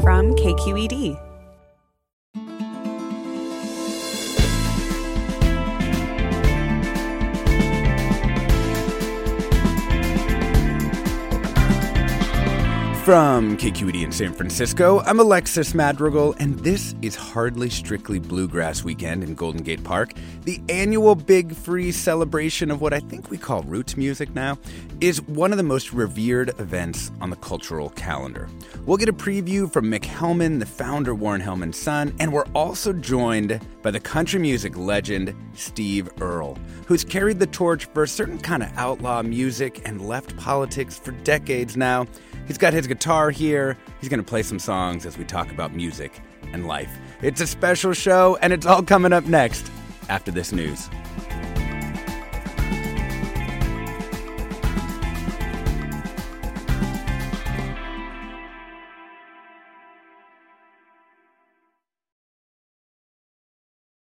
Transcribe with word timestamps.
from 0.00 0.34
KQED. 0.34 1.27
From 13.08 13.56
KQED 13.56 14.02
in 14.02 14.12
San 14.12 14.34
Francisco, 14.34 15.00
I'm 15.00 15.18
Alexis 15.18 15.72
Madrigal, 15.72 16.34
and 16.38 16.58
this 16.58 16.94
is 17.00 17.16
Hardly 17.16 17.70
Strictly 17.70 18.18
Bluegrass 18.18 18.84
Weekend 18.84 19.24
in 19.24 19.34
Golden 19.34 19.62
Gate 19.62 19.82
Park. 19.82 20.12
The 20.44 20.60
annual 20.68 21.14
Big 21.14 21.56
Free 21.56 21.90
celebration 21.90 22.70
of 22.70 22.82
what 22.82 22.92
I 22.92 23.00
think 23.00 23.30
we 23.30 23.38
call 23.38 23.62
roots 23.62 23.96
music 23.96 24.34
now 24.34 24.58
is 25.00 25.22
one 25.22 25.52
of 25.52 25.56
the 25.56 25.62
most 25.62 25.94
revered 25.94 26.50
events 26.60 27.10
on 27.22 27.30
the 27.30 27.36
cultural 27.36 27.88
calendar. 27.88 28.46
We'll 28.84 28.98
get 28.98 29.08
a 29.08 29.14
preview 29.14 29.72
from 29.72 29.86
Mick 29.86 30.02
Hellman, 30.02 30.58
the 30.58 30.66
founder 30.66 31.14
Warren 31.14 31.40
Hellman's 31.40 31.78
son, 31.78 32.14
and 32.20 32.30
we're 32.30 32.44
also 32.54 32.92
joined 32.92 33.58
by 33.80 33.90
the 33.90 34.00
country 34.00 34.38
music 34.38 34.76
legend 34.76 35.34
Steve 35.54 36.10
Earle, 36.20 36.58
who's 36.86 37.04
carried 37.04 37.38
the 37.38 37.46
torch 37.46 37.86
for 37.86 38.02
a 38.02 38.08
certain 38.08 38.38
kind 38.38 38.62
of 38.62 38.70
outlaw 38.76 39.22
music 39.22 39.80
and 39.86 40.06
left 40.06 40.36
politics 40.36 40.98
for 40.98 41.12
decades 41.12 41.74
now. 41.74 42.06
He's 42.48 42.56
got 42.56 42.72
his 42.72 42.86
guitar 42.86 43.30
here. 43.30 43.76
He's 44.00 44.08
going 44.08 44.20
to 44.20 44.26
play 44.26 44.42
some 44.42 44.58
songs 44.58 45.04
as 45.04 45.18
we 45.18 45.24
talk 45.24 45.50
about 45.50 45.74
music 45.74 46.18
and 46.54 46.66
life. 46.66 46.90
It's 47.20 47.42
a 47.42 47.46
special 47.46 47.92
show, 47.92 48.38
and 48.40 48.54
it's 48.54 48.64
all 48.64 48.82
coming 48.82 49.12
up 49.12 49.26
next 49.26 49.70
after 50.08 50.30
this 50.30 50.50
news. 50.50 50.88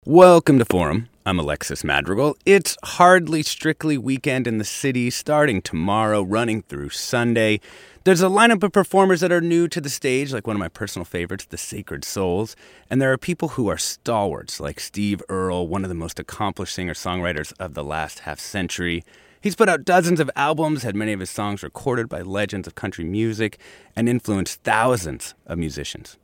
Welcome 0.06 0.60
to 0.60 0.66
Forum. 0.66 1.10
I'm 1.28 1.40
Alexis 1.40 1.84
Madrigal. 1.84 2.38
It's 2.46 2.78
hardly 2.86 3.44
strictly 3.44 3.98
weekend 3.98 4.48
in 4.48 4.60
the 4.60 4.64
city, 4.64 5.10
starting 5.10 5.62
tomorrow, 5.62 6.24
running 6.24 6.62
through 6.62 6.92
Sunday. 6.92 7.60
There's 8.06 8.22
a 8.22 8.28
lineup 8.28 8.64
of 8.64 8.72
performers 8.72 9.20
that 9.20 9.34
are 9.34 9.42
new 9.42 9.68
to 9.68 9.82
the 9.82 9.90
stage, 9.90 10.32
like 10.32 10.48
one 10.48 10.56
of 10.56 10.62
my 10.62 10.70
personal 10.70 11.04
favorites, 11.04 11.44
the 11.44 11.58
Sacred 11.58 12.06
Souls. 12.06 12.56
And 12.90 13.02
there 13.02 13.12
are 13.12 13.18
people 13.18 13.50
who 13.50 13.68
are 13.68 13.78
stalwarts, 13.78 14.62
like 14.62 14.80
Steve 14.80 15.22
Earle, 15.28 15.68
one 15.68 15.84
of 15.84 15.90
the 15.90 15.96
most 15.96 16.18
accomplished 16.18 16.74
singer 16.74 16.94
songwriters 16.94 17.52
of 17.60 17.74
the 17.74 17.84
last 17.84 18.20
half 18.20 18.40
century. 18.40 19.04
He's 19.42 19.58
put 19.58 19.68
out 19.68 19.84
dozens 19.84 20.22
of 20.22 20.32
albums, 20.38 20.84
had 20.84 20.96
many 20.96 21.12
of 21.12 21.20
his 21.20 21.30
songs 21.30 21.62
recorded 21.62 22.08
by 22.08 22.22
legends 22.22 22.70
of 22.70 22.76
country 22.76 23.04
music, 23.04 23.60
and 23.98 24.08
influenced 24.08 24.64
thousands 24.64 25.36
of 25.46 25.58
musicians. 25.58 26.18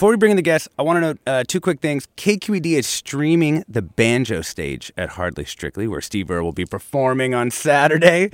Before 0.00 0.12
we 0.12 0.16
bring 0.16 0.30
in 0.30 0.36
the 0.36 0.42
guests, 0.42 0.66
I 0.78 0.82
want 0.82 0.96
to 0.96 1.00
note 1.02 1.18
uh, 1.26 1.44
two 1.46 1.60
quick 1.60 1.80
things. 1.80 2.08
KQED 2.16 2.72
is 2.72 2.86
streaming 2.86 3.64
the 3.68 3.82
banjo 3.82 4.40
stage 4.40 4.90
at 4.96 5.10
Hardly 5.10 5.44
Strictly, 5.44 5.86
where 5.86 6.00
Steve 6.00 6.30
Earle 6.30 6.44
will 6.44 6.52
be 6.52 6.64
performing 6.64 7.34
on 7.34 7.50
Saturday. 7.50 8.30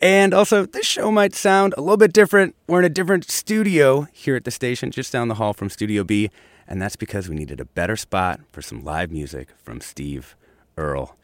And 0.00 0.32
also, 0.32 0.64
this 0.64 0.86
show 0.86 1.10
might 1.10 1.34
sound 1.34 1.74
a 1.76 1.80
little 1.80 1.96
bit 1.96 2.12
different. 2.12 2.54
We're 2.68 2.78
in 2.78 2.84
a 2.84 2.88
different 2.88 3.28
studio 3.28 4.06
here 4.12 4.36
at 4.36 4.44
the 4.44 4.52
station, 4.52 4.92
just 4.92 5.12
down 5.12 5.26
the 5.26 5.34
hall 5.34 5.52
from 5.52 5.70
Studio 5.70 6.04
B. 6.04 6.30
And 6.68 6.80
that's 6.80 6.94
because 6.94 7.28
we 7.28 7.34
needed 7.34 7.58
a 7.58 7.64
better 7.64 7.96
spot 7.96 8.38
for 8.52 8.62
some 8.62 8.84
live 8.84 9.10
music 9.10 9.48
from 9.60 9.80
Steve 9.80 10.36
Earle. 10.76 11.16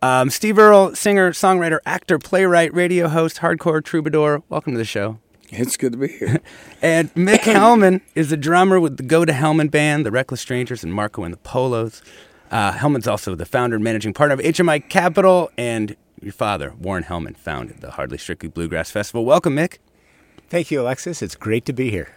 Um, 0.00 0.30
Steve 0.30 0.58
Earle, 0.58 0.96
singer, 0.96 1.32
songwriter, 1.32 1.80
actor, 1.84 2.18
playwright, 2.18 2.72
radio 2.72 3.06
host, 3.06 3.40
hardcore 3.40 3.84
troubadour. 3.84 4.44
Welcome 4.48 4.72
to 4.72 4.78
the 4.78 4.86
show. 4.86 5.18
It's 5.54 5.76
good 5.76 5.92
to 5.92 5.98
be 5.98 6.08
here. 6.08 6.40
and 6.82 7.12
Mick 7.14 7.40
Hellman 7.40 8.00
is 8.14 8.30
the 8.30 8.38
drummer 8.38 8.80
with 8.80 8.96
the 8.96 9.02
Go 9.02 9.26
to 9.26 9.34
Hell 9.34 9.52
Man 9.52 9.68
band, 9.68 10.06
the 10.06 10.10
Wreckless 10.10 10.40
Strangers, 10.40 10.82
and 10.82 10.94
Marco 10.94 11.24
and 11.24 11.32
the 11.32 11.38
Polos. 11.38 12.00
Uh, 12.50 12.72
Hellman's 12.72 13.06
also 13.06 13.34
the 13.34 13.44
founder 13.44 13.76
and 13.76 13.84
managing 13.84 14.14
partner 14.14 14.32
of 14.32 14.40
HMI 14.40 14.88
Capital, 14.88 15.50
and 15.58 15.94
your 16.22 16.32
father, 16.32 16.72
Warren 16.80 17.04
Hellman, 17.04 17.36
founded 17.36 17.82
the 17.82 17.90
Hardly 17.90 18.16
Strictly 18.16 18.48
Bluegrass 18.48 18.90
Festival. 18.90 19.26
Welcome, 19.26 19.54
Mick. 19.54 19.76
Thank 20.48 20.70
you, 20.70 20.80
Alexis. 20.80 21.20
It's 21.20 21.34
great 21.34 21.66
to 21.66 21.74
be 21.74 21.90
here. 21.90 22.14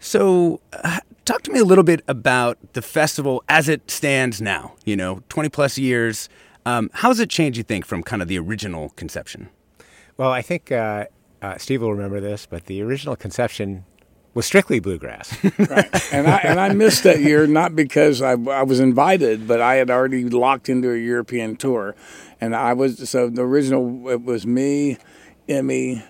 So, 0.00 0.60
uh, 0.72 0.98
talk 1.24 1.42
to 1.42 1.52
me 1.52 1.60
a 1.60 1.64
little 1.64 1.84
bit 1.84 2.02
about 2.08 2.58
the 2.72 2.82
festival 2.82 3.44
as 3.48 3.68
it 3.68 3.92
stands 3.92 4.42
now. 4.42 4.74
You 4.84 4.96
know, 4.96 5.22
20 5.28 5.48
plus 5.50 5.78
years. 5.78 6.28
Um, 6.66 6.90
how 6.94 7.08
has 7.08 7.20
it 7.20 7.30
changed, 7.30 7.58
you 7.58 7.64
think, 7.64 7.84
from 7.84 8.02
kind 8.02 8.22
of 8.22 8.26
the 8.26 8.40
original 8.40 8.88
conception? 8.90 9.50
Well, 10.16 10.30
I 10.30 10.42
think 10.42 10.72
uh, 10.72 11.06
uh, 11.42 11.58
Steve 11.58 11.82
will 11.82 11.92
remember 11.92 12.20
this, 12.20 12.46
but 12.46 12.66
the 12.66 12.80
original 12.82 13.16
conception 13.16 13.84
was 14.34 14.46
strictly 14.46 14.80
bluegrass. 14.80 15.36
right. 15.58 16.12
And 16.12 16.26
I 16.26 16.38
and 16.38 16.58
I 16.60 16.72
missed 16.72 17.02
that 17.02 17.20
year 17.20 17.46
not 17.46 17.76
because 17.76 18.22
I, 18.22 18.32
I 18.32 18.62
was 18.62 18.80
invited, 18.80 19.46
but 19.46 19.60
I 19.60 19.74
had 19.74 19.90
already 19.90 20.24
locked 20.24 20.68
into 20.68 20.90
a 20.92 20.96
European 20.96 21.56
tour, 21.56 21.94
and 22.40 22.54
I 22.56 22.72
was 22.72 23.08
so 23.10 23.28
the 23.28 23.42
original 23.42 24.08
it 24.08 24.22
was 24.22 24.46
me, 24.46 24.98
Emmy. 25.48 26.02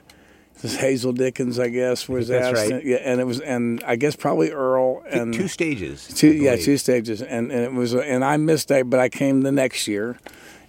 This 0.61 0.77
Hazel 0.77 1.13
Dickens, 1.13 1.59
I 1.59 1.71
guess, 1.71 2.09
was 2.09 2.29
That's 2.29 2.57
asked. 2.61 2.71
right. 2.71 2.85
Yeah, 2.85 2.99
and 2.99 3.21
it 3.21 3.25
was, 3.25 3.41
and 3.41 3.83
I 3.85 3.97
guess 3.97 4.15
probably 4.15 4.53
Earl 4.53 5.03
and 5.11 5.35
two 5.35 5.49
stages. 5.49 6.07
Two, 6.07 6.33
yeah, 6.33 6.55
two 6.55 6.77
stages, 6.79 7.21
and, 7.21 7.51
and 7.51 7.65
it 7.65 7.73
was, 7.73 7.95
and 7.95 8.25
I 8.25 8.37
missed 8.37 8.69
that, 8.69 8.89
but 8.89 9.01
I 9.01 9.09
came 9.09 9.41
the 9.41 9.51
next 9.51 9.89
year, 9.89 10.21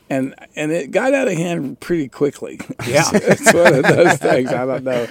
and 0.09 0.35
and 0.55 0.71
it 0.71 0.91
got 0.91 1.13
out 1.13 1.27
of 1.27 1.33
hand 1.33 1.79
pretty 1.79 2.07
quickly. 2.07 2.59
Yeah. 2.87 3.03
it's 3.13 3.53
one 3.53 3.73
of 3.73 3.83
those 3.83 4.17
things. 4.17 4.51
I 4.51 4.65
don't 4.65 4.83
know. 4.83 5.07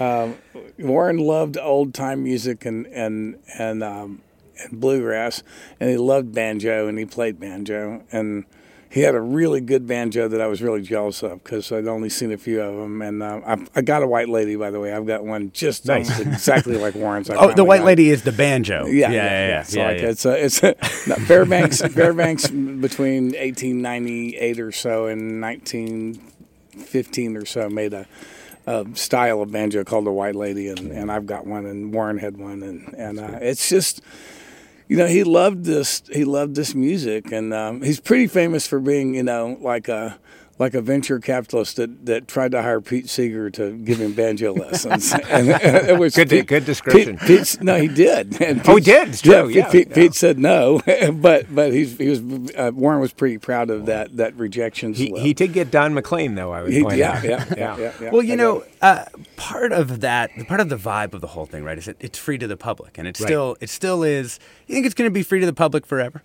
Um, 0.00 0.36
Warren 0.78 1.18
loved 1.18 1.56
old 1.56 1.94
time 1.94 2.24
music 2.24 2.64
and 2.64 2.86
and 2.88 3.38
and 3.58 3.82
um, 3.82 4.22
and 4.58 4.80
bluegrass, 4.80 5.42
and 5.80 5.88
he 5.90 5.96
loved 5.96 6.34
banjo, 6.34 6.88
and 6.88 6.98
he 6.98 7.04
played 7.06 7.38
banjo, 7.38 8.02
and 8.12 8.44
he 8.92 9.00
had 9.00 9.14
a 9.14 9.20
really 9.22 9.62
good 9.62 9.86
banjo 9.86 10.28
that 10.28 10.40
I 10.42 10.46
was 10.48 10.60
really 10.60 10.82
jealous 10.82 11.22
of 11.22 11.42
because 11.42 11.72
I'd 11.72 11.86
only 11.86 12.10
seen 12.10 12.30
a 12.30 12.36
few 12.36 12.60
of 12.60 12.76
them, 12.76 13.00
and 13.00 13.22
uh, 13.22 13.40
I, 13.46 13.66
I 13.74 13.80
got 13.80 14.02
a 14.02 14.06
white 14.06 14.28
lady 14.28 14.54
by 14.54 14.70
the 14.70 14.78
way. 14.80 14.92
I've 14.92 15.06
got 15.06 15.24
one 15.24 15.50
just 15.52 15.86
Nice. 15.86 16.20
exactly 16.20 16.76
like 16.76 16.94
Warren's. 16.94 17.30
I 17.30 17.36
Oh, 17.36 17.52
the 17.52 17.64
white 17.64 17.78
got. 17.78 17.86
lady 17.86 18.10
is 18.10 18.22
the 18.22 18.32
banjo. 18.32 18.84
Yeah, 18.86 19.10
yeah, 19.10 19.14
yeah. 19.14 19.48
yeah, 19.48 19.62
So 19.62 19.78
yeah, 19.80 19.86
like 19.88 20.00
yeah. 20.02 20.08
it's 20.10 20.24
a, 20.26 20.44
it's 20.44 20.62
a, 20.62 20.74
no, 21.08 21.14
Fairbanks 21.24 21.80
Fairbanks 21.80 22.48
between 22.48 23.32
1898 23.32 24.60
or 24.60 24.72
so 24.72 25.06
and 25.06 25.40
1915 25.40 27.36
or 27.36 27.44
so 27.46 27.68
made 27.70 27.92
a, 27.94 28.06
a 28.66 28.86
style 28.94 29.42
of 29.42 29.50
banjo 29.50 29.84
called 29.84 30.06
the 30.06 30.12
Whyte 30.12 30.34
Laydie, 30.34 30.70
and, 30.76 30.92
and 30.92 31.10
I've 31.10 31.26
got 31.26 31.46
one, 31.46 31.66
and 31.66 31.92
Warren 31.94 32.18
had 32.18 32.36
one, 32.36 32.62
and 32.62 32.94
and 32.96 33.18
uh, 33.18 33.38
it's 33.40 33.68
just. 33.68 34.00
You 34.92 34.98
know, 34.98 35.06
he 35.06 35.24
loved 35.24 35.64
this. 35.64 36.02
He 36.12 36.26
loved 36.26 36.54
this 36.54 36.74
music, 36.74 37.32
and 37.32 37.54
um, 37.54 37.80
he's 37.80 37.98
pretty 37.98 38.26
famous 38.26 38.66
for 38.66 38.78
being, 38.78 39.14
you 39.14 39.22
know, 39.22 39.56
like 39.62 39.88
a 39.88 40.18
like 40.62 40.74
a 40.74 40.80
venture 40.80 41.18
capitalist 41.18 41.76
that, 41.76 42.06
that 42.06 42.28
tried 42.28 42.52
to 42.52 42.62
hire 42.62 42.80
Pete 42.80 43.10
Seeger 43.10 43.50
to 43.50 43.72
give 43.78 43.98
him 43.98 44.12
banjo 44.12 44.52
lessons. 44.64 45.12
and 45.12 45.48
it 45.48 45.98
was 45.98 46.14
Good- 46.14 46.30
Pete- 46.30 46.46
good 46.46 46.64
description. 46.64 47.18
Pete, 47.18 47.26
Pete's, 47.26 47.60
no, 47.60 47.76
he 47.80 47.88
did. 47.88 48.40
And 48.40 48.62
Oh, 48.68 48.76
he 48.76 48.82
did. 48.82 49.08
It's 49.08 49.20
true, 49.22 49.48
yeah, 49.48 49.68
Pete, 49.70 49.88
yeah. 49.88 49.94
Pete 49.94 50.14
said 50.14 50.38
no, 50.38 50.80
but 51.12 51.52
but 51.54 51.72
he's, 51.72 51.98
he 51.98 52.08
was 52.08 52.20
uh, 52.56 52.70
Warren 52.72 53.00
was 53.00 53.12
pretty 53.12 53.38
proud 53.38 53.70
of 53.70 53.86
that 53.86 54.16
that 54.16 54.34
rejection. 54.36 54.94
He, 54.94 55.12
he 55.18 55.34
did 55.34 55.52
get 55.52 55.70
Don 55.70 55.94
McLean, 55.94 56.36
though, 56.36 56.52
I 56.52 56.62
would 56.62 56.72
He- 56.72 56.82
point 56.82 56.96
yeah, 56.98 57.12
out. 57.18 57.24
yeah, 57.24 57.44
yeah, 57.56 57.76
yeah, 57.78 57.92
yeah. 58.00 58.10
Well, 58.10 58.22
you 58.22 58.34
I 58.34 58.36
know, 58.36 58.64
uh, 58.80 59.04
part 59.36 59.72
of 59.72 60.00
that, 60.00 60.30
part 60.46 60.60
of 60.60 60.68
the 60.68 60.76
vibe 60.76 61.12
of 61.12 61.20
the 61.20 61.26
whole 61.28 61.46
thing, 61.46 61.64
right, 61.64 61.76
is 61.76 61.86
that 61.86 61.96
it's 61.98 62.18
free 62.18 62.38
to 62.38 62.46
the 62.46 62.56
public, 62.56 62.98
and 62.98 63.08
it 63.08 63.18
Right. 63.18 63.26
still, 63.26 63.56
it 63.60 63.68
still 63.68 64.02
is. 64.04 64.38
You 64.68 64.74
think 64.76 64.86
it's 64.86 64.94
going 64.94 65.10
to 65.10 65.12
be 65.12 65.22
free 65.24 65.40
to 65.40 65.46
the 65.46 65.52
public 65.52 65.84
forever? 65.86 66.22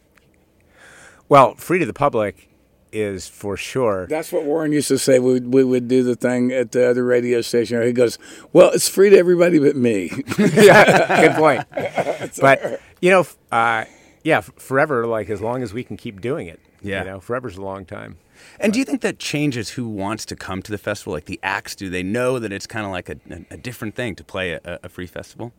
Well, 1.29 1.55
free 1.55 1.79
to 1.79 1.85
the 1.85 1.93
public 1.93 2.47
is 2.91 3.27
for 3.27 3.57
sure. 3.57 4.07
That's 4.07 4.31
what 4.31 4.43
Warren 4.43 4.71
used 4.71 4.87
to 4.89 4.97
say. 4.97 5.19
We 5.19 5.33
would, 5.33 5.53
we 5.53 5.63
would 5.63 5.87
do 5.87 6.03
the 6.03 6.15
thing 6.15 6.51
at 6.51 6.71
the 6.71 6.89
other 6.89 7.03
radio 7.03 7.41
station. 7.41 7.81
He 7.81 7.93
goes, 7.93 8.17
"Well, 8.53 8.71
it's 8.71 8.89
free 8.89 9.09
to 9.09 9.17
everybody 9.17 9.59
but 9.59 9.75
me." 9.75 10.11
yeah, 10.39 11.21
good 11.27 11.35
point. 11.35 11.63
But 12.41 12.81
you 13.01 13.09
know, 13.09 13.25
uh, 13.51 13.85
yeah, 14.23 14.41
forever. 14.41 15.05
Like 15.07 15.29
as 15.29 15.41
long 15.41 15.63
as 15.63 15.73
we 15.73 15.83
can 15.83 15.97
keep 15.97 16.21
doing 16.21 16.47
it. 16.47 16.59
Yeah. 16.81 17.03
you 17.03 17.09
know, 17.09 17.19
forever's 17.19 17.57
a 17.57 17.61
long 17.61 17.85
time. 17.85 18.17
And 18.59 18.71
do 18.71 18.79
you 18.79 18.85
think 18.85 19.01
that 19.01 19.17
changes 19.19 19.71
who 19.71 19.89
wants 19.89 20.25
to 20.25 20.35
come 20.35 20.61
to 20.61 20.71
the 20.71 20.77
festival? 20.77 21.13
Like 21.13 21.25
the 21.25 21.39
acts, 21.41 21.75
do 21.75 21.89
they 21.89 22.03
know 22.03 22.37
that 22.39 22.51
it's 22.51 22.67
kind 22.67 22.85
of 22.85 22.91
like 22.91 23.09
a, 23.09 23.17
a, 23.29 23.55
a 23.55 23.57
different 23.57 23.95
thing 23.95 24.15
to 24.15 24.23
play 24.23 24.51
a, 24.51 24.79
a 24.83 24.89
free 24.89 25.07
festival? 25.07 25.53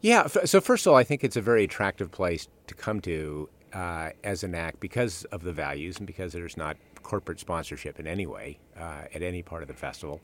Yeah. 0.00 0.22
F- 0.24 0.46
so 0.46 0.60
first 0.60 0.86
of 0.86 0.92
all, 0.92 0.96
I 0.98 1.04
think 1.04 1.22
it's 1.22 1.36
a 1.36 1.42
very 1.42 1.64
attractive 1.64 2.10
place 2.10 2.48
to 2.66 2.74
come 2.74 3.00
to 3.02 3.48
uh, 3.72 4.10
as 4.24 4.42
an 4.44 4.54
act 4.54 4.80
because 4.80 5.24
of 5.26 5.42
the 5.42 5.52
values 5.52 5.98
and 5.98 6.06
because 6.06 6.32
there's 6.32 6.56
not 6.56 6.76
corporate 7.02 7.40
sponsorship 7.40 7.98
in 7.98 8.06
any 8.06 8.26
way 8.26 8.58
uh, 8.78 9.02
at 9.14 9.22
any 9.22 9.42
part 9.42 9.62
of 9.62 9.68
the 9.68 9.74
festival. 9.74 10.20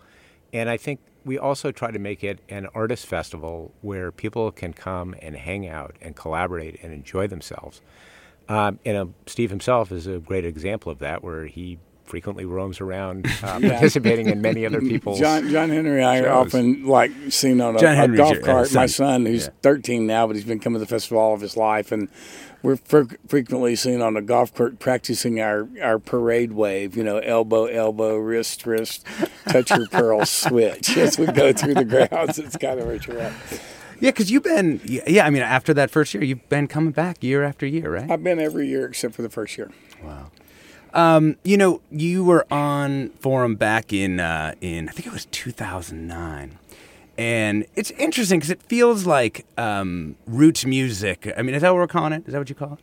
And 0.52 0.70
I 0.70 0.76
think 0.76 1.00
we 1.24 1.38
also 1.38 1.72
try 1.72 1.90
to 1.90 1.98
make 1.98 2.22
it 2.22 2.40
an 2.48 2.66
artist 2.74 3.06
festival 3.06 3.72
where 3.82 4.12
people 4.12 4.52
can 4.52 4.72
come 4.72 5.14
and 5.20 5.36
hang 5.36 5.66
out 5.66 5.96
and 6.00 6.14
collaborate 6.14 6.82
and 6.82 6.92
enjoy 6.92 7.26
themselves. 7.26 7.80
Um, 8.48 8.78
and 8.84 8.96
uh, 8.96 9.06
Steve 9.26 9.50
himself 9.50 9.90
is 9.90 10.06
a 10.06 10.18
great 10.18 10.44
example 10.44 10.92
of 10.92 11.00
that, 11.00 11.24
where 11.24 11.46
he 11.46 11.78
frequently 12.06 12.44
roams 12.44 12.80
around 12.80 13.26
uh, 13.42 13.60
participating 13.60 14.28
in 14.28 14.40
many 14.40 14.64
other 14.64 14.80
people's. 14.92 15.18
John 15.18 15.48
John 15.50 15.68
Henry, 15.70 16.02
I 16.02 16.20
shows. 16.22 16.28
often 16.28 16.86
like 16.86 17.10
seen 17.30 17.60
on 17.60 17.76
a, 17.76 17.78
John 17.78 17.98
a 18.14 18.16
golf 18.16 18.34
your- 18.34 18.42
uh, 18.42 18.46
cart. 18.46 18.72
My 18.74 18.86
son. 18.86 19.24
son, 19.24 19.26
who's 19.26 19.44
Yeah. 19.46 19.50
13 19.62 20.06
now, 20.06 20.26
but 20.26 20.36
he's 20.36 20.44
been 20.44 20.60
coming 20.60 20.76
to 20.80 20.84
the 20.84 20.88
festival 20.88 21.18
all 21.18 21.34
of 21.34 21.40
his 21.40 21.56
life, 21.56 21.92
and 21.92 22.08
we're 22.62 22.76
fre- 22.76 23.14
frequently 23.28 23.76
seen 23.76 24.00
on 24.02 24.16
a 24.16 24.22
golf 24.22 24.54
cart 24.54 24.78
practicing 24.78 25.40
our, 25.40 25.68
our 25.82 25.98
parade 25.98 26.52
wave. 26.52 26.96
You 26.96 27.04
know, 27.04 27.18
elbow, 27.18 27.66
elbow, 27.66 28.16
wrist, 28.16 28.66
wrist, 28.66 29.04
touch 29.48 29.70
your 29.70 29.86
pearl, 29.88 30.24
switch. 30.26 30.96
As 30.96 31.18
we 31.18 31.26
go 31.26 31.52
through 31.52 31.74
the 31.74 31.84
grounds, 31.84 32.38
it's 32.38 32.56
kind 32.56 32.80
of 32.80 32.88
a 32.88 32.98
you're. 32.98 33.32
Yeah, 33.98 34.10
because 34.10 34.30
you've 34.30 34.42
been, 34.42 34.80
yeah, 34.84 35.24
I 35.26 35.30
mean, 35.30 35.40
after 35.42 35.72
that 35.72 35.90
first 35.90 36.12
year, 36.12 36.22
you've 36.22 36.46
been 36.50 36.66
coming 36.68 36.90
back 36.92 37.24
year 37.24 37.42
after 37.42 37.64
year, 37.66 37.90
right? 37.94 38.10
I've 38.10 38.22
been 38.22 38.38
every 38.38 38.68
year 38.68 38.84
except 38.86 39.14
for 39.14 39.22
the 39.22 39.30
first 39.30 39.56
year. 39.56 39.70
Um, 40.94 41.36
you 41.42 41.56
know, 41.56 41.80
you 41.90 42.24
were 42.24 42.46
on 42.50 43.10
Forum 43.20 43.56
back 43.56 43.92
in 43.92 44.20
uh, 44.20 44.54
in 44.60 44.88
I 44.88 44.92
think 44.92 45.06
it 45.06 45.12
was 45.12 45.26
2009, 45.26 46.58
and 47.18 47.66
it's 47.74 47.90
interesting 47.92 48.38
because 48.38 48.50
it 48.50 48.62
feels 48.62 49.06
like 49.06 49.44
um, 49.58 50.16
roots 50.26 50.64
music. 50.64 51.32
I 51.36 51.42
mean, 51.42 51.54
is 51.54 51.62
that 51.62 51.70
what 51.70 51.78
we're 51.78 51.86
calling 51.86 52.12
it? 52.12 52.26
Is 52.26 52.32
that 52.32 52.38
what 52.38 52.48
you 52.48 52.54
call 52.54 52.74
it? 52.74 52.78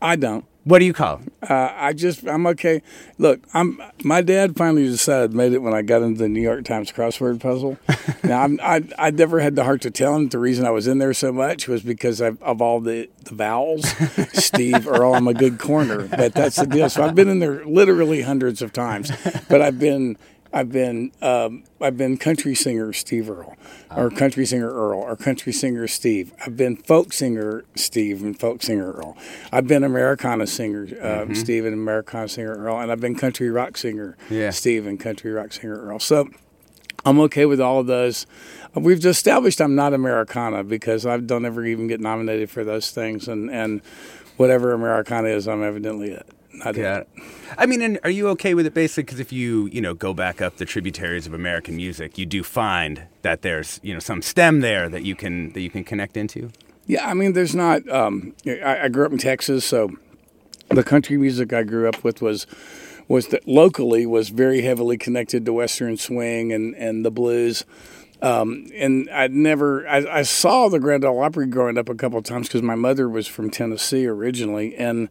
I 0.00 0.16
don't. 0.16 0.44
What 0.68 0.80
do 0.80 0.84
you 0.84 0.92
call 0.92 1.22
it? 1.24 1.50
Uh, 1.50 1.72
I 1.74 1.94
just 1.94 2.26
I'm 2.28 2.46
okay. 2.48 2.82
Look, 3.16 3.40
I'm 3.54 3.80
my 4.04 4.20
dad 4.20 4.54
finally 4.54 4.84
decided 4.84 5.32
made 5.32 5.54
it 5.54 5.62
when 5.62 5.72
I 5.72 5.80
got 5.80 6.02
into 6.02 6.18
the 6.18 6.28
New 6.28 6.42
York 6.42 6.66
Times 6.66 6.92
crossword 6.92 7.40
puzzle. 7.40 7.78
now 8.22 8.42
I'm, 8.42 8.60
I 8.62 8.86
I 8.98 9.10
never 9.10 9.40
had 9.40 9.56
the 9.56 9.64
heart 9.64 9.80
to 9.82 9.90
tell 9.90 10.14
him 10.14 10.28
the 10.28 10.38
reason 10.38 10.66
I 10.66 10.70
was 10.70 10.86
in 10.86 10.98
there 10.98 11.14
so 11.14 11.32
much 11.32 11.68
was 11.68 11.80
because 11.80 12.20
of, 12.20 12.42
of 12.42 12.60
all 12.60 12.80
the 12.80 13.08
the 13.24 13.34
vowels. 13.34 13.88
Steve 14.34 14.86
Earle, 14.86 15.14
I'm 15.14 15.26
a 15.26 15.32
good 15.32 15.58
corner, 15.58 16.06
but 16.06 16.34
that's 16.34 16.56
the 16.56 16.66
deal. 16.66 16.90
So 16.90 17.02
I've 17.02 17.14
been 17.14 17.28
in 17.28 17.38
there 17.38 17.64
literally 17.64 18.20
hundreds 18.20 18.60
of 18.60 18.74
times, 18.74 19.10
but 19.48 19.62
I've 19.62 19.78
been. 19.78 20.18
I've 20.52 20.72
been 20.72 21.12
um, 21.20 21.64
I've 21.80 21.96
been 21.96 22.16
country 22.16 22.54
singer 22.54 22.92
Steve 22.92 23.28
Earle, 23.28 23.54
or 23.94 24.10
country 24.10 24.46
singer 24.46 24.70
Earle, 24.72 25.00
or 25.00 25.14
country 25.16 25.52
singer 25.52 25.86
Steve. 25.86 26.32
I've 26.44 26.56
been 26.56 26.76
folk 26.76 27.12
singer 27.12 27.64
Steve 27.76 28.22
and 28.22 28.38
folk 28.38 28.62
singer 28.62 28.92
Earle. 28.92 29.16
I've 29.52 29.66
been 29.66 29.84
Americana 29.84 30.46
singer 30.46 30.88
uh, 31.02 31.34
Steve 31.34 31.64
and 31.66 31.74
Americana 31.74 32.28
singer 32.28 32.54
Earle, 32.54 32.80
and 32.80 32.90
I've 32.90 33.00
been 33.00 33.14
country 33.14 33.50
rock 33.50 33.76
singer 33.76 34.16
Yeah. 34.30 34.50
Steve 34.50 34.86
and 34.86 34.98
country 34.98 35.30
rock 35.32 35.52
singer 35.52 35.76
Earle. 35.76 36.00
So 36.00 36.28
I'm 37.04 37.20
okay 37.20 37.44
with 37.44 37.60
all 37.60 37.80
of 37.80 37.86
those. 37.86 38.26
We've 38.74 39.04
established 39.04 39.60
I'm 39.60 39.74
not 39.74 39.92
Americana 39.92 40.64
because 40.64 41.04
I 41.06 41.18
don't 41.18 41.44
ever 41.44 41.64
even 41.64 41.88
get 41.88 42.00
nominated 42.00 42.50
for 42.50 42.64
those 42.64 42.90
things, 42.90 43.28
and 43.28 43.50
and 43.50 43.82
whatever 44.38 44.72
Americana 44.72 45.28
is, 45.28 45.46
I'm 45.46 45.62
evidently 45.62 46.10
it. 46.10 46.26
It. 46.64 46.76
Got 46.76 47.02
it. 47.02 47.08
I 47.56 47.66
mean, 47.66 47.82
and 47.82 47.98
are 48.04 48.10
you 48.10 48.28
okay 48.28 48.54
with 48.54 48.66
it 48.66 48.74
basically? 48.74 49.04
Because 49.04 49.20
if 49.20 49.32
you, 49.32 49.66
you 49.66 49.80
know, 49.80 49.94
go 49.94 50.12
back 50.12 50.40
up 50.40 50.56
the 50.56 50.64
tributaries 50.64 51.26
of 51.26 51.34
American 51.34 51.76
music, 51.76 52.18
you 52.18 52.26
do 52.26 52.42
find 52.42 53.04
that 53.22 53.42
there's, 53.42 53.80
you 53.82 53.94
know, 53.94 54.00
some 54.00 54.22
stem 54.22 54.60
there 54.60 54.88
that 54.88 55.04
you 55.04 55.14
can 55.14 55.52
that 55.52 55.60
you 55.60 55.70
can 55.70 55.84
connect 55.84 56.16
into. 56.16 56.50
Yeah, 56.86 57.06
I 57.06 57.14
mean, 57.14 57.34
there's 57.34 57.54
not. 57.54 57.88
Um, 57.88 58.34
I, 58.46 58.84
I 58.84 58.88
grew 58.88 59.04
up 59.04 59.12
in 59.12 59.18
Texas, 59.18 59.64
so 59.64 59.90
the 60.70 60.82
country 60.82 61.16
music 61.16 61.52
I 61.52 61.62
grew 61.62 61.88
up 61.88 62.02
with 62.02 62.22
was 62.22 62.46
was 63.08 63.28
that 63.28 63.48
locally 63.48 64.04
was 64.06 64.28
very 64.28 64.62
heavily 64.62 64.98
connected 64.98 65.44
to 65.46 65.52
Western 65.52 65.96
swing 65.96 66.52
and 66.52 66.74
and 66.74 67.04
the 67.04 67.10
blues. 67.10 67.64
Um, 68.20 68.66
and 68.74 69.08
I 69.10 69.28
never, 69.28 69.86
I, 69.86 69.98
I 69.98 70.22
saw 70.22 70.68
the 70.68 70.80
Grand 70.80 71.04
Ole 71.04 71.20
Opry 71.20 71.46
growing 71.46 71.78
up 71.78 71.88
a 71.88 71.94
couple 71.94 72.18
of 72.18 72.24
times 72.24 72.48
because 72.48 72.62
my 72.62 72.74
mother 72.74 73.08
was 73.08 73.28
from 73.28 73.48
Tennessee 73.48 74.06
originally, 74.06 74.74
and 74.74 75.08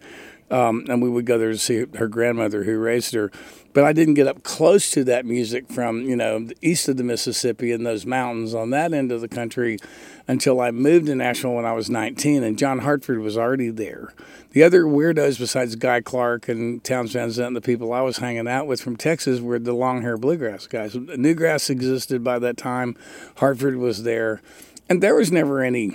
um, 0.50 0.86
and 0.88 1.02
we 1.02 1.10
would 1.10 1.26
go 1.26 1.38
there 1.38 1.52
to 1.52 1.58
see 1.58 1.86
her 1.96 2.08
grandmother 2.08 2.64
who 2.64 2.78
raised 2.78 3.14
her. 3.14 3.32
But 3.74 3.84
I 3.84 3.94
didn't 3.94 4.16
get 4.16 4.28
up 4.28 4.44
close 4.44 4.90
to 4.92 5.04
that 5.04 5.26
music 5.26 5.70
from 5.70 6.02
you 6.02 6.16
know 6.16 6.48
east 6.62 6.88
of 6.90 6.98
the 6.98 7.04
Mississippi 7.04 7.72
and 7.72 7.86
those 7.86 8.06
mountains 8.06 8.56
on 8.56 8.72
that 8.72 8.94
end 8.94 9.12
of 9.12 9.22
the 9.22 9.28
country 9.28 9.78
until 10.28 10.60
I 10.60 10.72
moved 10.72 11.06
to 11.08 11.16
Nashville 11.16 11.54
when 11.54 11.66
I 11.66 11.74
was 11.74 11.90
19, 11.90 12.44
and 12.44 12.58
John 12.58 12.80
Hartford 12.80 13.20
was 13.20 13.38
already 13.38 13.70
there. 13.70 14.14
The 14.52 14.64
other 14.64 14.84
weirdos 14.84 15.38
besides 15.38 15.76
Guy 15.76 16.02
Clark 16.02 16.50
and 16.50 16.84
Townes 16.84 17.14
Van 17.14 17.30
Zandt 17.30 17.48
and 17.48 17.56
the 17.56 17.62
people 17.62 17.94
I 17.94 18.02
was 18.02 18.18
hanging 18.18 18.48
out 18.48 18.68
with 18.68 18.82
from 18.82 18.98
Texas 18.98 19.40
were 19.40 19.60
the 19.60 19.74
long 19.74 20.02
hair 20.02 20.18
bluegrass 20.18 20.68
guys. 20.68 20.96
Newgrass 20.96 21.70
existed 21.70 22.24
by 22.24 22.40
that 22.40 22.58
time. 22.58 22.96
Hartford 23.38 23.78
was 23.78 24.04
there, 24.04 24.42
and 24.90 25.04
there 25.04 25.16
was 25.16 25.32
never 25.32 25.62
any 25.62 25.92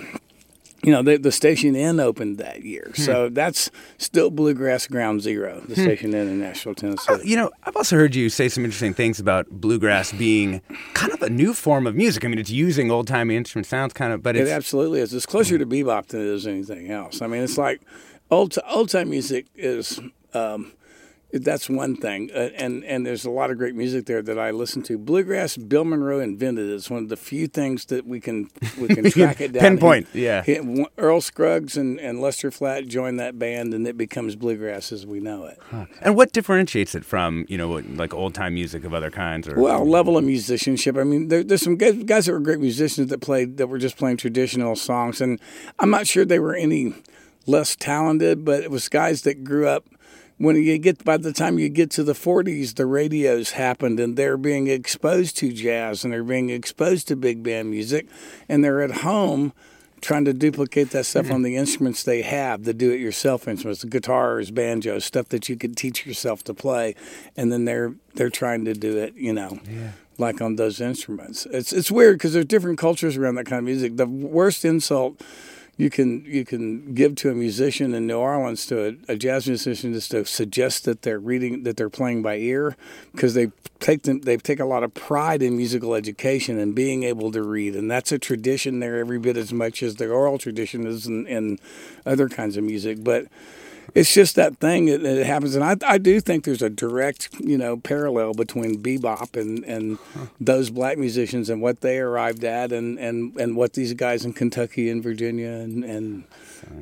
you 0.83 0.91
know, 0.91 1.01
the, 1.01 1.17
the 1.17 1.31
Station 1.31 1.75
Inn 1.75 1.99
opened 1.99 2.37
that 2.37 2.63
year. 2.63 2.91
Hmm. 2.95 3.01
So 3.01 3.29
that's 3.29 3.71
still 3.97 4.29
bluegrass 4.29 4.87
ground 4.87 5.21
zero, 5.21 5.61
the 5.67 5.75
hmm. 5.75 5.81
Station 5.81 6.13
Inn 6.13 6.27
in 6.27 6.41
Nashville, 6.41 6.75
Tennessee. 6.75 7.13
Uh, 7.13 7.17
you 7.23 7.35
know, 7.35 7.51
I've 7.63 7.75
also 7.75 7.95
heard 7.95 8.13
you 8.15 8.29
say 8.29 8.49
some 8.49 8.65
interesting 8.65 8.93
things 8.93 9.19
about 9.19 9.49
bluegrass 9.49 10.11
being 10.11 10.61
kind 10.93 11.13
of 11.13 11.21
a 11.21 11.29
new 11.29 11.53
form 11.53 11.87
of 11.87 11.95
music. 11.95 12.25
I 12.25 12.27
mean, 12.27 12.39
it's 12.39 12.49
using 12.49 12.91
old 12.91 13.07
timey 13.07 13.35
instrument 13.35 13.65
sounds, 13.65 13.93
kind 13.93 14.13
of, 14.13 14.21
but 14.21 14.35
It 14.35 14.47
absolutely 14.47 14.99
is. 14.99 15.13
It's 15.13 15.25
closer 15.25 15.57
to 15.57 15.65
bebop 15.65 16.07
than 16.07 16.21
it 16.21 16.27
is 16.27 16.45
anything 16.45 16.91
else. 16.91 17.21
I 17.21 17.27
mean, 17.27 17.43
it's 17.43 17.57
like 17.57 17.81
old 18.29 18.57
old 18.69 18.89
time 18.89 19.09
music 19.09 19.47
is. 19.55 19.99
Um, 20.33 20.73
that's 21.33 21.67
one 21.69 21.95
thing, 21.95 22.29
uh, 22.33 22.49
and 22.55 22.83
and 22.85 23.05
there's 23.05 23.25
a 23.25 23.29
lot 23.31 23.49
of 23.49 23.57
great 23.57 23.73
music 23.75 24.05
there 24.05 24.21
that 24.21 24.37
I 24.37 24.51
listen 24.51 24.83
to. 24.83 24.97
Bluegrass, 24.97 25.57
Bill 25.57 25.83
Monroe 25.83 26.19
invented. 26.19 26.69
it. 26.69 26.73
It's 26.75 26.89
one 26.89 27.01
of 27.03 27.09
the 27.09 27.17
few 27.17 27.47
things 27.47 27.85
that 27.85 28.05
we 28.05 28.19
can 28.19 28.49
we 28.79 28.87
can 28.89 29.09
track 29.11 29.41
it 29.41 29.51
down. 29.53 29.61
Pinpoint, 29.61 30.07
He- 30.13 30.25
yeah. 30.25 30.43
he- 30.43 30.85
Earl 30.97 31.21
Scruggs 31.21 31.75
and, 31.75 31.99
and 31.99 32.21
Lester 32.21 32.51
Flatt 32.51 32.87
joined 32.87 33.19
that 33.19 33.39
band, 33.39 33.73
and 33.73 33.87
it 33.87 33.97
becomes 33.97 34.35
bluegrass 34.35 34.91
as 34.91 35.05
we 35.07 35.19
know 35.19 35.45
it. 35.45 35.59
and 36.01 36.15
what 36.15 36.31
differentiates 36.33 36.93
it 36.95 37.03
from 37.03 37.45
you 37.49 37.57
know 37.57 37.81
like 37.95 38.13
old 38.13 38.35
time 38.35 38.53
music 38.53 38.83
of 38.83 38.93
other 38.93 39.09
kinds 39.09 39.47
or 39.47 39.59
Well, 39.59 39.83
level 39.89 40.17
of 40.17 40.23
musicianship. 40.23 40.97
I 40.97 41.03
mean, 41.03 41.29
there, 41.29 41.43
there's 41.43 41.61
some 41.63 41.77
guys, 41.77 41.95
guys 42.03 42.25
that 42.27 42.33
were 42.33 42.39
great 42.39 42.59
musicians 42.59 43.09
that 43.09 43.21
played 43.21 43.57
that 43.57 43.67
were 43.67 43.79
just 43.79 43.97
playing 43.97 44.17
traditional 44.17 44.75
songs, 44.75 45.19
and 45.19 45.39
I'm 45.79 45.89
not 45.89 46.05
sure 46.05 46.25
they 46.25 46.39
were 46.39 46.55
any 46.55 46.93
less 47.47 47.75
talented, 47.75 48.45
but 48.45 48.61
it 48.63 48.71
was 48.71 48.87
guys 48.87 49.23
that 49.23 49.43
grew 49.43 49.67
up. 49.67 49.85
When 50.37 50.55
you 50.55 50.77
get 50.77 51.03
by 51.03 51.17
the 51.17 51.31
time 51.31 51.59
you 51.59 51.69
get 51.69 51.91
to 51.91 52.03
the 52.03 52.13
40s, 52.13 52.75
the 52.75 52.85
radios 52.85 53.51
happened, 53.51 53.99
and 53.99 54.17
they're 54.17 54.37
being 54.37 54.67
exposed 54.67 55.37
to 55.37 55.51
jazz, 55.51 56.03
and 56.03 56.11
they're 56.11 56.23
being 56.23 56.49
exposed 56.49 57.07
to 57.09 57.15
big 57.15 57.43
band 57.43 57.69
music, 57.69 58.07
and 58.49 58.63
they're 58.63 58.81
at 58.81 58.91
home 58.91 59.53
trying 60.03 60.25
to 60.25 60.33
duplicate 60.33 60.91
that 60.91 61.05
stuff 61.05 61.31
on 61.31 61.41
the 61.41 61.51
mm-hmm. 61.51 61.59
instruments 61.59 62.03
they 62.03 62.21
have, 62.21 62.65
the 62.65 62.73
do-it-yourself 62.73 63.47
instruments, 63.47 63.81
the 63.81 63.87
guitars, 63.87 64.51
banjos, 64.51 65.05
stuff 65.05 65.29
that 65.29 65.47
you 65.47 65.55
could 65.55 65.77
teach 65.77 66.05
yourself 66.05 66.43
to 66.43 66.53
play, 66.53 66.93
and 67.37 67.51
then 67.51 67.65
they're 67.65 67.95
they're 68.15 68.29
trying 68.29 68.65
to 68.65 68.73
do 68.73 68.97
it, 68.97 69.15
you 69.15 69.33
know, 69.33 69.59
like 70.17 70.41
on 70.41 70.57
those 70.57 70.81
instruments. 70.81 71.47
It's 71.51 71.71
it's 71.71 71.89
weird 71.89 72.17
because 72.17 72.33
there's 72.33 72.45
different 72.45 72.77
cultures 72.77 73.17
around 73.17 73.35
that 73.35 73.45
kind 73.45 73.59
of 73.59 73.65
music. 73.65 73.97
The 73.97 74.05
worst 74.05 74.65
insult 74.65 75.21
you 75.75 75.89
can 75.89 76.23
you 76.25 76.45
can 76.45 76.93
give 76.93 77.15
to 77.15 77.31
a 77.31 77.33
musician 77.33 77.93
in 77.93 78.05
New 78.05 78.17
Orleans 78.17 78.65
to 78.67 78.97
a, 79.09 79.13
a 79.13 79.15
jazz 79.15 79.47
musician 79.47 79.93
just 79.93 80.11
to 80.11 80.23
suggest 80.25 80.85
that 80.85 81.01
they're 81.01 81.19
reading 81.19 81.63
that 81.63 81.77
they're 81.77 81.89
playing 81.89 82.21
by 82.21 82.35
ear 82.35 82.77
because 83.11 83.33
they 83.33 83.51
take 83.79 84.03
them 84.03 84.21
they 84.21 84.37
take 84.37 84.59
a 84.59 84.65
lot 84.65 84.83
of 84.83 84.93
pride 84.93 85.41
in 85.41 85.57
musical 85.57 85.95
education 85.95 86.59
and 86.59 86.75
being 86.75 87.03
able 87.03 87.31
to 87.31 87.41
read 87.41 87.75
and 87.75 87.89
that's 87.89 88.11
a 88.11 88.19
tradition 88.19 88.79
there 88.79 88.97
every 88.97 89.19
bit 89.19 89.35
as 89.35 89.51
much 89.51 89.81
as 89.81 89.95
the 89.95 90.09
oral 90.09 90.37
tradition 90.37 90.85
is 90.85 91.07
in, 91.07 91.25
in 91.27 91.59
other 92.05 92.29
kinds 92.29 92.55
of 92.55 92.63
music 92.63 93.03
but 93.03 93.25
it's 93.93 94.13
just 94.13 94.35
that 94.35 94.57
thing 94.57 94.85
that, 94.85 95.03
that 95.03 95.25
happens, 95.25 95.55
and 95.55 95.63
I, 95.63 95.75
I 95.85 95.97
do 95.97 96.19
think 96.19 96.43
there's 96.43 96.61
a 96.61 96.69
direct, 96.69 97.29
you 97.39 97.57
know, 97.57 97.77
parallel 97.77 98.33
between 98.33 98.81
bebop 98.81 99.39
and, 99.39 99.63
and 99.65 99.99
those 100.39 100.69
black 100.69 100.97
musicians 100.97 101.49
and 101.49 101.61
what 101.61 101.81
they 101.81 101.99
arrived 101.99 102.43
at, 102.43 102.71
and, 102.71 102.97
and, 102.99 103.35
and 103.35 103.55
what 103.55 103.73
these 103.73 103.93
guys 103.93 104.25
in 104.25 104.33
Kentucky 104.33 104.89
and 104.89 105.03
Virginia 105.03 105.49
and 105.49 105.83
and 105.83 106.23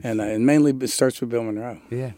and, 0.04 0.22
uh, 0.22 0.26
and 0.26 0.46
mainly 0.46 0.72
it 0.80 0.90
starts 0.90 1.20
with 1.22 1.30
Bill 1.32 1.44
Monroe. 1.44 1.80
Yeah, 1.90 2.12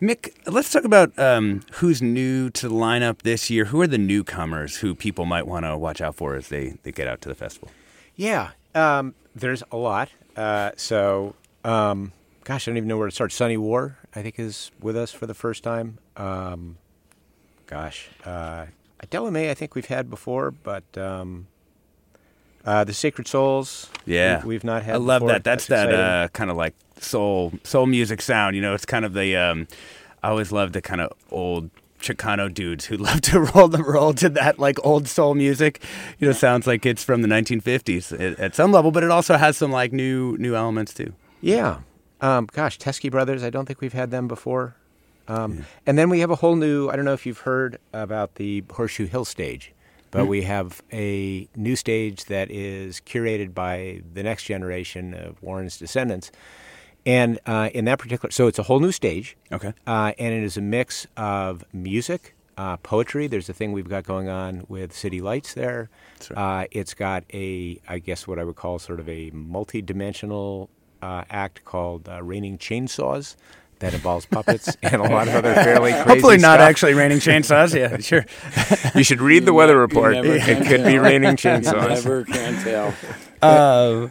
Mick, 0.00 0.32
let's 0.46 0.70
talk 0.70 0.84
about 0.84 1.16
um, 1.18 1.62
who's 1.72 2.00
new 2.00 2.50
to 2.50 2.68
the 2.68 2.74
lineup 2.74 3.22
this 3.22 3.50
year. 3.50 3.66
Who 3.66 3.80
are 3.80 3.86
the 3.86 3.98
newcomers 3.98 4.76
who 4.76 4.94
people 4.94 5.24
might 5.24 5.46
want 5.46 5.64
to 5.64 5.76
watch 5.76 6.00
out 6.00 6.16
for 6.16 6.36
as 6.36 6.48
they, 6.48 6.76
they 6.82 6.92
get 6.92 7.08
out 7.08 7.20
to 7.22 7.28
the 7.28 7.34
festival? 7.34 7.70
Yeah, 8.14 8.50
um, 8.74 9.14
there's 9.34 9.62
a 9.70 9.76
lot. 9.76 10.10
Uh, 10.36 10.70
so, 10.76 11.34
um, 11.64 12.12
gosh, 12.48 12.66
I 12.66 12.70
don't 12.70 12.78
even 12.78 12.88
know 12.88 12.96
where 12.96 13.08
to 13.08 13.14
start. 13.14 13.30
Sunny 13.30 13.58
War, 13.58 13.98
I 14.16 14.22
think, 14.22 14.38
is 14.38 14.70
with 14.80 14.96
us 14.96 15.12
for 15.12 15.26
the 15.26 15.34
first 15.34 15.62
time. 15.62 15.98
Um, 16.16 16.78
gosh, 17.66 18.08
uh, 18.24 18.64
May, 19.12 19.50
I 19.50 19.54
think 19.54 19.74
we've 19.74 19.84
had 19.84 20.08
before, 20.08 20.50
but 20.50 20.96
um, 20.96 21.46
uh, 22.64 22.84
the 22.84 22.94
Sacred 22.94 23.28
Souls, 23.28 23.90
Yeah, 24.06 24.42
we, 24.46 24.54
have 24.54 24.64
not 24.64 24.82
had. 24.82 24.94
I 24.94 24.98
love 24.98 25.20
before. 25.20 25.34
that. 25.34 25.44
That's, 25.44 25.66
that 25.66 25.92
uh, 25.92 26.28
kind 26.28 26.50
of 26.50 26.56
like 26.56 26.74
soul 26.98 27.52
soul 27.64 27.84
music 27.84 28.22
sound. 28.22 28.56
You 28.56 28.62
know, 28.62 28.72
it's 28.72 28.86
kind 28.86 29.04
of 29.04 29.12
the. 29.12 29.36
Um, 29.36 29.68
I 30.22 30.30
always 30.30 30.50
love 30.50 30.72
the 30.72 30.80
kind 30.80 31.02
of 31.02 31.12
old 31.30 31.68
Chicano 32.00 32.52
dudes 32.52 32.86
who 32.86 32.96
love 33.08 33.20
to 33.22 33.40
roll 33.40 33.68
the 33.68 33.82
roll 33.82 34.14
to 34.14 34.30
that 34.30 34.58
like 34.58 34.78
old 34.86 35.06
soul 35.06 35.34
music. 35.34 35.82
You 36.18 36.26
know, 36.26 36.32
sounds 36.32 36.66
like 36.66 36.86
it's 36.86 37.04
from 37.04 37.20
the 37.20 37.28
1950s 37.28 38.18
at, 38.18 38.40
at 38.40 38.54
some 38.54 38.72
level, 38.72 38.90
but 38.90 39.04
it 39.04 39.10
also 39.10 39.36
has 39.36 39.58
some 39.58 39.70
like 39.70 39.92
new 39.92 40.38
new 40.38 40.54
elements 40.54 40.94
too. 40.94 41.12
Yeah. 41.42 41.80
Um, 42.20 42.48
gosh, 42.52 42.78
Teskey 42.78 43.10
Brothers, 43.10 43.42
I 43.44 43.50
don't 43.50 43.66
think 43.66 43.80
we've 43.80 43.92
had 43.92 44.10
them 44.10 44.28
before. 44.28 44.74
Um, 45.28 45.66
And 45.86 45.98
then 45.98 46.10
we 46.10 46.20
have 46.20 46.30
a 46.30 46.36
whole 46.36 46.56
new, 46.56 46.88
I 46.88 46.96
don't 46.96 47.04
know 47.04 47.12
if 47.12 47.26
you've 47.26 47.40
heard 47.40 47.78
about 47.92 48.36
the 48.36 48.64
Horseshoe 48.70 49.06
Hill 49.06 49.24
stage, 49.24 49.72
but 50.10 50.26
we 50.26 50.42
have 50.42 50.82
a 50.92 51.48
new 51.54 51.76
stage 51.76 52.24
that 52.26 52.50
is 52.50 53.00
curated 53.00 53.54
by 53.54 54.00
the 54.14 54.22
next 54.22 54.44
generation 54.44 55.14
of 55.14 55.42
Warren's 55.42 55.78
descendants. 55.78 56.32
And 57.04 57.38
uh, 57.46 57.70
in 57.74 57.84
that 57.84 57.98
particular, 57.98 58.30
so 58.30 58.46
it's 58.48 58.58
a 58.58 58.64
whole 58.64 58.80
new 58.80 58.92
stage. 58.92 59.36
Okay. 59.52 59.72
Uh, 59.86 60.12
and 60.18 60.34
it 60.34 60.42
is 60.42 60.56
a 60.56 60.60
mix 60.62 61.06
of 61.16 61.62
music, 61.72 62.34
uh, 62.56 62.78
poetry. 62.78 63.26
There's 63.26 63.48
a 63.48 63.52
thing 63.52 63.72
we've 63.72 63.88
got 63.88 64.04
going 64.04 64.28
on 64.28 64.64
with 64.68 64.94
City 64.94 65.20
Lights 65.20 65.54
there. 65.54 65.90
Uh, 66.34 66.64
it's 66.70 66.94
got 66.94 67.24
a, 67.32 67.78
I 67.86 67.98
guess, 67.98 68.26
what 68.26 68.38
I 68.38 68.44
would 68.44 68.56
call 68.56 68.78
sort 68.78 68.98
of 68.98 69.08
a 69.08 69.30
multi-dimensional 69.30 70.68
act 71.02 71.64
called 71.64 72.08
uh, 72.08 72.22
Raining 72.22 72.58
Chainsaws 72.58 73.36
that 73.80 73.94
involves 73.94 74.26
puppets 74.26 74.76
and 74.82 74.96
a 74.96 75.04
lot 75.08 75.28
of 75.28 75.34
other 75.34 75.54
fairly 75.54 75.92
crazy 75.92 76.08
Hopefully 76.08 76.36
not 76.38 76.56
stuff. 76.58 76.68
actually 76.68 76.94
raining 76.94 77.18
chainsaws. 77.18 77.74
Yeah, 77.74 77.96
sure. 78.00 78.24
You 78.94 79.04
should 79.04 79.20
read 79.20 79.44
the 79.44 79.54
weather 79.54 79.78
report. 79.80 80.16
It 80.16 80.66
could 80.66 80.84
be 80.84 80.92
tell. 80.92 81.02
raining 81.02 81.30
You 81.30 81.36
chainsaws. 81.36 81.88
never 81.88 82.24
can 82.24 82.62
tell. 82.62 82.94
Uh, 83.40 84.08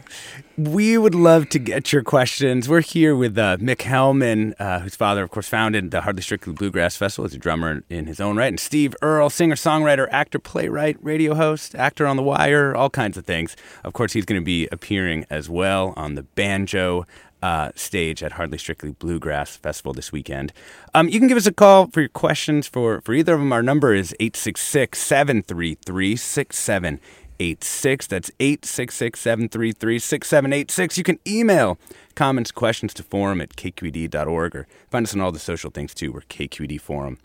we 0.56 0.96
would 0.98 1.14
love 1.14 1.48
to 1.50 1.58
get 1.58 1.92
your 1.92 2.02
questions. 2.02 2.68
We're 2.68 2.80
here 2.80 3.14
with 3.14 3.36
uh, 3.38 3.58
Mick 3.58 3.76
Hellman, 3.82 4.54
uh, 4.58 4.80
whose 4.80 4.96
father, 4.96 5.22
of 5.22 5.30
course, 5.30 5.46
founded 5.46 5.90
the 5.90 6.00
Hardly 6.00 6.22
Strictly 6.22 6.52
Bluegrass 6.54 6.96
Festival 6.96 7.26
as 7.26 7.34
a 7.34 7.38
drummer 7.38 7.84
in 7.90 8.06
his 8.06 8.20
own 8.20 8.36
right, 8.36 8.48
and 8.48 8.58
Steve 8.58 8.96
Earle, 9.02 9.30
singer, 9.30 9.54
songwriter, 9.54 10.08
actor, 10.10 10.38
playwright, 10.38 10.96
radio 11.02 11.34
host, 11.34 11.74
actor 11.74 12.06
on 12.06 12.16
The 12.16 12.22
Wire, 12.24 12.74
all 12.74 12.90
kinds 12.90 13.16
of 13.18 13.26
things. 13.26 13.54
Of 13.84 13.92
course, 13.92 14.14
he's 14.14 14.24
going 14.24 14.40
to 14.40 14.44
be 14.44 14.66
appearing 14.72 15.26
as 15.30 15.48
well 15.50 15.92
on 15.96 16.14
the 16.14 16.22
banjo. 16.22 17.04
Uh, 17.40 17.70
stage 17.76 18.20
at 18.20 18.32
Hardly 18.32 18.58
Strictly 18.58 18.90
Bluegrass 18.90 19.56
Festival 19.56 19.92
this 19.92 20.10
weekend. 20.10 20.52
Um, 20.92 21.08
you 21.08 21.20
can 21.20 21.28
give 21.28 21.36
us 21.36 21.46
a 21.46 21.52
call 21.52 21.86
for 21.86 22.00
your 22.00 22.08
questions 22.08 22.66
for, 22.66 23.00
for 23.02 23.14
either 23.14 23.34
of 23.34 23.38
them. 23.38 23.52
Our 23.52 23.62
number 23.62 23.94
is 23.94 24.12
866 24.18 24.98
733 24.98 26.16
6786. 26.16 28.06
That's 28.08 28.30
866 28.40 29.20
733 29.20 29.98
6786. 30.00 30.98
You 30.98 31.04
can 31.04 31.20
email 31.28 31.78
comments, 32.18 32.50
questions 32.50 32.92
to 32.94 33.04
forum 33.04 33.40
at 33.40 33.50
kqed.org 33.50 34.56
or 34.56 34.66
find 34.90 35.06
us 35.06 35.14
on 35.14 35.20
all 35.20 35.30
the 35.30 35.38
social 35.38 35.70
things 35.70 35.94
too. 35.94 36.10
We're 36.10 36.22
KQED 36.22 36.80
Forum. 36.80 37.18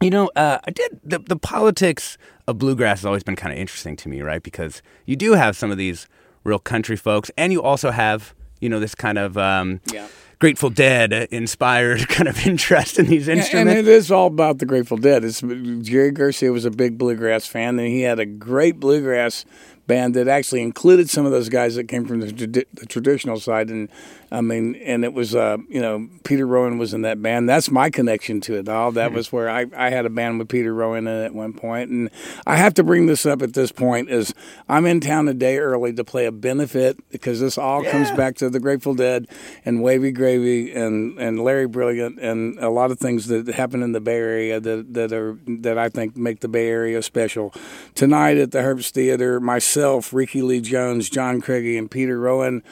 You 0.00 0.10
know, 0.10 0.30
uh, 0.34 0.58
I 0.66 0.70
did 0.72 1.00
the, 1.04 1.20
the 1.20 1.36
politics 1.36 2.18
of 2.48 2.58
bluegrass 2.58 3.00
has 3.00 3.06
always 3.06 3.22
been 3.22 3.36
kind 3.36 3.52
of 3.52 3.58
interesting 3.58 3.96
to 3.96 4.08
me, 4.08 4.22
right? 4.22 4.42
Because 4.42 4.82
you 5.06 5.14
do 5.14 5.34
have 5.34 5.56
some 5.56 5.70
of 5.70 5.78
these 5.78 6.08
real 6.42 6.58
country 6.58 6.96
folks, 6.96 7.30
and 7.36 7.52
you 7.52 7.62
also 7.62 7.90
have, 7.90 8.34
you 8.60 8.68
know, 8.68 8.80
this 8.80 8.94
kind 8.94 9.18
of 9.18 9.36
um, 9.38 9.80
Yeah. 9.92 10.06
Grateful 10.40 10.68
Dead 10.68 11.12
inspired 11.30 12.06
kind 12.08 12.28
of 12.28 12.46
interest 12.46 12.98
in 12.98 13.06
these 13.06 13.28
instruments. 13.28 13.70
And 13.70 13.78
it 13.78 13.88
is 13.88 14.10
all 14.10 14.26
about 14.26 14.58
the 14.58 14.66
Grateful 14.66 14.96
Dead. 14.96 15.24
It's 15.24 15.40
Jerry 15.40 16.10
Garcia 16.10 16.52
was 16.52 16.64
a 16.64 16.70
big 16.70 16.98
bluegrass 16.98 17.46
fan, 17.46 17.78
and 17.78 17.88
he 17.88 18.02
had 18.02 18.18
a 18.18 18.26
great 18.26 18.78
bluegrass 18.80 19.44
band 19.86 20.14
that 20.14 20.28
actually 20.28 20.62
included 20.62 21.08
some 21.08 21.24
of 21.24 21.32
those 21.32 21.48
guys 21.48 21.76
that 21.76 21.88
came 21.88 22.04
from 22.04 22.20
the, 22.20 22.66
the 22.74 22.86
traditional 22.86 23.38
side. 23.38 23.70
And 23.70 23.88
I 24.34 24.40
mean, 24.40 24.74
and 24.76 25.04
it 25.04 25.12
was 25.12 25.34
uh, 25.34 25.58
you 25.68 25.80
know 25.80 26.08
Peter 26.24 26.46
Rowan 26.46 26.76
was 26.76 26.92
in 26.92 27.02
that 27.02 27.22
band. 27.22 27.48
That's 27.48 27.70
my 27.70 27.88
connection 27.88 28.40
to 28.42 28.54
it 28.56 28.68
all. 28.68 28.90
That 28.92 29.12
was 29.12 29.32
where 29.32 29.48
I, 29.48 29.66
I 29.76 29.90
had 29.90 30.06
a 30.06 30.10
band 30.10 30.40
with 30.40 30.48
Peter 30.48 30.74
Rowan 30.74 31.06
in 31.06 31.22
at 31.22 31.34
one 31.34 31.52
point. 31.52 31.90
And 31.90 32.10
I 32.46 32.56
have 32.56 32.74
to 32.74 32.82
bring 32.82 33.06
this 33.06 33.24
up 33.24 33.42
at 33.42 33.52
this 33.52 33.70
point 33.70 34.10
is 34.10 34.34
I'm 34.68 34.86
in 34.86 35.00
town 35.00 35.28
a 35.28 35.34
day 35.34 35.58
early 35.58 35.92
to 35.92 36.04
play 36.04 36.26
a 36.26 36.32
benefit 36.32 36.98
because 37.10 37.40
this 37.40 37.56
all 37.56 37.84
comes 37.84 38.10
back 38.12 38.36
to 38.36 38.50
the 38.50 38.58
Grateful 38.58 38.94
Dead 38.94 39.28
and 39.64 39.82
Wavy 39.82 40.10
Gravy 40.10 40.72
and, 40.72 41.18
and 41.18 41.40
Larry 41.40 41.66
Brilliant 41.66 42.18
and 42.18 42.58
a 42.58 42.70
lot 42.70 42.90
of 42.90 42.98
things 42.98 43.28
that 43.28 43.46
happen 43.46 43.82
in 43.82 43.92
the 43.92 44.00
Bay 44.00 44.16
Area 44.16 44.60
that, 44.60 44.94
that 44.94 45.12
are 45.12 45.38
that 45.46 45.78
I 45.78 45.88
think 45.88 46.16
make 46.16 46.40
the 46.40 46.48
Bay 46.48 46.68
Area 46.68 47.02
special. 47.02 47.54
Tonight 47.94 48.38
at 48.38 48.50
the 48.50 48.58
Herbst 48.58 48.90
Theater, 48.90 49.38
myself, 49.38 50.12
Rickie 50.12 50.42
Lee 50.42 50.60
Jones, 50.60 51.08
John 51.08 51.40
Craigie, 51.40 51.78
and 51.78 51.90
Peter 51.90 52.18
Rowan 52.18 52.62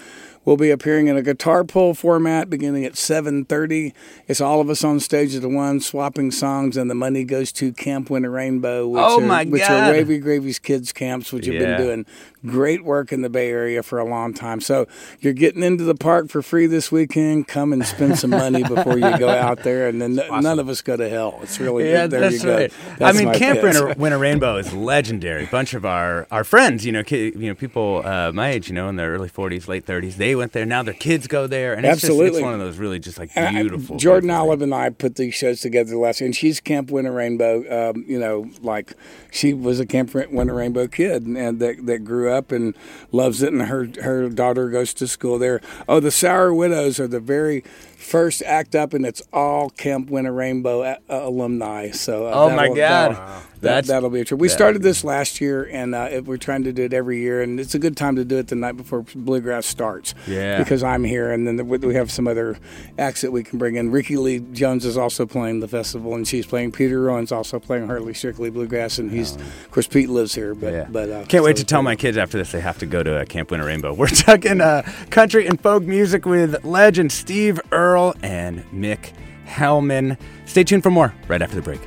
will 0.45 0.57
be 0.57 0.71
appearing 0.71 1.07
in 1.07 1.17
a 1.17 1.23
guitar 1.23 1.65
pull 1.65 1.95
format 1.95 2.51
beginning 2.51 2.85
at 2.85 2.95
7.30 2.95 3.93
it's 4.27 4.41
all 4.41 4.61
of 4.61 4.69
us 4.69 4.83
on 4.85 4.99
stage 5.01 5.35
at 5.35 5.43
the 5.43 5.49
one 5.49 5.81
swapping 5.81 6.31
songs 6.31 6.77
and 6.77 6.91
the 6.91 6.95
money 6.95 7.25
goes 7.25 7.53
to 7.53 7.73
camp 7.73 8.11
winter 8.11 8.31
rainbow 8.31 8.87
which, 8.89 9.03
Oh, 9.05 9.23
are, 9.23 9.27
my 9.27 9.45
which 9.45 9.63
God. 9.63 9.91
are 9.91 9.93
wavy 9.93 10.19
gravy's 10.19 10.59
kids 10.59 10.93
camps 10.93 11.33
which 11.33 11.47
have 11.47 11.55
been 11.59 11.79
doing 11.79 12.07
great 12.47 12.85
work 12.85 13.13
in 13.13 13.23
the 13.23 13.31
bay 13.31 13.51
area 13.51 13.83
for 13.83 13.99
a 13.99 14.05
long 14.05 14.35
time 14.35 14.61
so 14.61 14.87
you're 15.21 15.33
getting 15.33 15.63
into 15.63 15.85
the 15.85 15.95
park 15.95 16.29
for 16.29 16.43
free 16.43 16.67
this 16.67 16.91
weekend 16.91 17.47
come 17.47 17.73
and 17.73 17.85
spend 17.87 18.19
some 18.19 18.31
money 18.31 18.63
before 18.75 18.95
you 18.99 19.19
go 19.19 19.29
out 19.29 19.63
there 19.63 19.89
and 19.89 20.01
then 20.03 20.17
none 20.17 20.59
of 20.59 20.69
us 20.69 20.81
go 20.83 20.97
to 20.97 21.09
hell 21.09 21.39
it's 21.43 21.59
really 21.61 21.91
Yeah, 21.91 22.07
there 22.07 22.21
that's 22.21 22.35
you 22.35 22.43
go 22.43 22.57
right. 22.57 22.73
That's 22.99 23.19
I 23.19 23.25
mean, 23.25 23.33
Camp. 23.35 23.63
Winter, 23.63 23.95
Winter 23.95 24.19
Rainbow 24.19 24.57
is 24.57 24.73
legendary. 24.73 25.45
A 25.45 25.49
bunch 25.49 25.75
of 25.75 25.85
our, 25.85 26.27
our 26.31 26.45
friends, 26.45 26.85
you 26.85 26.93
know, 26.93 27.03
ki- 27.03 27.33
you 27.37 27.49
know, 27.49 27.55
people 27.55 28.03
uh, 28.05 28.33
my 28.33 28.51
age, 28.51 28.69
you 28.69 28.75
know, 28.75 28.89
in 28.89 28.97
their 28.97 29.13
early 29.13 29.29
40s, 29.29 29.69
late 29.69 29.87
30s, 29.87 30.15
they 30.17 30.35
went 30.35 30.53
there. 30.53 30.67
Now 30.67 30.83
their 30.83 30.95
kids 30.95 31.27
go 31.27 31.47
there, 31.47 31.75
and 31.75 31.85
it's 31.87 32.01
just 32.01 32.05
Absolutely. 32.11 32.39
it's 32.41 32.45
one 32.45 32.55
of 32.55 32.61
those 32.61 32.79
really 32.79 32.99
just 32.99 33.19
like 33.19 33.31
And 33.37 33.57
I- 33.57 33.63
beautiful. 33.63 33.97
Jordan 33.97 34.29
beautiful 34.29 34.49
Olive 34.49 34.63
and 34.63 34.75
I 34.75 34.91
put 34.91 35.17
these 35.17 35.35
shows 35.35 35.61
together 35.61 35.97
last 35.97 36.21
year, 36.21 36.27
and 36.27 36.37
she's 36.37 36.61
Camp 36.61 36.91
Winter 36.91 37.13
Rainbow. 37.13 37.91
Um, 37.91 38.05
you 38.07 38.19
know, 38.19 38.51
like 38.63 38.95
she 39.31 39.53
was 39.55 39.81
a 39.81 39.87
Camp 39.87 40.13
Winter 40.15 40.55
Rainbow 40.55 40.87
kid, 40.89 41.27
and, 41.27 41.37
and 41.37 41.61
that 41.61 41.87
that 41.87 41.99
grew 42.01 42.31
up 42.31 42.32
and 42.53 42.75
loves 43.11 43.43
it. 43.43 43.53
And 43.53 43.63
her 43.63 43.89
her 44.03 44.29
daughter 44.29 44.71
goes 44.71 44.95
to 44.95 45.07
school 45.07 45.39
there. 45.39 45.61
Oh, 45.89 46.01
the 46.01 46.11
Sour 46.11 46.55
Widows 46.55 46.99
are 46.99 47.09
the 47.09 47.21
very 47.21 47.65
first 48.03 48.43
act 48.43 48.75
up, 48.75 48.93
and 48.95 49.07
it's 49.07 49.23
all 49.33 49.71
Camp 49.71 50.11
Winter 50.11 50.33
Rainbow 50.33 50.83
uh, 50.83 50.97
alumni. 51.09 51.91
So 51.91 52.27
uh, 52.27 52.33
Oh, 52.35 52.51
my 52.51 52.69
God. 52.69 52.77
that'll- 52.77 53.13
Wow. 53.23 53.43
that, 53.61 53.85
that'll 53.87 54.11
be 54.11 54.21
a 54.21 54.25
trip. 54.25 54.41
We 54.41 54.49
started 54.49 54.83
this 54.83 55.05
last 55.05 55.41
year, 55.41 55.69
and 55.71 55.95
uh, 55.95 56.09
it, 56.11 56.25
we're 56.25 56.37
trying 56.37 56.65
to 56.65 56.73
do 56.73 56.83
it 56.83 56.93
every 56.93 57.21
year, 57.21 57.43
and 57.43 57.61
it's 57.61 57.77
a 57.77 57.79
good 57.79 57.97
time 57.97 58.17
to 58.17 58.25
do 58.25 58.39
it 58.39 58.49
the 58.49 58.57
night 58.57 58.77
before 58.77 59.03
bluegrass 59.15 59.67
starts. 59.67 60.15
Yeah. 60.27 60.59
because 60.59 60.83
I'm 60.83 61.05
here, 61.05 61.31
and 61.31 61.47
then 61.47 61.69
we 61.69 61.79
we 61.79 61.95
have 61.95 62.11
some 62.11 62.27
other 62.27 62.59
acts 62.99 63.21
that 63.21 63.31
we 63.31 63.45
can 63.45 63.61
bring 63.61 63.77
in. 63.77 63.93
Rickie 63.93 64.17
Lee 64.17 64.41
Jones 64.53 64.85
is 64.85 64.97
also 64.99 65.27
playing 65.27 65.61
the 65.61 65.69
festival, 65.69 66.17
and 66.17 66.27
she's 66.27 66.45
playing. 66.45 66.73
Peter 66.73 67.01
Rowan's 67.01 67.31
also 67.31 67.61
playing 67.61 67.87
Hardly 67.87 68.15
Strictly 68.15 68.51
Bluegrass, 68.51 68.99
and 68.99 69.13
he's, 69.13 69.37
of 69.37 69.71
course, 69.71 69.87
Pete 69.87 70.09
lives 70.09 70.35
here, 70.35 70.57
but 70.57 70.73
Yeah. 70.73 70.87
but 70.91 71.09
uh, 71.11 71.25
Can't 71.27 71.45
wait 71.45 71.55
to 71.59 71.65
tell 71.65 71.83
my 71.85 71.95
kids 71.95 72.17
after 72.17 72.39
this 72.39 72.51
they 72.51 72.61
have 72.61 72.79
to 72.79 72.87
go 72.87 73.05
to 73.05 73.19
uh, 73.21 73.25
Camp 73.27 73.53
Winter 73.53 73.67
Rainbow. 73.67 73.95
We're 74.03 74.09
talking 74.09 74.61
uh, 74.61 74.83
country 75.11 75.47
and 75.47 75.61
folk 75.61 75.85
music 75.85 76.27
with 76.27 76.65
legend 76.65 77.13
Steve 77.13 77.61
Earle 77.71 77.92
and 78.23 78.65
Mick 78.71 79.13
Hellman. 79.47 80.19
Stay 80.47 80.65
tuned 80.65 80.83
for 80.83 80.91
more 80.91 81.15
right 81.29 81.43
after 81.43 81.57
the 81.57 81.63
break. 81.63 81.81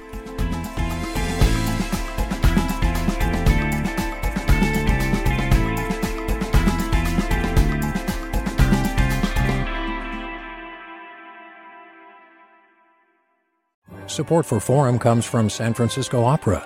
Support 14.07 14.45
for 14.45 14.59
Forum 14.61 14.97
comes 14.97 15.25
from 15.25 15.49
San 15.49 15.73
Francisco 15.73 16.23
Opera. 16.23 16.65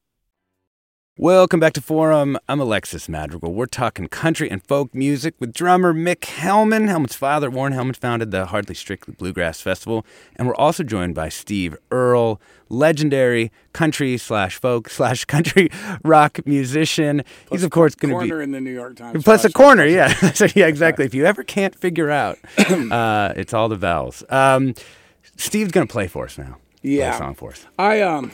Welcome 1.21 1.59
back 1.59 1.73
to 1.73 1.81
Forum. 1.81 2.35
I'm 2.49 2.59
Alexis 2.59 3.07
Madrigal. 3.07 3.53
We're 3.53 3.67
talking 3.67 4.07
country 4.07 4.49
and 4.49 4.63
folk 4.63 4.95
music 4.95 5.35
with 5.39 5.53
drummer 5.53 5.93
Mick 5.93 6.21
Hellman. 6.21 6.87
Hellman's 6.89 7.13
father, 7.13 7.51
Warren 7.51 7.73
Hellman, 7.73 7.95
founded 7.95 8.31
the 8.31 8.47
Hardly 8.47 8.73
Strictly 8.73 9.13
Bluegrass 9.13 9.61
Festival. 9.61 10.03
And 10.35 10.47
we're 10.47 10.55
also 10.55 10.81
joined 10.81 11.13
by 11.13 11.29
Steve 11.29 11.77
Earle, 11.91 12.41
legendary 12.69 13.51
country 13.71 14.17
slash 14.17 14.55
folk 14.57 14.89
slash 14.89 15.25
country 15.25 15.69
rock 16.03 16.39
musician. 16.47 17.21
Plus 17.45 17.59
He's, 17.59 17.63
of 17.65 17.69
course, 17.69 17.93
going 17.93 18.15
to 18.15 18.19
be. 18.21 18.27
corner 18.27 18.41
in 18.41 18.49
the 18.49 18.59
New 18.59 18.73
York 18.73 18.95
Times. 18.95 19.23
Plus 19.23 19.45
a 19.45 19.51
corner, 19.51 19.85
yeah. 19.85 20.07
so, 20.33 20.47
yeah, 20.55 20.65
exactly. 20.65 21.05
If 21.05 21.13
you 21.13 21.27
ever 21.27 21.43
can't 21.43 21.75
figure 21.75 22.09
out, 22.09 22.39
uh, 22.57 23.33
it's 23.35 23.53
all 23.53 23.69
the 23.69 23.75
vowels. 23.75 24.23
Um, 24.29 24.73
Steve's 25.37 25.71
going 25.71 25.85
to 25.85 25.91
play 25.91 26.07
for 26.07 26.25
us 26.25 26.39
now. 26.39 26.57
Play 26.81 26.93
a 26.93 26.97
Yeah. 26.97 27.17
song 27.19 27.35
for 27.35 27.51
us. 27.51 27.67
I 27.77 28.01
um, 28.01 28.31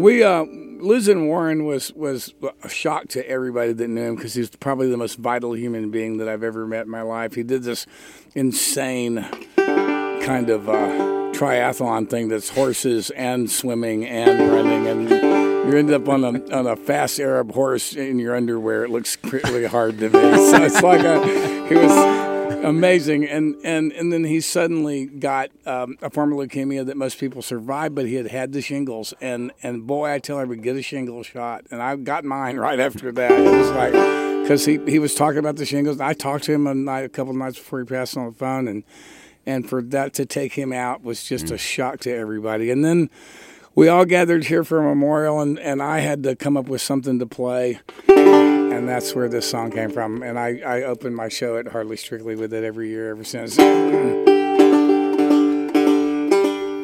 we 0.00 0.24
uh, 0.24 0.46
losing 0.80 1.26
Warren 1.26 1.64
was 1.64 1.92
was 1.94 2.34
a 2.62 2.68
shock 2.68 3.08
to 3.08 3.28
everybody 3.28 3.72
that 3.72 3.88
knew 3.88 4.02
him 4.02 4.16
because 4.16 4.34
he's 4.34 4.50
probably 4.50 4.90
the 4.90 4.96
most 4.96 5.18
vital 5.18 5.56
human 5.56 5.90
being 5.90 6.18
that 6.18 6.28
I've 6.28 6.42
ever 6.42 6.66
met 6.66 6.86
in 6.86 6.90
my 6.90 7.02
life. 7.02 7.34
He 7.34 7.42
did 7.42 7.62
this 7.62 7.86
insane 8.34 9.26
kind 9.56 10.50
of 10.50 10.68
uh, 10.68 11.32
triathlon 11.32 12.08
thing 12.08 12.28
that's 12.28 12.50
horses 12.50 13.10
and 13.10 13.50
swimming 13.50 14.06
and 14.06 14.52
running 14.52 14.86
and. 14.86 15.44
You 15.64 15.78
end 15.78 15.90
up 15.92 16.10
on 16.10 16.24
a 16.24 16.54
on 16.54 16.66
a 16.66 16.76
fast 16.76 17.18
Arab 17.18 17.52
horse 17.54 17.94
in 17.94 18.18
your 18.18 18.36
underwear. 18.36 18.84
It 18.84 18.90
looks 18.90 19.16
really 19.24 19.64
hard 19.64 19.98
to 20.00 20.10
me. 20.10 20.20
So 20.50 20.62
it's 20.62 20.82
like 20.82 21.00
a, 21.00 21.66
he 21.66 21.74
was 21.74 21.90
amazing. 22.64 23.26
And, 23.26 23.56
and, 23.64 23.92
and 23.92 24.12
then 24.12 24.24
he 24.24 24.40
suddenly 24.40 25.06
got 25.06 25.50
um, 25.66 25.96
a 26.02 26.10
form 26.10 26.32
of 26.32 26.38
leukemia 26.38 26.86
that 26.86 26.96
most 26.96 27.18
people 27.18 27.42
survive, 27.42 27.94
but 27.94 28.06
he 28.06 28.14
had 28.14 28.28
had 28.28 28.52
the 28.52 28.60
shingles. 28.60 29.14
And, 29.20 29.52
and 29.62 29.86
boy, 29.86 30.12
I 30.12 30.18
tell 30.18 30.38
everybody, 30.38 30.64
get 30.64 30.76
a 30.76 30.82
shingle 30.82 31.22
shot. 31.22 31.66
And 31.70 31.82
I 31.82 31.96
got 31.96 32.24
mine 32.24 32.56
right 32.58 32.80
after 32.80 33.12
that. 33.12 33.30
It 33.30 33.50
was 33.50 33.70
like, 33.70 33.92
because 34.42 34.64
he, 34.66 34.78
he 34.86 34.98
was 34.98 35.14
talking 35.14 35.38
about 35.38 35.56
the 35.56 35.66
shingles. 35.66 36.00
I 36.00 36.14
talked 36.14 36.44
to 36.44 36.52
him 36.52 36.66
a, 36.66 36.74
night, 36.74 37.04
a 37.04 37.08
couple 37.08 37.30
of 37.30 37.36
nights 37.36 37.58
before 37.58 37.80
he 37.80 37.86
passed 37.86 38.16
on 38.16 38.26
the 38.26 38.32
phone. 38.32 38.68
And, 38.68 38.84
and 39.46 39.68
for 39.68 39.82
that 39.82 40.14
to 40.14 40.26
take 40.26 40.54
him 40.54 40.72
out 40.72 41.02
was 41.02 41.24
just 41.24 41.50
a 41.50 41.58
shock 41.58 42.00
to 42.00 42.14
everybody. 42.14 42.70
And 42.70 42.84
then 42.84 43.10
we 43.74 43.88
all 43.88 44.04
gathered 44.04 44.44
here 44.44 44.62
for 44.62 44.78
a 44.78 44.82
memorial, 44.82 45.40
and, 45.40 45.58
and 45.58 45.82
I 45.82 45.98
had 45.98 46.22
to 46.22 46.36
come 46.36 46.56
up 46.56 46.68
with 46.68 46.80
something 46.80 47.18
to 47.18 47.26
play. 47.26 47.80
And 48.74 48.88
that's 48.88 49.14
where 49.14 49.28
this 49.28 49.48
song 49.48 49.70
came 49.70 49.90
from. 49.90 50.22
And 50.22 50.38
I, 50.38 50.60
I 50.66 50.82
opened 50.82 51.14
my 51.14 51.28
show 51.28 51.56
at 51.56 51.68
Hardly 51.68 51.96
Strictly 51.96 52.34
with 52.34 52.52
it 52.52 52.64
every 52.64 52.88
year 52.88 53.10
ever 53.10 53.22
since. 53.22 53.56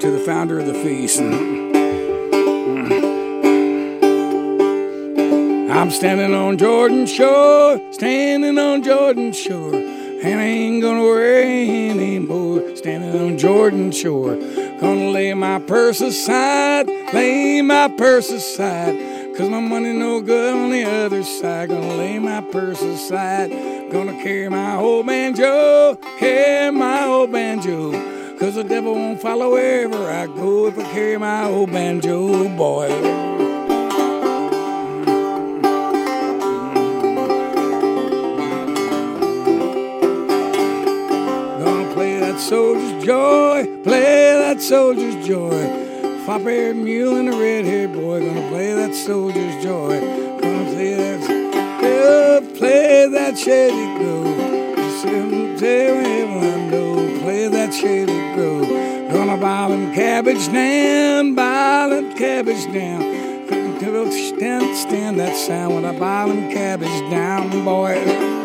to 0.01 0.11
the 0.11 0.23
founder 0.25 0.61
of 0.61 0.67
the 0.67 0.75
feast. 0.75 1.21
I'm 5.71 5.91
standing 5.91 6.33
on 6.35 6.59
Jordan's 6.59 7.13
shore, 7.13 7.81
standing 7.93 8.57
on 8.57 8.83
Jordan's 8.83 9.39
shore, 9.39 9.75
and 9.75 10.41
I 10.41 10.45
ain't 10.45 10.83
gonna 10.83 11.01
worry 11.01 11.91
anymore. 11.91 12.77
Standing 12.77 13.21
on 13.21 13.37
Jordan's 13.37 13.99
shore, 13.99 14.37
gonna 14.37 15.11
lay 15.11 15.35
my 15.35 15.59
purse 15.59 16.01
aside, 16.01 16.87
lay 17.13 17.61
my 17.63 17.89
purse 17.89 18.31
aside, 18.31 18.95
cause 19.41 19.49
my 19.49 19.61
money 19.61 19.95
no 19.95 20.21
good 20.21 20.55
on 20.55 20.71
the 20.71 20.85
other 20.85 21.23
side. 21.23 21.71
Gonna 21.71 21.95
lay 21.95 22.19
my 22.19 22.43
purse 22.43 22.83
aside, 22.83 23.51
gonna 23.91 24.13
carry 24.23 24.51
my 24.51 24.77
old 24.77 25.07
banjo, 25.07 25.97
carry 26.19 26.71
my 26.71 27.07
old 27.07 27.33
banjo. 27.33 27.93
Cause 28.39 28.57
the 28.57 28.65
devil 28.65 28.95
won't 28.95 29.21
follow 29.21 29.53
wherever 29.53 30.11
I 30.11 30.27
go 30.27 30.67
if 30.67 30.79
I 30.79 30.83
carry 30.93 31.17
my 31.17 31.45
old 31.45 31.73
banjo, 31.73 32.49
boy. 32.55 32.89
Gonna 41.65 41.95
play 41.95 42.21
that 42.21 42.39
soldier's 42.39 43.05
joy, 43.05 43.83
play 43.85 44.35
that 44.35 44.61
soldier's 44.61 45.27
joy. 45.27 45.90
Flop 46.31 46.43
haired 46.43 46.77
mule 46.77 47.17
and 47.17 47.29
a 47.29 47.33
red 47.33 47.65
haired 47.65 47.93
boy, 47.93 48.21
gonna 48.25 48.49
play 48.51 48.73
that 48.73 48.95
soldier's 48.95 49.65
joy. 49.65 49.99
Gonna 50.41 50.71
play 50.71 50.95
that, 50.95 51.21
yeah, 51.83 52.57
play 52.57 53.09
that 53.09 53.37
shady 53.37 53.99
grove. 53.99 54.37
Play 57.21 57.49
that 57.49 57.75
shady 57.75 58.35
grove. 58.37 58.69
Gonna 59.11 59.39
buy 59.39 59.71
them 59.71 59.93
cabbage 59.93 60.47
down, 60.53 61.35
buy 61.35 61.89
them 61.89 62.15
cabbage 62.15 62.73
down. 62.73 63.03
Stand, 64.13 64.77
stand 64.77 65.19
that 65.19 65.37
sound 65.37 65.75
when 65.75 65.85
I 65.85 65.99
buy 65.99 66.29
them 66.29 66.49
cabbage 66.53 67.11
down, 67.11 67.65
boy. 67.65 68.40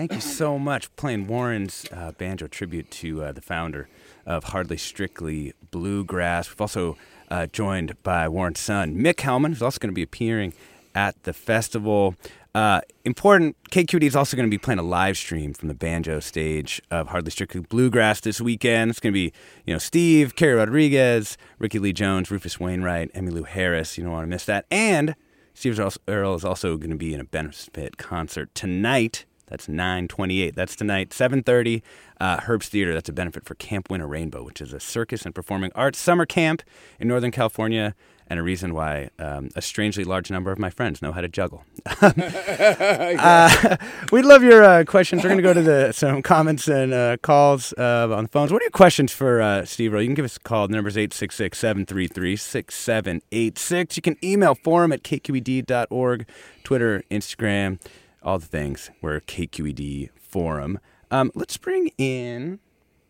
Thank 0.00 0.14
you 0.14 0.20
so 0.22 0.58
much 0.58 0.96
playing 0.96 1.26
Warren's 1.26 1.84
uh, 1.92 2.12
banjo 2.12 2.46
tribute 2.46 2.90
to 2.92 3.22
uh, 3.22 3.32
the 3.32 3.42
founder 3.42 3.86
of 4.24 4.44
Hardly 4.44 4.78
Strictly 4.78 5.52
Bluegrass. 5.70 6.48
We've 6.48 6.58
also 6.62 6.96
uh, 7.30 7.48
joined 7.48 8.02
by 8.02 8.26
Warren's 8.26 8.60
son, 8.60 8.96
Mick 8.96 9.16
Hellman, 9.16 9.48
who's 9.50 9.60
also 9.60 9.78
going 9.78 9.90
to 9.90 9.94
be 9.94 10.02
appearing 10.02 10.54
at 10.94 11.22
the 11.24 11.34
festival. 11.34 12.14
Uh, 12.54 12.80
important, 13.04 13.58
KQD 13.70 14.04
is 14.04 14.16
also 14.16 14.38
going 14.38 14.48
to 14.48 14.50
be 14.50 14.56
playing 14.56 14.78
a 14.78 14.82
live 14.82 15.18
stream 15.18 15.52
from 15.52 15.68
the 15.68 15.74
banjo 15.74 16.18
stage 16.18 16.80
of 16.90 17.08
Hardly 17.08 17.30
Strictly 17.30 17.60
Bluegrass 17.60 18.22
this 18.22 18.40
weekend. 18.40 18.90
It's 18.90 19.00
going 19.00 19.12
to 19.12 19.14
be, 19.14 19.34
you 19.66 19.74
know, 19.74 19.78
Steve, 19.78 20.34
Carrie 20.34 20.54
Rodriguez, 20.54 21.36
Rickie 21.58 21.78
Lee 21.78 21.92
Jones, 21.92 22.30
Rufus 22.30 22.58
Wainwright, 22.58 23.12
Emmylou 23.12 23.46
Harris. 23.46 23.98
You 23.98 24.04
don't 24.04 24.14
want 24.14 24.24
to 24.24 24.30
miss 24.30 24.46
that. 24.46 24.64
And 24.70 25.14
Steve 25.52 25.78
Earle 26.08 26.36
is 26.36 26.44
also 26.46 26.78
going 26.78 26.88
to 26.88 26.96
be 26.96 27.12
in 27.12 27.20
a 27.20 27.24
benefit 27.24 27.98
concert 27.98 28.54
tonight 28.54 29.26
That's 29.50 29.68
928. 29.68 30.54
That's 30.54 30.74
tonight, 30.76 31.12
730. 31.12 31.82
Uh, 32.20 32.38
Herbst 32.38 32.68
Theater, 32.68 32.94
that's 32.94 33.08
a 33.08 33.12
benefit 33.12 33.44
for 33.44 33.54
Camp 33.56 33.90
Winter 33.90 34.06
Rainbow, 34.06 34.42
which 34.42 34.60
is 34.60 34.72
a 34.72 34.80
circus 34.80 35.26
and 35.26 35.34
performing 35.34 35.72
arts 35.74 35.98
summer 35.98 36.24
camp 36.24 36.62
in 36.98 37.08
Northern 37.08 37.30
California 37.30 37.94
and 38.30 38.38
a 38.38 38.42
reason 38.44 38.72
why 38.72 39.10
um, 39.18 39.50
a 39.56 39.60
strangely 39.60 40.04
large 40.04 40.30
number 40.30 40.52
of 40.52 40.58
my 40.58 40.70
friends 40.70 41.02
know 41.02 41.10
how 41.10 41.20
to 41.20 41.28
juggle. 41.28 41.64
uh, 42.00 43.76
we'd 44.12 44.24
love 44.24 44.44
your 44.44 44.62
uh, 44.62 44.84
questions. 44.84 45.24
We're 45.24 45.30
going 45.30 45.38
to 45.38 45.42
go 45.42 45.52
to 45.52 45.62
the 45.62 45.92
some 45.92 46.22
comments 46.22 46.68
and 46.68 46.94
uh, 46.94 47.16
calls 47.18 47.74
uh, 47.76 48.08
on 48.12 48.24
the 48.24 48.28
phones. 48.28 48.52
What 48.52 48.62
are 48.62 48.66
your 48.66 48.70
questions 48.70 49.12
for 49.12 49.42
uh, 49.42 49.64
Steve 49.64 49.92
Earle? 49.92 50.02
You 50.02 50.08
can 50.08 50.14
give 50.14 50.24
us 50.24 50.36
a 50.36 50.40
call. 50.40 50.68
The 50.68 50.76
number 50.76 50.88
is 50.88 50.96
866 50.96 51.58
733 51.58 52.36
6786. 52.36 53.96
You 53.96 54.02
can 54.02 54.16
email 54.22 54.54
forum 54.54 54.92
at 54.92 55.02
kqed.org, 55.02 56.28
Twitter, 56.62 57.02
Instagram, 57.10 57.80
all 58.22 58.38
the 58.38 58.46
things. 58.46 58.90
We're 59.00 59.20
KQED 59.20 60.10
Forum. 60.14 60.78
Um, 61.10 61.32
let's 61.34 61.56
bring 61.56 61.90
in 61.98 62.60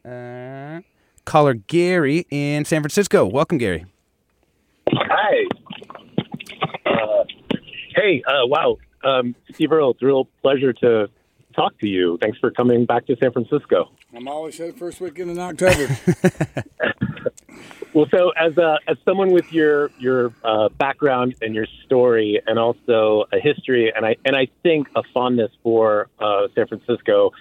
uh, 0.05 0.81
caller 1.25 1.55
Gary 1.55 2.27
in 2.31 2.64
San 2.64 2.83
Francisco. 2.83 3.27
Welcome, 3.27 3.59
Gary. 3.59 3.87
Hi. 4.92 5.44
Uh, 6.87 7.25
hey, 7.94 8.23
uh, 8.27 8.46
wow. 8.46 8.79
Um, 9.05 9.35
Steve 9.55 9.73
Earle, 9.73 9.92
it's 9.92 10.03
a 10.03 10.07
real 10.07 10.29
pleasure 10.42 10.73
to 10.75 11.09
talk 11.55 11.79
to 11.79 11.88
you. 11.88 12.18
Thanks 12.20 12.38
for 12.38 12.51
coming 12.51 12.87
back 12.87 13.07
to 13.07 13.16
San 13.16 13.33
Francisco. 13.33 13.90
I'm 14.14 14.29
always 14.29 14.57
here 14.57 14.73
the 14.73 14.79
first 14.79 15.01
weekend 15.01 15.31
in 15.31 15.38
October. 15.38 15.96
well, 17.92 18.07
so 18.11 18.31
as 18.31 18.57
a, 18.57 18.79
as 18.87 18.96
someone 19.05 19.31
with 19.33 19.53
your 19.53 19.90
your 19.98 20.33
uh, 20.44 20.68
background 20.68 21.35
and 21.42 21.55
your 21.55 21.66
story, 21.85 22.40
and 22.46 22.59
also 22.59 23.26
a 23.33 23.38
history, 23.40 23.92
and 23.94 24.07
I 24.07 24.16
and 24.24 24.37
I 24.37 24.48
think 24.62 24.88
a 24.94 25.03
fondness 25.14 25.50
for 25.62 26.09
uh, 26.18 26.48
San 26.55 26.66
Francisco, 26.68 27.33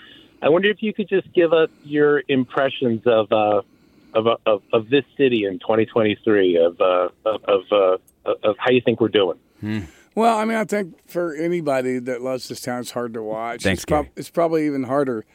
I 0.42 0.50
wonder 0.50 0.70
if 0.70 0.82
you 0.82 0.94
could 0.94 1.10
just 1.10 1.32
give 1.34 1.54
us 1.54 1.70
your 1.84 2.24
impressions 2.28 3.02
of 3.06 3.32
uh, 3.32 3.62
of, 4.14 4.28
of, 4.46 4.64
of 4.74 4.90
this 4.90 5.06
city 5.18 5.46
in 5.46 5.60
2023 5.60 6.58
of 6.58 6.82
uh, 6.82 7.10
of 7.26 7.62
uh, 7.72 7.98
of 8.26 8.56
how 8.58 8.72
you 8.72 8.82
think 8.82 9.00
we're 9.00 9.10
doing. 9.10 9.38
Hmm. 9.60 9.80
Well, 10.16 10.38
I 10.38 10.46
mean, 10.46 10.58
I 10.58 10.66
think 10.66 10.98
for 11.08 11.36
anybody 11.36 12.00
that 12.00 12.22
loves 12.22 12.50
this 12.50 12.62
town, 12.62 12.82
it's 12.82 12.92
hard 12.92 13.14
to 13.14 13.22
watch. 13.22 13.64
Thanks, 13.64 13.84
it's, 13.84 13.86
prob- 13.86 14.08
it's 14.16 14.30
probably 14.30 14.66
even 14.66 14.84
harder 14.84 15.26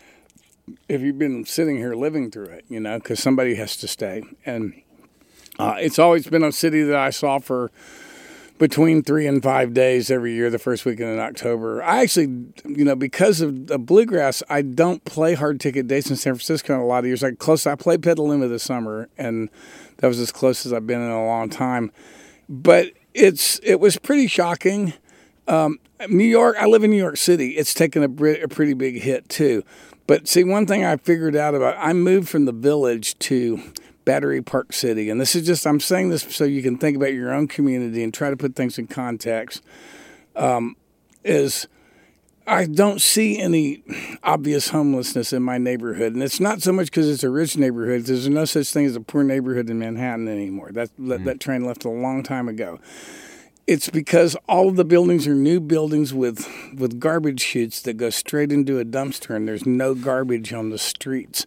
if 0.88 1.00
you've 1.00 1.18
been 1.18 1.44
sitting 1.44 1.76
here 1.76 1.94
living 1.94 2.30
through 2.30 2.46
it, 2.46 2.64
you 2.68 2.80
know, 2.80 2.98
because 2.98 3.20
somebody 3.20 3.54
has 3.54 3.76
to 3.78 3.88
stay. 3.88 4.22
And 4.44 4.82
uh, 5.58 5.76
it's 5.78 5.98
always 5.98 6.26
been 6.26 6.42
a 6.42 6.52
city 6.52 6.82
that 6.82 6.96
I 6.96 7.10
saw 7.10 7.38
for 7.38 7.70
between 8.58 9.02
three 9.02 9.26
and 9.26 9.42
five 9.42 9.74
days 9.74 10.10
every 10.10 10.32
year, 10.34 10.48
the 10.48 10.58
first 10.58 10.84
weekend 10.84 11.10
in 11.10 11.18
October. 11.18 11.82
I 11.82 12.02
actually, 12.02 12.26
you 12.66 12.84
know, 12.84 12.94
because 12.94 13.40
of 13.40 13.66
the 13.66 13.78
bluegrass, 13.78 14.42
I 14.48 14.62
don't 14.62 15.04
play 15.04 15.34
hard 15.34 15.60
ticket 15.60 15.88
dates 15.88 16.08
in 16.08 16.16
San 16.16 16.34
Francisco 16.34 16.74
in 16.74 16.80
a 16.80 16.86
lot 16.86 17.00
of 17.00 17.06
years. 17.06 17.22
Like 17.22 17.38
close, 17.38 17.66
I 17.66 17.74
played 17.74 18.02
Petaluma 18.02 18.48
this 18.48 18.62
summer, 18.62 19.08
and 19.18 19.50
that 19.98 20.06
was 20.06 20.20
as 20.20 20.30
close 20.30 20.64
as 20.66 20.72
I've 20.72 20.86
been 20.86 21.00
in 21.00 21.10
a 21.10 21.24
long 21.24 21.48
time. 21.48 21.90
But 22.48 22.92
it's 23.12 23.58
it 23.62 23.80
was 23.80 23.96
pretty 23.96 24.28
shocking. 24.28 24.94
Um, 25.48 25.78
New 26.08 26.24
York, 26.24 26.56
I 26.58 26.66
live 26.66 26.84
in 26.84 26.90
New 26.90 26.96
York 26.96 27.16
City. 27.16 27.50
It's 27.50 27.74
taken 27.74 28.02
a, 28.02 28.24
a 28.42 28.48
pretty 28.48 28.74
big 28.74 29.02
hit 29.02 29.28
too. 29.28 29.62
But 30.06 30.28
see, 30.28 30.44
one 30.44 30.66
thing 30.66 30.84
I 30.84 30.96
figured 30.96 31.34
out 31.34 31.54
about 31.54 31.76
I 31.78 31.92
moved 31.92 32.28
from 32.28 32.44
the 32.44 32.52
village 32.52 33.18
to 33.20 33.60
Battery 34.04 34.42
Park 34.42 34.72
City. 34.72 35.10
And 35.10 35.20
this 35.20 35.34
is 35.34 35.46
just, 35.46 35.66
I'm 35.66 35.80
saying 35.80 36.10
this 36.10 36.22
so 36.22 36.44
you 36.44 36.62
can 36.62 36.76
think 36.76 36.96
about 36.96 37.12
your 37.12 37.32
own 37.32 37.48
community 37.48 38.02
and 38.02 38.12
try 38.12 38.30
to 38.30 38.36
put 38.36 38.54
things 38.54 38.78
in 38.78 38.86
context. 38.86 39.62
Um, 40.36 40.76
is 41.24 41.68
I 42.46 42.66
don't 42.66 43.00
see 43.00 43.40
any 43.40 43.82
obvious 44.22 44.68
homelessness 44.68 45.32
in 45.32 45.42
my 45.42 45.56
neighborhood. 45.56 46.12
And 46.12 46.22
it's 46.22 46.40
not 46.40 46.60
so 46.60 46.72
much 46.72 46.86
because 46.86 47.08
it's 47.08 47.24
a 47.24 47.30
rich 47.30 47.56
neighborhood. 47.56 48.04
There's 48.04 48.28
no 48.28 48.44
such 48.44 48.70
thing 48.70 48.84
as 48.84 48.96
a 48.96 49.00
poor 49.00 49.24
neighborhood 49.24 49.70
in 49.70 49.78
Manhattan 49.78 50.28
anymore. 50.28 50.70
That, 50.72 50.90
mm-hmm. 50.98 51.24
that 51.24 51.40
train 51.40 51.64
left 51.64 51.84
a 51.84 51.90
long 51.90 52.22
time 52.22 52.48
ago. 52.48 52.80
It's 53.66 53.88
because 53.88 54.36
all 54.46 54.68
of 54.68 54.76
the 54.76 54.84
buildings 54.84 55.26
are 55.26 55.34
new 55.34 55.58
buildings 55.58 56.12
with, 56.12 56.46
with 56.76 57.00
garbage 57.00 57.40
chutes 57.40 57.80
that 57.82 57.94
go 57.94 58.10
straight 58.10 58.52
into 58.52 58.78
a 58.78 58.84
dumpster, 58.84 59.34
and 59.34 59.48
there's 59.48 59.64
no 59.64 59.94
garbage 59.94 60.52
on 60.52 60.68
the 60.68 60.76
streets. 60.76 61.46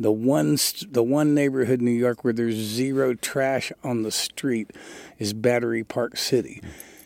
The 0.00 0.12
one 0.12 0.58
the 0.88 1.02
one 1.02 1.34
neighborhood 1.34 1.80
in 1.80 1.86
New 1.86 1.90
York 1.90 2.24
where 2.24 2.32
there's 2.32 2.54
zero 2.54 3.14
trash 3.14 3.72
on 3.82 4.02
the 4.02 4.10
street 4.10 4.70
is 5.18 5.32
Battery 5.32 5.82
Park 5.84 6.16
City. 6.16 6.62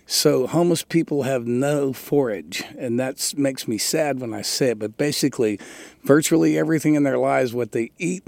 So 0.06 0.46
homeless 0.46 0.82
people 0.82 1.22
have 1.22 1.46
no 1.46 1.94
forage, 1.94 2.62
and 2.76 3.00
that 3.00 3.32
makes 3.36 3.66
me 3.66 3.78
sad 3.78 4.20
when 4.20 4.34
I 4.34 4.42
say 4.42 4.70
it. 4.70 4.78
But 4.78 4.98
basically, 4.98 5.58
virtually 6.02 6.58
everything 6.58 6.96
in 6.96 7.02
their 7.02 7.18
lives, 7.18 7.54
what 7.54 7.72
they 7.72 7.92
eat 7.98 8.24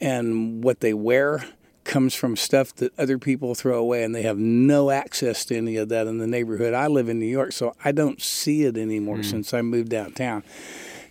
and 0.00 0.62
what 0.62 0.80
they 0.80 0.92
wear, 0.92 1.46
comes 1.84 2.14
from 2.14 2.36
stuff 2.36 2.74
that 2.76 2.92
other 2.98 3.18
people 3.18 3.54
throw 3.54 3.78
away, 3.78 4.04
and 4.04 4.14
they 4.14 4.22
have 4.22 4.38
no 4.38 4.90
access 4.90 5.44
to 5.46 5.56
any 5.56 5.76
of 5.76 5.88
that 5.88 6.06
in 6.06 6.18
the 6.18 6.26
neighborhood. 6.26 6.74
I 6.74 6.86
live 6.86 7.08
in 7.08 7.18
New 7.18 7.26
York, 7.26 7.52
so 7.52 7.74
I 7.82 7.92
don't 7.92 8.20
see 8.20 8.64
it 8.64 8.76
anymore 8.76 9.18
mm. 9.18 9.24
since 9.24 9.54
I 9.54 9.62
moved 9.62 9.88
downtown. 9.88 10.44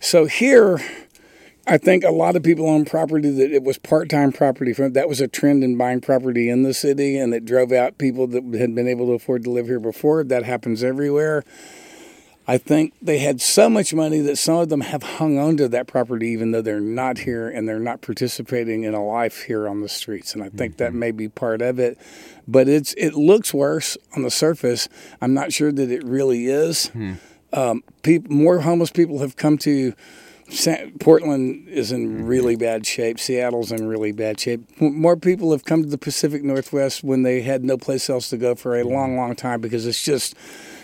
So 0.00 0.26
here, 0.26 0.80
I 1.68 1.76
think 1.76 2.02
a 2.02 2.10
lot 2.10 2.34
of 2.34 2.42
people 2.42 2.68
own 2.68 2.84
property 2.84 3.30
that 3.30 3.52
it 3.52 3.62
was 3.62 3.76
part-time 3.76 4.32
property. 4.32 4.72
From 4.72 4.94
that 4.94 5.08
was 5.08 5.20
a 5.20 5.28
trend 5.28 5.62
in 5.62 5.76
buying 5.76 6.00
property 6.00 6.48
in 6.48 6.62
the 6.62 6.72
city, 6.72 7.18
and 7.18 7.34
it 7.34 7.44
drove 7.44 7.72
out 7.72 7.98
people 7.98 8.26
that 8.28 8.42
had 8.58 8.74
been 8.74 8.88
able 8.88 9.06
to 9.06 9.12
afford 9.12 9.44
to 9.44 9.50
live 9.50 9.66
here 9.66 9.78
before. 9.78 10.24
That 10.24 10.44
happens 10.44 10.82
everywhere. 10.82 11.44
I 12.50 12.56
think 12.56 12.94
they 13.02 13.18
had 13.18 13.42
so 13.42 13.68
much 13.68 13.92
money 13.92 14.20
that 14.20 14.36
some 14.36 14.56
of 14.56 14.70
them 14.70 14.80
have 14.80 15.02
hung 15.02 15.38
on 15.38 15.58
to 15.58 15.68
that 15.68 15.86
property, 15.86 16.28
even 16.28 16.52
though 16.52 16.62
they're 16.62 16.80
not 16.80 17.18
here 17.18 17.46
and 17.46 17.68
they're 17.68 17.78
not 17.78 18.00
participating 18.00 18.84
in 18.84 18.94
a 18.94 19.04
life 19.04 19.42
here 19.42 19.68
on 19.68 19.82
the 19.82 19.88
streets. 19.88 20.32
And 20.32 20.42
I 20.42 20.48
think 20.48 20.76
mm-hmm. 20.76 20.84
that 20.84 20.94
may 20.94 21.10
be 21.10 21.28
part 21.28 21.60
of 21.60 21.78
it. 21.78 21.98
But 22.48 22.66
it's 22.66 22.94
it 22.94 23.12
looks 23.12 23.52
worse 23.52 23.98
on 24.16 24.22
the 24.22 24.30
surface. 24.30 24.88
I'm 25.20 25.34
not 25.34 25.52
sure 25.52 25.70
that 25.70 25.90
it 25.90 26.02
really 26.02 26.46
is. 26.46 26.90
Mm. 26.94 27.18
Um, 27.52 27.84
people, 28.02 28.34
more 28.34 28.60
homeless 28.60 28.90
people 28.90 29.18
have 29.18 29.36
come 29.36 29.58
to 29.58 29.92
Portland 30.98 31.68
is 31.68 31.92
in 31.92 32.08
mm-hmm. 32.08 32.26
really 32.26 32.56
bad 32.56 32.86
shape. 32.86 33.18
Seattle's 33.18 33.70
in 33.70 33.86
really 33.86 34.12
bad 34.12 34.40
shape. 34.40 34.80
More 34.80 35.16
people 35.16 35.52
have 35.52 35.64
come 35.64 35.82
to 35.82 35.88
the 35.88 35.98
Pacific 35.98 36.42
Northwest 36.42 37.04
when 37.04 37.22
they 37.22 37.42
had 37.42 37.64
no 37.64 37.76
place 37.76 38.08
else 38.08 38.30
to 38.30 38.38
go 38.38 38.54
for 38.54 38.76
a 38.76 38.84
long, 38.84 39.16
long 39.16 39.36
time 39.36 39.60
because 39.60 39.86
it's 39.86 40.02
just, 40.02 40.34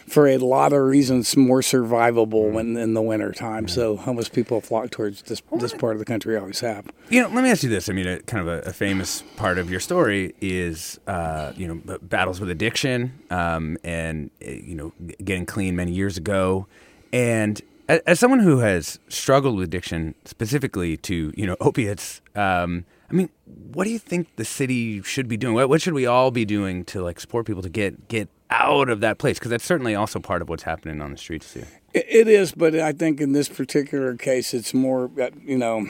for 0.07 0.29
a 0.29 0.37
lot 0.37 0.73
of 0.73 0.83
reasons, 0.83 1.37
more 1.37 1.61
survivable 1.61 2.51
when 2.53 2.77
in 2.77 2.95
the 2.95 3.01
winter 3.01 3.33
time. 3.33 3.67
So 3.69 3.97
homeless 3.97 4.29
people 4.29 4.61
flock 4.61 4.91
towards 4.91 5.23
this 5.23 5.43
this 5.59 5.73
part 5.73 5.95
of 5.95 5.99
the 5.99 6.05
country. 6.05 6.37
Always 6.37 6.61
have. 6.61 6.87
You 7.09 7.23
know, 7.23 7.29
let 7.29 7.43
me 7.43 7.51
ask 7.51 7.63
you 7.63 7.71
this. 7.71 7.89
I 7.89 7.93
mean, 7.93 8.07
a, 8.07 8.21
kind 8.21 8.47
of 8.47 8.67
a, 8.67 8.69
a, 8.69 8.73
famous 8.73 9.23
part 9.37 9.59
of 9.59 9.71
your 9.71 9.81
story 9.81 10.35
is, 10.41 11.01
uh, 11.07 11.53
you 11.57 11.67
know, 11.67 11.99
battles 12.03 12.41
with 12.41 12.51
addiction 12.51 13.19
um, 13.31 13.79
and 13.83 14.31
eh, 14.43 14.61
you 14.63 14.75
know 14.75 14.93
getting 15.25 15.47
clean 15.47 15.75
many 15.75 15.93
years 15.93 16.19
ago, 16.19 16.67
and 17.13 17.63
as 17.89 18.21
someone 18.21 18.41
who 18.41 18.59
has 18.59 18.99
struggled 19.09 19.57
with 19.57 19.69
addiction, 19.69 20.15
specifically 20.25 20.97
to 20.99 21.33
you 21.37 21.47
know 21.47 21.57
opiates, 21.61 22.21
um, 22.35 22.85
I 23.11 23.15
mean, 23.15 23.29
what 23.45 23.85
do 23.85 23.91
you 23.91 23.99
think 23.99 24.37
the 24.37 24.45
city 24.45 25.03
should 25.03 25.29
be 25.29 25.37
doing? 25.37 25.55
What, 25.55 25.69
what, 25.69 25.83
should 25.83 25.95
we 25.95 26.07
all 26.07 26.31
be 26.31 26.45
doing 26.45 26.85
to 26.87 27.03
like 27.03 27.21
support 27.21 27.47
people 27.47 27.63
to 27.63 27.69
get 27.69 28.09
get 28.09 28.29
out 28.51 28.89
of 28.89 29.01
that 29.01 29.19
place? 29.19 29.39
Because 29.39 29.51
that's 29.51 29.65
certainly 29.65 29.95
also 29.95 30.19
part 30.19 30.43
of 30.43 30.49
what's 30.49 30.63
happening 30.63 31.01
on 31.01 31.11
the 31.11 31.19
streets 31.19 31.53
here. 31.53 31.67
It 31.93 32.29
is, 32.29 32.53
but 32.53 32.75
I 32.75 32.93
think 32.93 33.21
in 33.21 33.33
this 33.33 33.49
particular 33.49 34.17
case, 34.17 34.55
it's 34.55 34.75
more 34.75 35.11
uh, 35.21 35.31
you 35.43 35.59
know. 35.59 35.87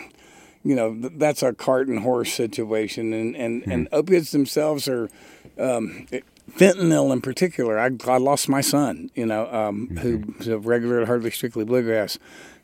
You 0.67 0.75
know 0.75 0.99
that's 0.99 1.43
a 1.43 1.53
cart 1.53 1.89
and 1.89 1.99
horse 1.99 2.33
situation, 2.33 3.13
and 3.13 3.37
and, 3.37 3.65
hmm. 3.65 3.71
and 3.71 3.89
opiates 3.93 4.31
themselves 4.31 4.89
are 4.89 5.11
um, 5.59 6.07
fentanyl 6.51 7.13
in 7.13 7.21
particular. 7.21 7.79
I, 7.79 7.91
I 8.07 8.19
lost 8.19 8.49
my 8.49 8.61
son, 8.61 9.11
you 9.15 9.27
know, 9.27 9.47
um, 9.53 9.89
mm-hmm. 9.89 9.99
who's 9.99 10.49
a 10.49 10.59
regular 10.59 11.07
Hardly 11.07 11.31
Strictly 11.31 11.65
Bluegrass. 11.65 12.19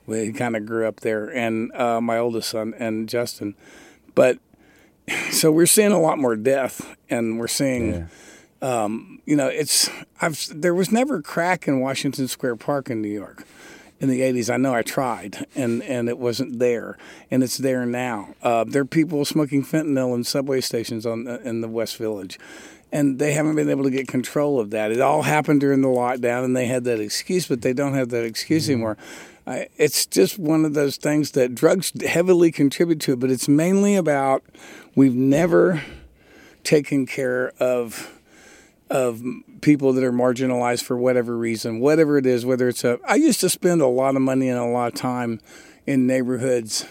He 0.07 0.33
kind 0.33 0.57
of 0.57 0.67
grew 0.67 0.89
up 0.89 1.01
there, 1.01 1.29
and 1.29 1.73
uh, 1.73 2.01
my 2.01 2.19
oldest 2.19 2.51
son, 2.51 2.75
and 2.79 3.09
Justin. 3.09 3.55
But 4.15 4.39
so 5.31 5.53
we're 5.53 5.67
seeing 5.67 5.93
a 5.93 6.01
lot 6.01 6.19
more 6.19 6.37
death, 6.37 6.97
and 7.09 7.39
we're 7.39 7.49
seeing. 7.49 7.93
Yeah. 7.93 8.07
Um, 8.63 9.23
you 9.25 9.37
know, 9.37 9.47
it's 9.47 9.89
I've 10.21 10.47
there 10.55 10.75
was 10.75 10.93
never 10.93 11.23
crack 11.23 11.67
in 11.67 11.81
Washington 11.81 12.29
Square 12.29 12.57
Park 12.57 12.91
in 12.91 13.01
New 13.01 13.09
York 13.09 13.47
in 14.01 14.11
the 14.11 14.21
80s. 14.21 14.53
I 14.53 14.59
know 14.59 14.75
I 14.75 14.83
tried, 14.83 15.47
and, 15.55 15.83
and 15.83 16.11
it 16.11 16.19
wasn't 16.19 16.59
there, 16.59 16.99
and 17.31 17.43
it's 17.43 17.57
there 17.57 17.87
now. 17.87 18.35
Uh, 18.43 18.65
there 18.65 18.83
are 18.83 18.87
people 18.87 19.25
smoking 19.25 19.65
fentanyl 19.65 20.15
in 20.15 20.25
subway 20.25 20.61
stations 20.61 21.07
on 21.07 21.27
in 21.27 21.63
the 21.63 21.69
West 21.69 21.97
Village 21.97 22.39
and 22.93 23.19
they 23.19 23.33
haven't 23.33 23.57
been 23.57 23.71
able 23.71 23.85
to 23.85 23.91
get 23.91 24.09
control 24.09 24.59
of 24.59 24.71
that. 24.71 24.91
It 24.91 25.01
all 25.01 25.23
happened 25.23 25.61
during 25.61 25.81
the 25.83 25.89
lockdown, 25.89 26.45
and 26.45 26.57
they 26.57 26.67
had 26.67 26.85
that 26.85 27.01
excuse, 27.01 27.47
but 27.47 27.63
they 27.63 27.73
don't 27.73 27.95
have 27.95 28.09
that 28.11 28.25
excuse 28.25 28.65
mm-hmm. 28.65 28.73
anymore. 28.73 28.97
I, 29.47 29.69
it's 29.77 30.07
just 30.07 30.39
one 30.39 30.65
of 30.65 30.75
those 30.75 30.97
things 30.97 31.33
that 31.33 31.55
drugs 31.55 31.93
heavily 32.07 32.53
contribute 32.53 33.01
to 33.01 33.17
but 33.17 33.31
it's 33.31 33.49
mainly 33.49 33.97
about 33.97 34.45
we've 34.95 35.15
never 35.15 35.83
taken 36.63 37.07
care 37.07 37.53
of 37.59 38.21
of 38.91 39.23
people 39.61 39.93
that 39.93 40.03
are 40.03 40.13
marginalized 40.13 40.83
for 40.83 40.97
whatever 40.97 41.37
reason, 41.37 41.81
whatever 41.81 42.19
it 42.19 42.27
is, 42.27 42.45
whether 42.45 42.69
it's 42.69 42.83
a. 42.83 42.99
I 43.07 43.15
used 43.15 43.41
to 43.41 43.49
spend 43.49 43.81
a 43.81 43.87
lot 43.87 44.17
of 44.17 44.23
money 44.23 44.49
and 44.49 44.59
a 44.59 44.65
lot 44.65 44.93
of 44.93 44.99
time 44.99 45.41
in 45.87 46.07
neighborhoods 46.07 46.87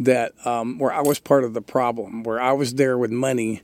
that 0.00 0.34
um, 0.46 0.78
where 0.78 0.92
I 0.92 1.00
was 1.00 1.20
part 1.20 1.44
of 1.44 1.54
the 1.54 1.62
problem, 1.62 2.24
where 2.24 2.40
I 2.40 2.52
was 2.52 2.74
there 2.74 2.98
with 2.98 3.10
money. 3.10 3.62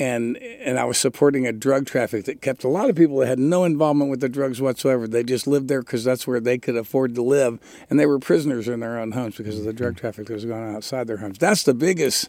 And 0.00 0.36
and 0.36 0.78
I 0.78 0.84
was 0.84 0.96
supporting 0.96 1.46
a 1.46 1.52
drug 1.52 1.86
traffic 1.86 2.24
that 2.26 2.40
kept 2.40 2.62
a 2.62 2.68
lot 2.68 2.88
of 2.88 2.94
people 2.94 3.18
that 3.18 3.26
had 3.26 3.38
no 3.38 3.64
involvement 3.64 4.10
with 4.10 4.20
the 4.20 4.28
drugs 4.28 4.60
whatsoever. 4.60 5.08
They 5.08 5.24
just 5.24 5.46
lived 5.46 5.68
there 5.68 5.80
because 5.80 6.04
that's 6.04 6.26
where 6.26 6.38
they 6.38 6.56
could 6.56 6.76
afford 6.76 7.16
to 7.16 7.22
live, 7.22 7.58
and 7.90 7.98
they 7.98 8.06
were 8.06 8.20
prisoners 8.20 8.68
in 8.68 8.80
their 8.80 8.98
own 8.98 9.12
homes 9.12 9.36
because 9.36 9.58
of 9.58 9.64
the 9.64 9.72
drug 9.72 9.96
traffic 9.96 10.26
that 10.26 10.34
was 10.34 10.44
going 10.44 10.62
on 10.62 10.76
outside 10.76 11.08
their 11.08 11.16
homes. 11.16 11.38
That's 11.38 11.64
the 11.64 11.74
biggest 11.74 12.28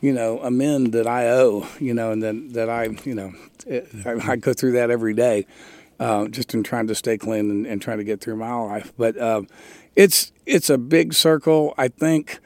you 0.00 0.12
know, 0.12 0.40
amend 0.40 0.92
that 0.92 1.06
I 1.06 1.28
owe, 1.28 1.66
you 1.78 1.92
know, 1.92 2.10
and 2.10 2.22
then 2.22 2.52
that 2.52 2.70
I, 2.70 2.84
you 3.04 3.14
know, 3.14 3.32
it, 3.66 3.88
I, 4.06 4.32
I, 4.32 4.36
go 4.36 4.54
through 4.54 4.72
that 4.72 4.90
every 4.90 5.12
day, 5.12 5.46
uh, 5.98 6.26
just 6.28 6.54
in 6.54 6.62
trying 6.62 6.86
to 6.86 6.94
stay 6.94 7.18
clean 7.18 7.50
and, 7.50 7.66
and 7.66 7.82
trying 7.82 7.98
to 7.98 8.04
get 8.04 8.20
through 8.20 8.36
my 8.36 8.54
life. 8.54 8.92
But 8.96 9.18
uh, 9.18 9.42
it's 9.94 10.32
it's 10.46 10.70
a 10.70 10.78
big 10.78 11.12
circle. 11.12 11.74
I 11.76 11.88
think 11.88 12.38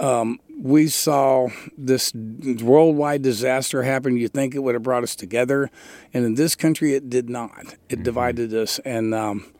um, 0.00 0.40
we 0.58 0.88
saw 0.88 1.48
this 1.76 2.14
worldwide 2.14 3.22
disaster 3.22 3.82
happen. 3.82 4.16
You 4.16 4.28
think 4.28 4.54
it 4.54 4.60
would 4.60 4.74
have 4.74 4.82
brought 4.82 5.02
us 5.02 5.14
together, 5.14 5.70
and 6.14 6.24
in 6.24 6.34
this 6.34 6.54
country, 6.54 6.94
it 6.94 7.10
did 7.10 7.28
not. 7.28 7.52
It 7.60 7.96
mm-hmm. 7.96 8.02
divided 8.02 8.54
us, 8.54 8.78
and 8.80 9.14
um, 9.14 9.52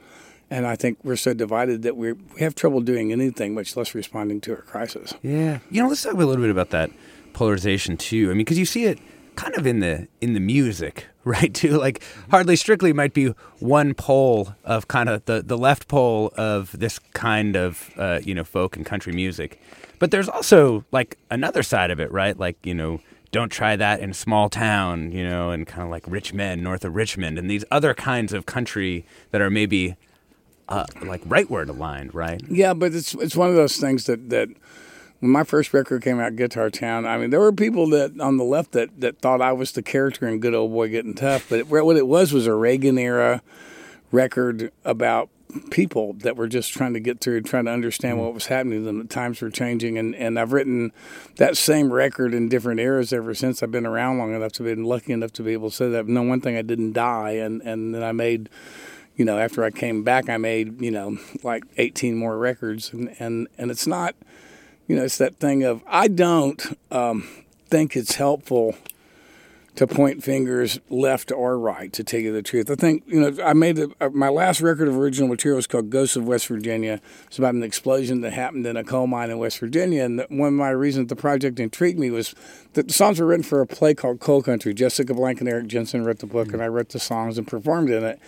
and 0.50 0.66
I 0.66 0.76
think 0.76 0.98
we're 1.04 1.16
so 1.16 1.34
divided 1.34 1.82
that 1.82 1.96
we 1.96 2.12
we 2.12 2.40
have 2.40 2.54
trouble 2.54 2.80
doing 2.80 3.12
anything, 3.12 3.54
much 3.54 3.76
less 3.76 3.94
responding 3.94 4.40
to 4.42 4.52
a 4.54 4.56
crisis. 4.56 5.14
Yeah, 5.22 5.58
you 5.70 5.82
know, 5.82 5.88
let's 5.88 6.02
talk 6.02 6.14
a 6.14 6.16
little 6.16 6.36
bit 6.36 6.50
about 6.50 6.70
that 6.70 6.90
polarization 7.32 7.96
too. 7.96 8.26
I 8.26 8.28
mean, 8.28 8.38
because 8.38 8.58
you 8.58 8.66
see 8.66 8.84
it 8.84 8.98
kind 9.36 9.54
of 9.56 9.66
in 9.66 9.80
the 9.80 10.08
in 10.20 10.32
the 10.32 10.40
music, 10.40 11.06
right? 11.24 11.52
Too 11.52 11.78
like 11.78 12.02
hardly 12.30 12.56
strictly 12.56 12.92
might 12.92 13.12
be 13.12 13.34
one 13.58 13.94
pole 13.94 14.54
of 14.64 14.88
kind 14.88 15.08
of 15.08 15.24
the 15.26 15.42
the 15.42 15.58
left 15.58 15.88
pole 15.88 16.32
of 16.36 16.76
this 16.78 16.98
kind 16.98 17.56
of 17.56 17.90
uh, 17.96 18.20
you 18.22 18.34
know 18.34 18.44
folk 18.44 18.76
and 18.76 18.86
country 18.86 19.12
music, 19.12 19.60
but 19.98 20.10
there's 20.10 20.28
also 20.28 20.84
like 20.92 21.18
another 21.30 21.62
side 21.62 21.90
of 21.90 22.00
it, 22.00 22.10
right? 22.12 22.38
Like 22.38 22.64
you 22.64 22.74
know. 22.74 23.00
Don't 23.32 23.50
try 23.50 23.76
that 23.76 24.00
in 24.00 24.10
a 24.10 24.14
small 24.14 24.48
town, 24.48 25.10
you 25.12 25.22
know, 25.22 25.50
and 25.50 25.66
kind 25.66 25.82
of 25.82 25.90
like 25.90 26.04
Rich 26.06 26.32
Men 26.32 26.62
north 26.62 26.84
of 26.86 26.94
Richmond, 26.94 27.38
and 27.38 27.50
these 27.50 27.64
other 27.70 27.92
kinds 27.92 28.32
of 28.32 28.46
country 28.46 29.04
that 29.30 29.42
are 29.42 29.50
maybe 29.50 29.96
uh, 30.68 30.86
like 31.02 31.22
rightward 31.24 31.68
aligned, 31.68 32.14
right? 32.14 32.40
Yeah, 32.48 32.72
but 32.72 32.94
it's 32.94 33.14
it's 33.14 33.36
one 33.36 33.50
of 33.50 33.54
those 33.54 33.76
things 33.76 34.04
that 34.04 34.30
that 34.30 34.48
when 35.20 35.30
my 35.30 35.44
first 35.44 35.74
record 35.74 36.02
came 36.02 36.20
out, 36.20 36.36
Guitar 36.36 36.70
Town, 36.70 37.06
I 37.06 37.18
mean, 37.18 37.30
there 37.30 37.40
were 37.40 37.52
people 37.52 37.88
that 37.90 38.18
on 38.20 38.36
the 38.36 38.44
left 38.44 38.72
that, 38.72 39.00
that 39.00 39.18
thought 39.18 39.40
I 39.40 39.52
was 39.52 39.72
the 39.72 39.82
character 39.82 40.26
in 40.28 40.40
Good 40.40 40.54
Old 40.54 40.72
Boy 40.72 40.88
Getting 40.88 41.14
Tough, 41.14 41.48
but 41.48 41.66
what 41.68 41.96
it 41.96 42.06
was 42.06 42.32
was 42.32 42.46
a 42.46 42.54
Reagan 42.54 42.98
era 42.98 43.42
record 44.12 44.70
about 44.84 45.28
people 45.70 46.12
that 46.14 46.36
were 46.36 46.48
just 46.48 46.72
trying 46.72 46.94
to 46.94 47.00
get 47.00 47.20
through, 47.20 47.42
trying 47.42 47.64
to 47.66 47.70
understand 47.70 48.20
what 48.20 48.34
was 48.34 48.46
happening 48.46 48.80
to 48.80 48.84
them. 48.84 48.98
The 48.98 49.04
times 49.04 49.40
were 49.40 49.50
changing, 49.50 49.98
and, 49.98 50.14
and 50.14 50.38
I've 50.38 50.52
written 50.52 50.92
that 51.36 51.56
same 51.56 51.92
record 51.92 52.34
in 52.34 52.48
different 52.48 52.80
eras 52.80 53.12
ever 53.12 53.34
since. 53.34 53.62
I've 53.62 53.70
been 53.70 53.86
around 53.86 54.18
long 54.18 54.34
enough 54.34 54.52
to 54.52 54.62
be 54.62 54.74
lucky 54.74 55.12
enough 55.12 55.32
to 55.34 55.42
be 55.42 55.52
able 55.52 55.70
to 55.70 55.76
say 55.76 55.88
that. 55.90 56.06
No 56.06 56.22
one 56.22 56.40
thing 56.40 56.56
I 56.56 56.62
didn't 56.62 56.92
die, 56.92 57.32
and 57.32 57.62
and 57.62 57.94
then 57.94 58.02
I 58.02 58.12
made 58.12 58.48
you 59.16 59.24
know, 59.24 59.38
after 59.38 59.64
I 59.64 59.70
came 59.70 60.04
back, 60.04 60.28
I 60.28 60.36
made, 60.36 60.80
you 60.80 60.90
know, 60.90 61.18
like 61.42 61.64
18 61.78 62.16
more 62.16 62.36
records. 62.36 62.92
And, 62.92 63.16
and, 63.18 63.48
and 63.56 63.70
it's 63.70 63.86
not, 63.86 64.14
you 64.86 64.94
know, 64.94 65.04
it's 65.04 65.18
that 65.18 65.36
thing 65.36 65.64
of 65.64 65.82
I 65.86 66.08
don't 66.08 66.62
um, 66.90 67.26
think 67.68 67.96
it's 67.96 68.16
helpful 68.16 68.76
to 69.76 69.86
point 69.86 70.24
fingers 70.24 70.80
left 70.90 71.30
or 71.30 71.58
right. 71.58 71.92
To 71.92 72.02
tell 72.02 72.20
you 72.20 72.32
the 72.32 72.42
truth, 72.42 72.70
I 72.70 72.74
think 72.74 73.04
you 73.06 73.20
know 73.20 73.44
I 73.44 73.52
made 73.52 73.78
a, 73.78 73.88
uh, 74.00 74.10
my 74.10 74.28
last 74.28 74.60
record 74.60 74.88
of 74.88 74.96
original 74.96 75.28
material 75.28 75.56
was 75.56 75.66
called 75.66 75.90
"Ghosts 75.90 76.16
of 76.16 76.26
West 76.26 76.48
Virginia." 76.48 77.00
It's 77.26 77.38
about 77.38 77.54
an 77.54 77.62
explosion 77.62 78.22
that 78.22 78.32
happened 78.32 78.66
in 78.66 78.76
a 78.76 78.84
coal 78.84 79.06
mine 79.06 79.30
in 79.30 79.38
West 79.38 79.58
Virginia, 79.58 80.04
and 80.04 80.24
one 80.28 80.48
of 80.48 80.54
my 80.54 80.70
reasons 80.70 81.08
the 81.08 81.16
project 81.16 81.60
intrigued 81.60 81.98
me 81.98 82.10
was 82.10 82.34
that 82.72 82.88
the 82.88 82.94
songs 82.94 83.20
were 83.20 83.26
written 83.26 83.44
for 83.44 83.60
a 83.60 83.66
play 83.66 83.94
called 83.94 84.20
Coal 84.20 84.42
Country. 84.42 84.74
Jessica 84.74 85.14
Blank 85.14 85.40
and 85.40 85.48
Erik 85.48 85.66
Jensen 85.66 86.04
wrote 86.04 86.18
the 86.18 86.26
book, 86.26 86.48
mm-hmm. 86.48 86.56
and 86.56 86.62
I 86.62 86.68
wrote 86.68 86.90
the 86.90 86.98
songs 86.98 87.38
and 87.38 87.46
performed 87.46 87.90
in 87.90 88.04
it 88.04 88.20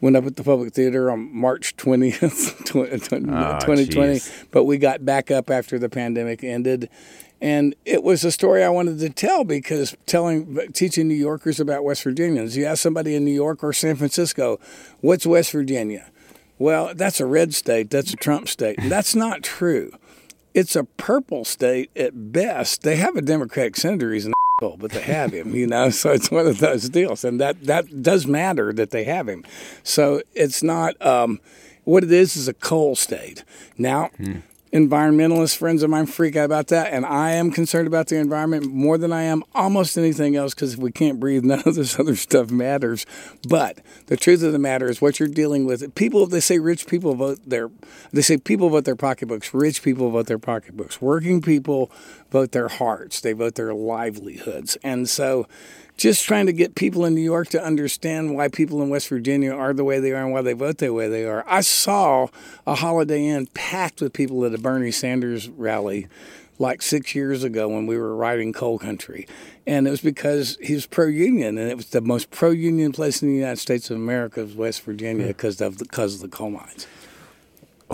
went 0.00 0.16
up 0.16 0.26
at 0.26 0.36
the 0.36 0.42
Public 0.42 0.74
Theater 0.74 1.10
on 1.10 1.34
March 1.34 1.76
20th, 1.76 2.64
2020. 2.66 3.32
Oh, 3.32 4.18
but 4.50 4.64
we 4.64 4.76
got 4.76 5.04
back 5.04 5.30
up 5.30 5.48
after 5.48 5.78
the 5.78 5.88
pandemic 5.88 6.44
ended. 6.44 6.90
And 7.44 7.74
it 7.84 8.02
was 8.02 8.24
a 8.24 8.32
story 8.32 8.64
I 8.64 8.70
wanted 8.70 9.00
to 9.00 9.10
tell 9.10 9.44
because 9.44 9.94
telling, 10.06 10.58
teaching 10.72 11.08
New 11.08 11.14
Yorkers 11.14 11.60
about 11.60 11.84
West 11.84 12.02
Virginians. 12.02 12.56
You 12.56 12.64
ask 12.64 12.80
somebody 12.80 13.14
in 13.14 13.22
New 13.22 13.34
York 13.34 13.62
or 13.62 13.74
San 13.74 13.96
Francisco, 13.96 14.58
what's 15.02 15.26
West 15.26 15.52
Virginia? 15.52 16.10
Well, 16.58 16.94
that's 16.94 17.20
a 17.20 17.26
red 17.26 17.52
state. 17.52 17.90
That's 17.90 18.14
a 18.14 18.16
Trump 18.16 18.48
state. 18.48 18.78
that's 18.84 19.14
not 19.14 19.42
true. 19.42 19.92
It's 20.54 20.74
a 20.74 20.84
purple 20.84 21.44
state 21.44 21.90
at 21.94 22.32
best. 22.32 22.80
They 22.80 22.96
have 22.96 23.14
a 23.14 23.20
Democratic 23.20 23.76
senator. 23.76 24.14
He's 24.14 24.24
an 24.24 24.32
asshole, 24.62 24.78
but 24.78 24.92
they 24.92 25.02
have 25.02 25.32
him, 25.34 25.54
you 25.54 25.66
know. 25.66 25.90
So 25.90 26.12
it's 26.12 26.30
one 26.30 26.46
of 26.46 26.60
those 26.60 26.88
deals, 26.88 27.24
and 27.24 27.38
that 27.42 27.64
that 27.64 28.02
does 28.02 28.26
matter 28.26 28.72
that 28.72 28.90
they 28.90 29.04
have 29.04 29.28
him. 29.28 29.44
So 29.82 30.22
it's 30.34 30.62
not 30.62 30.94
um, 31.04 31.40
what 31.82 32.04
it 32.04 32.10
is 32.12 32.36
is 32.36 32.48
a 32.48 32.54
coal 32.54 32.96
state. 32.96 33.44
Now, 33.76 34.08
hmm 34.16 34.38
environmentalist 34.74 35.56
friends 35.56 35.84
of 35.84 35.90
mine 35.90 36.04
freak 36.04 36.34
out 36.34 36.46
about 36.46 36.66
that, 36.66 36.92
and 36.92 37.06
I 37.06 37.30
am 37.30 37.52
concerned 37.52 37.86
about 37.86 38.08
the 38.08 38.16
environment 38.16 38.66
more 38.66 38.98
than 38.98 39.12
I 39.12 39.22
am 39.22 39.44
almost 39.54 39.96
anything 39.96 40.34
else 40.34 40.52
because 40.52 40.74
if 40.74 40.80
we 40.80 40.90
can't 40.90 41.20
breathe, 41.20 41.44
none 41.44 41.62
of 41.64 41.76
this 41.76 41.98
other 41.98 42.16
stuff 42.16 42.50
matters. 42.50 43.06
But 43.48 43.78
the 44.06 44.16
truth 44.16 44.42
of 44.42 44.52
the 44.52 44.58
matter 44.58 44.90
is, 44.90 45.00
what 45.00 45.20
you're 45.20 45.28
dealing 45.28 45.64
with, 45.64 45.94
people 45.94 46.26
they 46.26 46.40
say 46.40 46.58
rich 46.58 46.88
people 46.88 47.14
vote 47.14 47.38
their, 47.46 47.70
they 48.12 48.22
say 48.22 48.36
people 48.36 48.68
vote 48.68 48.84
their 48.84 48.96
pocketbooks. 48.96 49.54
Rich 49.54 49.82
people 49.82 50.10
vote 50.10 50.26
their 50.26 50.38
pocketbooks. 50.40 51.00
Working 51.00 51.40
people 51.40 51.92
vote 52.30 52.50
their 52.50 52.68
hearts. 52.68 53.20
They 53.20 53.32
vote 53.32 53.54
their 53.54 53.72
livelihoods, 53.72 54.76
and 54.82 55.08
so 55.08 55.46
just 55.96 56.24
trying 56.24 56.46
to 56.46 56.52
get 56.52 56.74
people 56.74 57.04
in 57.04 57.14
New 57.14 57.22
York 57.22 57.48
to 57.50 57.62
understand 57.62 58.34
why 58.34 58.48
people 58.48 58.82
in 58.82 58.88
West 58.88 59.08
Virginia 59.08 59.52
are 59.52 59.72
the 59.72 59.84
way 59.84 60.00
they 60.00 60.12
are 60.12 60.24
and 60.24 60.32
why 60.32 60.42
they 60.42 60.52
vote 60.52 60.78
the 60.78 60.92
way 60.92 61.08
they 61.08 61.24
are. 61.24 61.44
I 61.46 61.60
saw 61.60 62.28
a 62.66 62.74
Holiday 62.74 63.26
Inn 63.26 63.46
packed 63.54 64.00
with 64.00 64.12
people 64.12 64.44
at 64.44 64.54
a 64.54 64.58
Bernie 64.58 64.90
Sanders 64.90 65.48
rally 65.48 66.08
like 66.58 66.82
six 66.82 67.14
years 67.14 67.42
ago 67.42 67.68
when 67.68 67.86
we 67.86 67.96
were 67.96 68.14
riding 68.14 68.52
coal 68.52 68.78
country. 68.78 69.26
And 69.66 69.86
it 69.86 69.90
was 69.90 70.00
because 70.00 70.58
he 70.60 70.74
was 70.74 70.86
pro 70.86 71.06
union, 71.06 71.58
and 71.58 71.70
it 71.70 71.76
was 71.76 71.86
the 71.86 72.00
most 72.00 72.30
pro 72.30 72.50
union 72.50 72.92
place 72.92 73.22
in 73.22 73.28
the 73.28 73.34
United 73.34 73.58
States 73.58 73.90
of 73.90 73.96
America 73.96 74.40
was 74.40 74.54
West 74.54 74.82
Virginia 74.82 75.24
hmm. 75.24 75.28
because 75.28 75.60
of, 75.60 75.78
the, 75.78 75.84
because 75.84 76.16
of 76.16 76.20
the 76.20 76.28
coal 76.28 76.50
mines. 76.50 76.86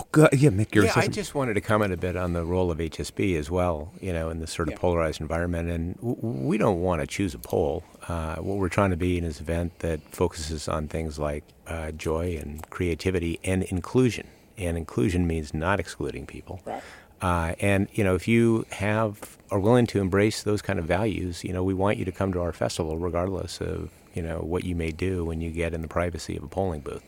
Oh, 0.01 0.07
God. 0.11 0.29
yeah, 0.33 0.49
Mick, 0.49 0.73
yeah, 0.73 0.91
I 0.95 1.07
just 1.07 1.35
wanted 1.35 1.53
to 1.53 1.61
comment 1.61 1.93
a 1.93 1.97
bit 1.97 2.15
on 2.15 2.33
the 2.33 2.43
role 2.43 2.71
of 2.71 2.79
HSB 2.79 3.37
as 3.37 3.51
well, 3.51 3.93
you 4.01 4.11
know, 4.11 4.29
in 4.29 4.39
this 4.39 4.51
sort 4.51 4.67
of 4.67 4.73
yeah. 4.73 4.79
polarized 4.79 5.21
environment. 5.21 5.69
And 5.69 5.95
w- 5.97 6.17
we 6.19 6.57
don't 6.57 6.81
want 6.81 7.01
to 7.01 7.07
choose 7.07 7.33
a 7.35 7.39
pole. 7.39 7.83
Uh, 8.07 8.37
what 8.37 8.57
we're 8.57 8.69
trying 8.69 8.89
to 8.89 8.97
be 8.97 9.17
in 9.17 9.23
this 9.23 9.39
event 9.39 9.79
that 9.79 10.01
focuses 10.09 10.67
on 10.67 10.87
things 10.87 11.19
like 11.19 11.43
uh, 11.67 11.91
joy 11.91 12.37
and 12.41 12.67
creativity 12.69 13.39
and 13.43 13.63
inclusion. 13.63 14.27
And 14.57 14.77
inclusion 14.77 15.27
means 15.27 15.53
not 15.53 15.79
excluding 15.79 16.25
people. 16.25 16.61
Right. 16.65 16.81
Uh, 17.21 17.53
and 17.59 17.87
you 17.93 18.03
know, 18.03 18.15
if 18.15 18.27
you 18.27 18.65
have 18.71 19.37
are 19.51 19.59
willing 19.59 19.85
to 19.87 19.99
embrace 19.99 20.41
those 20.43 20.61
kind 20.61 20.79
of 20.79 20.85
values, 20.85 21.43
you 21.43 21.53
know, 21.53 21.63
we 21.63 21.73
want 21.73 21.97
you 21.97 22.05
to 22.05 22.11
come 22.11 22.33
to 22.33 22.41
our 22.41 22.51
festival, 22.51 22.97
regardless 22.97 23.61
of 23.61 23.91
you 24.15 24.23
know 24.23 24.39
what 24.39 24.63
you 24.63 24.75
may 24.75 24.91
do 24.91 25.23
when 25.23 25.39
you 25.39 25.51
get 25.51 25.73
in 25.73 25.81
the 25.81 25.87
privacy 25.87 26.35
of 26.35 26.43
a 26.43 26.47
polling 26.47 26.81
booth. 26.81 27.03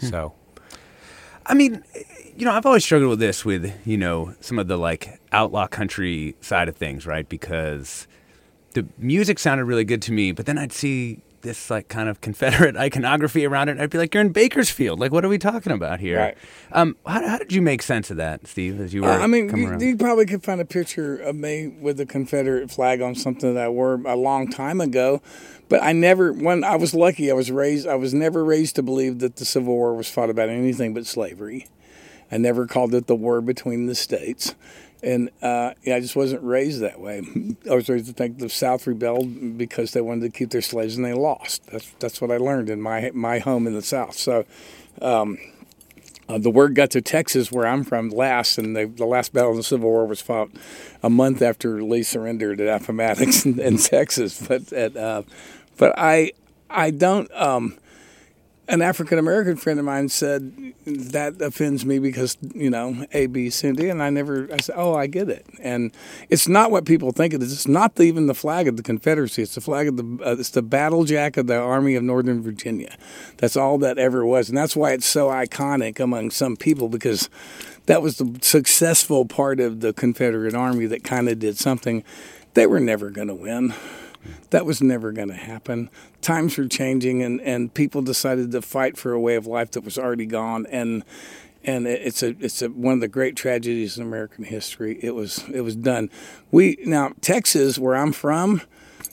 Hmm. 0.00 0.06
So, 0.06 0.34
I 1.48 1.54
mean, 1.54 1.82
you 2.36 2.44
know, 2.44 2.52
I've 2.52 2.66
always 2.66 2.84
struggled 2.84 3.10
with 3.10 3.18
this 3.20 3.44
with, 3.44 3.72
you 3.86 3.96
know, 3.96 4.34
some 4.40 4.58
of 4.58 4.68
the 4.68 4.76
like 4.76 5.20
outlaw 5.32 5.66
country 5.66 6.36
side 6.40 6.68
of 6.68 6.76
things, 6.76 7.06
right? 7.06 7.28
Because 7.28 8.06
the 8.74 8.86
music 8.98 9.38
sounded 9.38 9.64
really 9.64 9.84
good 9.84 10.02
to 10.02 10.12
me, 10.12 10.32
but 10.32 10.46
then 10.46 10.58
I'd 10.58 10.72
see 10.72 11.20
this 11.46 11.70
like 11.70 11.88
kind 11.88 12.08
of 12.08 12.20
Confederate 12.20 12.76
iconography 12.86 13.46
around 13.46 13.70
it. 13.70 13.80
I'd 13.80 13.90
be 13.90 13.98
like, 13.98 14.12
"You're 14.12 14.20
in 14.20 14.30
Bakersfield. 14.30 15.00
Like, 15.00 15.12
what 15.12 15.24
are 15.24 15.28
we 15.28 15.38
talking 15.38 15.72
about 15.72 16.00
here?" 16.00 16.18
Right. 16.18 16.38
Um, 16.72 16.96
how, 17.06 17.26
how 17.26 17.38
did 17.38 17.52
you 17.52 17.62
make 17.62 17.82
sense 17.82 18.10
of 18.10 18.18
that, 18.18 18.46
Steve? 18.46 18.80
As 18.80 18.92
you 18.92 19.02
were, 19.02 19.08
uh, 19.08 19.20
I 19.20 19.26
mean, 19.26 19.48
you, 19.56 19.78
you, 19.78 19.96
probably 19.96 20.26
could 20.26 20.42
find 20.42 20.60
a 20.60 20.66
picture 20.66 21.16
of 21.16 21.34
me 21.34 21.68
with 21.68 21.96
the 21.96 22.06
Confederate 22.06 22.70
flag 22.70 23.00
on 23.00 23.14
something 23.14 23.54
that 23.54 23.64
I 23.64 23.68
wore 23.68 23.94
a 24.04 24.16
long 24.16 24.50
time 24.50 24.80
ago. 24.80 25.22
But 25.68 25.82
I 25.82 25.92
never, 25.92 26.32
when 26.32 26.62
I 26.62 26.76
was 26.76 26.94
lucky, 26.94 27.30
I 27.30 27.34
was 27.34 27.50
raised. 27.50 27.86
I 27.88 27.96
was 27.96 28.12
never 28.12 28.44
raised 28.44 28.76
to 28.76 28.82
believe 28.82 29.20
that 29.20 29.36
the 29.36 29.44
Civil 29.44 29.74
War 29.74 29.94
was 29.94 30.10
fought 30.10 30.30
about 30.30 30.48
anything 30.48 30.94
but 30.94 31.06
slavery. 31.06 31.66
I 32.30 32.38
never 32.38 32.66
called 32.66 32.94
it 32.94 33.06
the 33.06 33.14
war 33.14 33.40
between 33.40 33.86
the 33.86 33.94
states. 33.94 34.54
And 35.02 35.30
uh, 35.42 35.74
yeah, 35.82 35.96
I 35.96 36.00
just 36.00 36.16
wasn't 36.16 36.42
raised 36.42 36.80
that 36.80 37.00
way. 37.00 37.22
I 37.70 37.74
was 37.74 37.88
raised 37.88 38.06
to 38.06 38.12
think 38.12 38.38
the 38.38 38.48
South 38.48 38.86
rebelled 38.86 39.58
because 39.58 39.92
they 39.92 40.00
wanted 40.00 40.22
to 40.22 40.36
keep 40.36 40.50
their 40.50 40.62
slaves 40.62 40.96
and 40.96 41.04
they 41.04 41.12
lost. 41.12 41.66
That's 41.66 41.90
that's 41.98 42.20
what 42.20 42.30
I 42.30 42.38
learned 42.38 42.70
in 42.70 42.80
my 42.80 43.10
my 43.14 43.38
home 43.38 43.66
in 43.66 43.74
the 43.74 43.82
South. 43.82 44.14
So 44.14 44.46
um, 45.02 45.38
uh, 46.28 46.38
the 46.38 46.50
word 46.50 46.74
got 46.74 46.90
to 46.90 47.00
Texas, 47.00 47.52
where 47.52 47.66
I'm 47.66 47.84
from, 47.84 48.08
last, 48.10 48.58
and 48.58 48.74
the, 48.74 48.86
the 48.86 49.06
last 49.06 49.32
battle 49.32 49.52
in 49.52 49.58
the 49.58 49.62
Civil 49.62 49.88
War 49.88 50.06
was 50.06 50.20
fought 50.20 50.50
a 51.02 51.08
month 51.08 51.40
after 51.40 51.82
Lee 51.82 52.02
surrendered 52.02 52.60
at 52.60 52.82
Appomattox 52.82 53.46
in, 53.46 53.60
in 53.60 53.76
Texas. 53.78 54.44
But 54.46 54.72
at, 54.72 54.96
uh, 54.96 55.22
but 55.76 55.94
I 55.96 56.32
I 56.68 56.90
don't. 56.90 57.30
Um, 57.32 57.78
an 58.68 58.82
African 58.82 59.18
American 59.18 59.56
friend 59.56 59.78
of 59.78 59.84
mine 59.84 60.08
said 60.08 60.74
that 60.86 61.40
offends 61.40 61.86
me 61.86 61.98
because 61.98 62.36
you 62.54 62.68
know 62.68 63.06
A, 63.12 63.26
B, 63.26 63.48
C, 63.50 63.68
and 63.68 63.78
and 63.78 64.02
I 64.02 64.10
never. 64.10 64.48
I 64.52 64.58
said, 64.58 64.74
"Oh, 64.76 64.94
I 64.94 65.06
get 65.06 65.28
it." 65.28 65.46
And 65.60 65.92
it's 66.28 66.48
not 66.48 66.70
what 66.70 66.84
people 66.84 67.12
think 67.12 67.32
it 67.32 67.42
is. 67.42 67.52
It's 67.52 67.68
not 67.68 67.94
the, 67.94 68.04
even 68.04 68.26
the 68.26 68.34
flag 68.34 68.66
of 68.66 68.76
the 68.76 68.82
Confederacy. 68.82 69.42
It's 69.42 69.54
the 69.54 69.60
flag 69.60 69.88
of 69.88 69.96
the. 69.96 70.18
Uh, 70.24 70.36
it's 70.38 70.50
the 70.50 70.62
battle 70.62 71.04
jack 71.04 71.36
of 71.36 71.46
the 71.46 71.56
Army 71.56 71.94
of 71.94 72.02
Northern 72.02 72.42
Virginia. 72.42 72.96
That's 73.36 73.56
all 73.56 73.78
that 73.78 73.98
ever 73.98 74.26
was, 74.26 74.48
and 74.48 74.58
that's 74.58 74.74
why 74.74 74.92
it's 74.92 75.06
so 75.06 75.28
iconic 75.28 76.00
among 76.00 76.30
some 76.30 76.56
people 76.56 76.88
because 76.88 77.30
that 77.86 78.02
was 78.02 78.18
the 78.18 78.38
successful 78.42 79.26
part 79.26 79.60
of 79.60 79.80
the 79.80 79.92
Confederate 79.92 80.54
Army 80.54 80.86
that 80.86 81.04
kind 81.04 81.28
of 81.28 81.38
did 81.38 81.56
something. 81.56 82.02
They 82.54 82.66
were 82.66 82.80
never 82.80 83.10
going 83.10 83.28
to 83.28 83.34
win. 83.34 83.74
That 84.50 84.66
was 84.66 84.82
never 84.82 85.12
going 85.12 85.28
to 85.28 85.34
happen. 85.34 85.90
Times 86.20 86.56
were 86.56 86.66
changing, 86.66 87.22
and, 87.22 87.40
and 87.40 87.72
people 87.72 88.02
decided 88.02 88.52
to 88.52 88.62
fight 88.62 88.96
for 88.96 89.12
a 89.12 89.20
way 89.20 89.34
of 89.34 89.46
life 89.46 89.72
that 89.72 89.82
was 89.82 89.98
already 89.98 90.26
gone. 90.26 90.66
And 90.66 91.04
and 91.66 91.86
it's 91.86 92.22
a 92.22 92.36
it's 92.38 92.62
a, 92.62 92.68
one 92.68 92.94
of 92.94 93.00
the 93.00 93.08
great 93.08 93.36
tragedies 93.36 93.98
in 93.98 94.04
American 94.04 94.44
history. 94.44 94.98
It 95.02 95.14
was 95.14 95.44
it 95.52 95.62
was 95.62 95.76
done. 95.76 96.10
We 96.50 96.78
now 96.84 97.12
Texas, 97.20 97.78
where 97.78 97.96
I'm 97.96 98.12
from, 98.12 98.62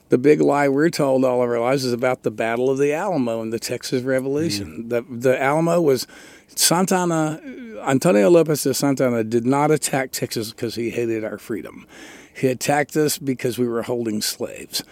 the 0.09 0.17
big 0.19 0.39
lie 0.39 0.69
we're 0.69 0.89
told 0.91 1.25
all 1.25 1.41
of 1.41 1.49
our 1.49 1.59
lives 1.59 1.83
is 1.83 1.93
about 1.93 2.21
the 2.21 2.31
Battle 2.31 2.69
of 2.69 2.77
the 2.77 2.93
Alamo 2.93 3.41
and 3.41 3.51
the 3.51 3.59
Texas 3.59 4.03
Revolution. 4.03 4.83
Mm. 4.83 4.89
The 4.89 5.01
the 5.09 5.41
Alamo 5.41 5.81
was 5.81 6.05
Santa 6.47 6.95
Anna 6.95 7.41
Antonio 7.83 8.29
Lopez 8.29 8.63
de 8.63 8.73
Santa 8.73 9.07
Anna 9.07 9.23
did 9.23 9.45
not 9.45 9.71
attack 9.71 10.11
Texas 10.11 10.51
because 10.51 10.75
he 10.75 10.91
hated 10.91 11.23
our 11.23 11.37
freedom. 11.37 11.87
He 12.33 12.47
attacked 12.47 12.97
us 12.97 13.17
because 13.17 13.57
we 13.57 13.67
were 13.67 13.83
holding 13.83 14.21
slaves. 14.21 14.83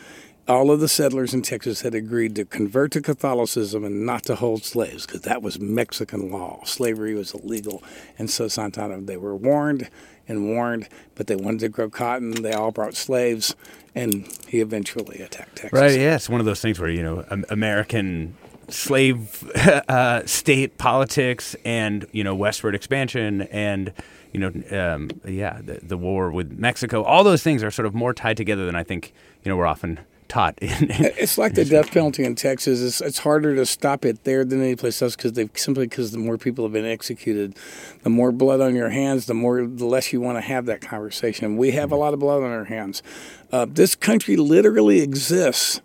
All 0.48 0.72
of 0.72 0.80
the 0.80 0.88
settlers 0.88 1.34
in 1.34 1.44
Texas 1.44 1.82
had 1.82 1.96
agreed 1.96 2.36
to 2.36 2.46
convert 2.46 2.92
to 2.92 3.02
Catholicism 3.02 3.84
and 3.86 4.06
not 4.06 4.24
to 4.24 4.36
hold 4.36 4.64
slaves 4.64 5.06
because 5.06 5.22
that 5.22 5.42
was 5.42 5.60
Mexican 5.60 6.32
law. 6.32 6.62
Slavery 6.66 7.14
was 7.14 7.34
illegal. 7.34 7.84
And 8.18 8.30
so 8.30 8.48
Santa 8.48 8.84
Anna, 8.84 9.02
they 9.02 9.18
were 9.18 9.36
warned 9.36 9.90
and 10.28 10.50
warned, 10.50 10.90
but 11.16 11.28
they 11.28 11.36
wanted 11.36 11.60
to 11.62 11.70
grow 11.70 11.90
cotton. 11.90 12.32
They 12.32 12.54
all 12.54 12.72
brought 12.72 12.96
slaves, 12.96 13.56
and 13.96 14.28
he 14.48 14.62
eventually 14.62 15.22
attacked 15.22 15.58
Texas. 15.58 15.80
Right, 15.80 16.00
yeah. 16.00 16.16
It's 16.16 16.30
one 16.30 16.40
of 16.40 16.46
those 16.46 16.62
things 16.62 16.80
where, 16.80 16.90
you 16.90 17.04
know, 17.04 17.26
American 17.50 18.36
slave 18.68 19.50
uh, 19.88 20.26
state 20.26 20.78
politics 20.78 21.56
and, 21.64 22.06
you 22.12 22.24
know, 22.24 22.36
westward 22.36 22.76
expansion 22.76 23.44
and– 23.44 23.94
you 24.32 24.40
know, 24.40 24.94
um, 24.94 25.10
yeah, 25.26 25.60
the, 25.62 25.80
the, 25.84 25.98
war 25.98 26.32
with 26.32 26.58
Mexico, 26.58 27.04
all 27.04 27.24
those 27.24 27.44
things 27.44 27.64
are 27.64 27.72
sort 27.72 27.86
of 27.86 27.94
more 27.94 28.14
tied 28.14 28.38
together 28.38 28.66
than 28.66 28.76
I 28.76 28.84
think, 28.84 29.14
you 29.44 29.50
know, 29.50 29.58
we're 29.58 29.66
often 29.66 30.00
taught. 30.32 30.58
It's 30.62 31.38
like 31.38 31.56
the 31.56 31.66
death 31.66 31.92
penalty 31.92 32.24
in 32.24 32.36
Texas. 32.36 32.82
It's, 32.82 33.02
it's 33.02 33.20
harder 33.20 33.54
to 33.56 33.66
stop 33.66 34.06
it 34.06 34.24
there 34.24 34.46
than 34.46 34.62
any 34.62 34.76
place 34.76 35.02
else 35.02 35.16
because 35.16 35.34
they 35.34 35.50
simply 35.56 35.88
because 35.88 36.12
the 36.12 36.18
more 36.18 36.38
people 36.38 36.64
have 36.64 36.72
been 36.72 36.86
executed, 36.86 37.58
the 38.04 38.10
more 38.10 38.32
blood 38.32 38.62
on 38.62 38.74
your 38.74 38.90
hands, 38.90 39.26
the 39.26 39.34
more 39.34 39.66
the 39.66 39.86
less 39.86 40.14
you 40.14 40.22
want 40.22 40.38
to 40.38 40.42
have 40.42 40.66
that 40.68 40.82
conversation. 40.82 41.58
We 41.58 41.72
have 41.72 41.92
a 41.92 41.98
lot 41.98 42.14
of 42.14 42.20
blood 42.20 42.44
on 42.44 42.52
our 42.52 42.64
hands. 42.64 43.04
Uh, 43.52 43.66
this 43.70 43.94
country 43.94 44.38
literally 44.38 45.02
exists 45.02 45.82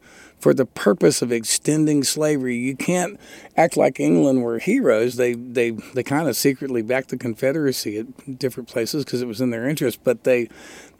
for 0.47 0.55
the 0.55 0.65
purpose 0.65 1.23
of 1.23 1.33
extending 1.33 2.05
slavery. 2.05 2.55
You 2.57 2.77
can't 2.77 3.19
act 3.57 3.77
like 3.77 3.99
England 3.99 4.45
were 4.45 4.61
heroes. 4.61 5.17
They 5.17 5.35
they 5.35 5.71
they 5.73 6.05
kind 6.05 6.29
of 6.29 6.37
secretly 6.37 6.83
backed 6.83 7.09
the 7.09 7.17
Confederacy 7.17 7.99
at 7.99 8.39
different 8.39 8.69
places 8.69 9.05
because 9.05 9.21
it 9.23 9.27
was 9.27 9.41
in 9.41 9.51
their 9.51 9.69
interest. 9.69 9.99
But 10.05 10.23
they 10.23 10.49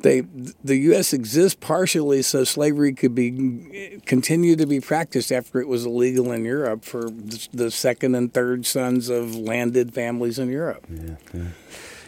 they 0.01 0.23
the 0.65 0.75
U.S. 0.91 1.13
exists 1.13 1.57
partially 1.61 2.23
so 2.23 2.43
slavery 2.43 2.93
could 2.93 3.15
be 3.15 4.01
continue 4.05 4.57
to 4.57 4.67
be 4.67 4.81
practiced 4.81 5.31
after 5.31 5.61
it 5.61 5.69
was 5.69 5.87
illegal 5.87 6.33
in 6.33 6.45
Europe 6.45 6.85
for 6.85 7.09
the 7.09 7.71
second 7.71 8.17
and 8.17 8.35
third 8.35 8.67
sons 8.67 9.09
of 9.09 9.37
landed 9.37 9.95
families 9.95 10.41
in 10.41 10.49
Europe. 10.49 10.85
Yeah, 10.91 11.15
yeah. 11.33 11.43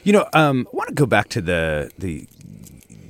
You 0.03 0.13
know, 0.13 0.29
um, 0.33 0.67
I 0.73 0.77
want 0.77 0.89
to 0.89 0.95
go 0.95 1.07
back 1.07 1.29
to 1.29 1.41
the 1.41 1.93
the 1.99 2.27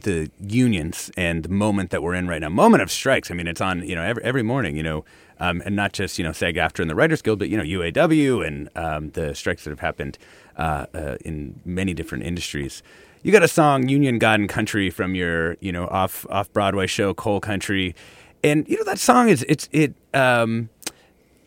the 0.02 0.30
unions 0.40 1.10
and 1.16 1.42
the 1.42 1.48
moment 1.48 1.90
that 1.90 2.02
we're 2.02 2.14
in 2.14 2.28
right 2.28 2.40
now, 2.40 2.48
moment 2.48 2.82
of 2.82 2.90
strikes. 2.90 3.30
I 3.30 3.34
mean, 3.34 3.46
it's 3.46 3.60
on 3.60 3.82
you 3.82 3.94
know 3.94 4.02
every 4.02 4.22
every 4.22 4.42
morning, 4.42 4.76
you 4.76 4.82
know, 4.82 5.04
um, 5.40 5.62
and 5.64 5.76
not 5.76 5.92
just 5.92 6.18
you 6.18 6.24
know 6.24 6.32
SAG-AFTRA 6.32 6.80
and 6.80 6.90
the 6.90 6.94
Writers 6.94 7.22
Guild, 7.22 7.38
but 7.38 7.48
you 7.48 7.56
know 7.56 7.62
UAW 7.62 8.46
and 8.46 8.68
um, 8.76 9.10
the 9.10 9.34
strikes 9.34 9.64
that 9.64 9.70
have 9.70 9.80
happened 9.80 10.18
uh, 10.56 10.86
uh, 10.94 11.16
in 11.24 11.60
many 11.64 11.94
different 11.94 12.24
industries. 12.24 12.82
You 13.22 13.32
got 13.32 13.42
a 13.42 13.48
song 13.48 13.88
"Union 13.88 14.18
God 14.18 14.40
and 14.40 14.48
Country" 14.48 14.90
from 14.90 15.14
your 15.14 15.56
you 15.60 15.72
know 15.72 15.86
off 15.88 16.26
off 16.30 16.52
Broadway 16.52 16.86
show 16.86 17.14
Coal 17.14 17.40
Country, 17.40 17.94
and 18.42 18.68
you 18.68 18.76
know 18.76 18.84
that 18.84 18.98
song 18.98 19.28
is 19.28 19.44
it's 19.48 19.68
it. 19.72 19.94
Um, 20.14 20.70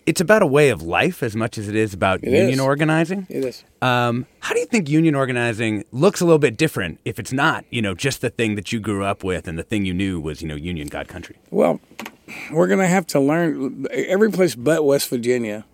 it's 0.06 0.22
about 0.22 0.42
a 0.42 0.48
way 0.48 0.70
of 0.70 0.82
life 0.82 1.22
as 1.22 1.36
much 1.36 1.58
as 1.58 1.68
it 1.68 1.76
is 1.76 1.94
about 1.94 2.24
it 2.24 2.32
union 2.32 2.50
is. 2.50 2.60
organizing. 2.60 3.28
It 3.30 3.46
is. 3.46 3.64
Um, 3.82 4.26
how 4.40 4.54
do 4.54 4.60
you 4.60 4.66
think 4.66 4.90
union 4.90 5.16
organizing 5.16 5.84
looks 5.92 6.22
a 6.22 6.26
little 6.26 6.40
bit 6.40 6.58
different 6.58 7.00
if 7.06 7.20
it's 7.20 7.32
not, 7.32 7.66
you 7.70 7.82
know, 7.82 7.94
just 7.94 8.22
the 8.22 8.30
thing 8.30 8.56
that 8.56 8.72
you 8.72 8.80
grew 8.80 9.04
up 9.04 9.24
with 9.24 9.48
and 9.48 9.58
the 9.58 9.64
thing 9.64 9.86
you 9.86 9.94
knew 9.94 10.20
was, 10.20 10.42
you 10.42 10.48
know, 10.48 10.56
Union 10.56 10.88
God 10.88 11.08
Country? 11.08 11.38
Well, 11.50 11.80
we're 12.52 12.68
going 12.68 12.80
to 12.80 12.88
have 12.88 13.06
to 13.08 13.20
learn 13.20 13.88
every 13.92 14.32
place 14.32 14.56
but 14.56 14.84
West 14.86 15.10
Virginia. 15.10 15.66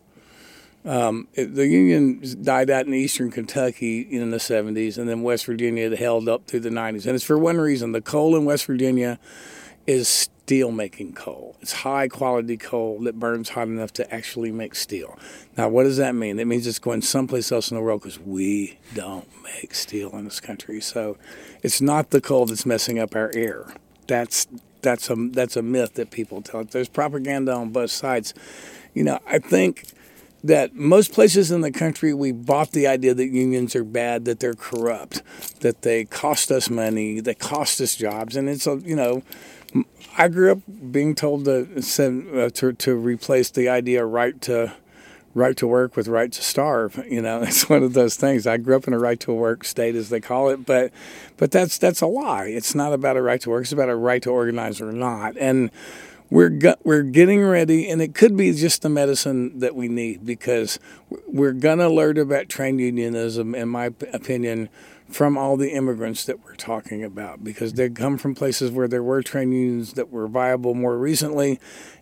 Um, 0.85 1.27
it, 1.33 1.55
the 1.55 1.67
Union 1.67 2.21
died 2.41 2.69
out 2.69 2.85
in 2.85 2.93
eastern 2.93 3.29
Kentucky 3.29 4.01
in 4.01 4.29
the 4.31 4.37
70s, 4.37 4.97
and 4.97 5.09
then 5.09 5.21
West 5.21 5.45
Virginia 5.45 5.93
held 5.95 6.29
up 6.29 6.47
through 6.47 6.61
the 6.61 6.69
90s. 6.69 7.05
And 7.05 7.15
it's 7.15 7.25
for 7.25 7.37
one 7.37 7.57
reason 7.57 7.91
the 7.91 8.01
coal 8.01 8.35
in 8.37 8.45
West 8.45 8.65
Virginia 8.65 9.19
is 9.85 10.29
steel 10.47 10.71
making 10.71 11.11
coal. 11.11 11.57
It's 11.61 11.73
high 11.73 12.07
quality 12.07 12.55
coal 12.55 13.01
that 13.01 13.19
burns 13.19 13.49
hot 13.49 13.67
enough 13.67 13.91
to 13.93 14.13
actually 14.13 14.49
make 14.49 14.75
steel. 14.75 15.19
Now, 15.57 15.67
what 15.67 15.83
does 15.83 15.97
that 15.97 16.15
mean? 16.15 16.39
It 16.39 16.47
means 16.47 16.65
it's 16.65 16.79
going 16.79 17.01
someplace 17.01 17.51
else 17.51 17.69
in 17.69 17.75
the 17.75 17.83
world 17.83 18.03
because 18.03 18.17
we 18.17 18.77
don't 18.95 19.27
make 19.43 19.75
steel 19.75 20.09
in 20.11 20.23
this 20.23 20.39
country. 20.39 20.79
So 20.79 21.17
it's 21.63 21.81
not 21.81 22.11
the 22.11 22.21
coal 22.21 22.45
that's 22.45 22.65
messing 22.65 22.97
up 22.97 23.13
our 23.13 23.29
air. 23.35 23.73
That's 24.07 24.47
that's 24.81 25.09
a 25.09 25.15
that's 25.15 25.57
a 25.57 25.61
myth 25.61 25.95
that 25.95 26.11
people 26.11 26.41
tell. 26.41 26.63
There's 26.63 26.87
propaganda 26.87 27.51
on 27.51 27.71
both 27.71 27.91
sides. 27.91 28.33
You 28.93 29.03
know, 29.03 29.19
I 29.27 29.39
think 29.39 29.83
that 30.45 30.73
most 30.73 31.11
places 31.11 31.51
in 31.51 31.59
the 31.59 31.71
country 31.71 32.13
we 32.13 32.31
bought 32.31 32.71
the 32.71 32.87
idea 32.87 33.13
that 33.13 33.27
unions 33.27 33.75
are 33.75 33.83
bad, 33.83 34.23
that 34.23 34.39
they're 34.39 34.53
corrupt, 34.53 35.21
that 35.59 35.81
they 35.81 36.05
cost 36.05 36.51
us 36.51 36.69
money, 36.69 37.19
they 37.19 37.33
cost 37.33 37.81
us 37.81 37.97
jobs, 37.97 38.37
and 38.37 38.47
it's 38.47 38.65
a 38.65 38.77
you 38.77 38.95
know 38.95 39.23
I 40.17 40.27
grew 40.27 40.51
up 40.51 40.59
being 40.91 41.15
told 41.15 41.45
to 41.45 41.61
uh, 41.61 42.49
to, 42.49 42.73
to 42.73 42.95
replace 42.95 43.49
the 43.49 43.69
idea 43.69 44.05
right 44.05 44.39
to 44.41 44.73
right 45.35 45.55
to 45.55 45.67
work 45.67 45.95
with 45.95 46.07
right 46.07 46.31
to 46.31 46.41
starve. 46.41 47.03
You 47.09 47.21
know, 47.21 47.41
it's 47.43 47.69
one 47.69 47.83
of 47.83 47.93
those 47.93 48.15
things. 48.15 48.47
I 48.47 48.57
grew 48.57 48.75
up 48.75 48.87
in 48.87 48.93
a 48.93 48.99
right 48.99 49.19
to 49.21 49.33
work 49.33 49.63
state, 49.63 49.95
as 49.95 50.09
they 50.09 50.19
call 50.19 50.49
it, 50.49 50.65
but 50.65 50.91
but 51.37 51.51
that's 51.51 51.77
that's 51.77 52.01
a 52.01 52.07
lie. 52.07 52.45
It's 52.45 52.75
not 52.75 52.93
about 52.93 53.17
a 53.17 53.21
right 53.21 53.39
to 53.41 53.49
work. 53.49 53.63
It's 53.63 53.71
about 53.71 53.89
a 53.89 53.95
right 53.95 54.21
to 54.23 54.31
organize 54.31 54.81
or 54.81 54.91
not. 54.91 55.37
And 55.37 55.71
we're 56.29 56.75
we're 56.83 57.03
getting 57.03 57.43
ready, 57.43 57.89
and 57.89 58.01
it 58.01 58.13
could 58.13 58.35
be 58.35 58.51
just 58.53 58.81
the 58.81 58.89
medicine 58.89 59.59
that 59.59 59.75
we 59.75 59.87
need 59.87 60.25
because 60.25 60.79
we're 61.27 61.53
gonna 61.53 61.89
learn 61.89 62.17
about 62.17 62.49
trade 62.49 62.79
unionism, 62.79 63.55
in 63.55 63.69
my 63.69 63.85
opinion 64.11 64.69
from 65.09 65.37
all 65.37 65.57
the 65.57 65.71
immigrants 65.71 66.25
that 66.25 66.43
we're 66.43 66.55
talking 66.55 67.03
about 67.03 67.43
because 67.43 67.73
they 67.73 67.89
come 67.89 68.17
from 68.17 68.35
places 68.35 68.71
where 68.71 68.87
there 68.87 69.03
were 69.03 69.21
trade 69.21 69.49
unions 69.49 69.93
that 69.93 70.11
were 70.11 70.27
viable 70.27 70.73
more 70.73 70.97
recently 70.97 71.59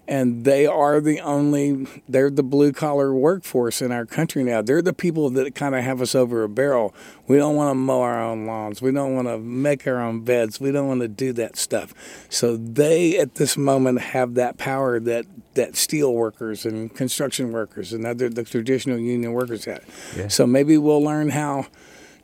and 0.07 0.45
they 0.45 0.65
are 0.65 1.01
the 1.01 1.19
only 1.19 1.87
they're 2.07 2.29
the 2.29 2.43
blue 2.43 2.71
collar 2.71 3.13
workforce 3.13 3.81
in 3.81 3.91
our 3.91 4.05
country 4.05 4.43
now. 4.43 4.61
They're 4.61 4.81
the 4.81 4.93
people 4.93 5.29
that 5.31 5.55
kind 5.55 5.75
of 5.75 5.83
have 5.83 6.01
us 6.01 6.13
over 6.13 6.43
a 6.43 6.49
barrel. 6.49 6.93
We 7.27 7.37
don't 7.37 7.55
want 7.55 7.71
to 7.71 7.75
mow 7.75 8.01
our 8.01 8.21
own 8.21 8.45
lawns. 8.45 8.81
We 8.81 8.91
don't 8.91 9.15
want 9.15 9.27
to 9.27 9.37
make 9.39 9.87
our 9.87 9.99
own 9.99 10.21
beds. 10.21 10.59
We 10.59 10.71
don't 10.71 10.87
want 10.87 11.01
to 11.01 11.07
do 11.07 11.33
that 11.33 11.57
stuff. 11.57 11.93
So 12.29 12.55
they 12.55 13.17
at 13.17 13.35
this 13.35 13.57
moment 13.57 13.99
have 14.01 14.35
that 14.35 14.57
power 14.57 14.99
that 14.99 15.25
that 15.55 15.75
steel 15.75 16.13
workers 16.13 16.65
and 16.65 16.93
construction 16.93 17.51
workers 17.51 17.93
and 17.93 18.05
other 18.05 18.29
the 18.29 18.43
traditional 18.43 18.99
union 18.99 19.31
workers 19.31 19.63
had 19.63 19.81
yeah. 20.15 20.27
so 20.27 20.45
maybe 20.45 20.77
we'll 20.77 21.01
learn 21.01 21.29
how 21.29 21.65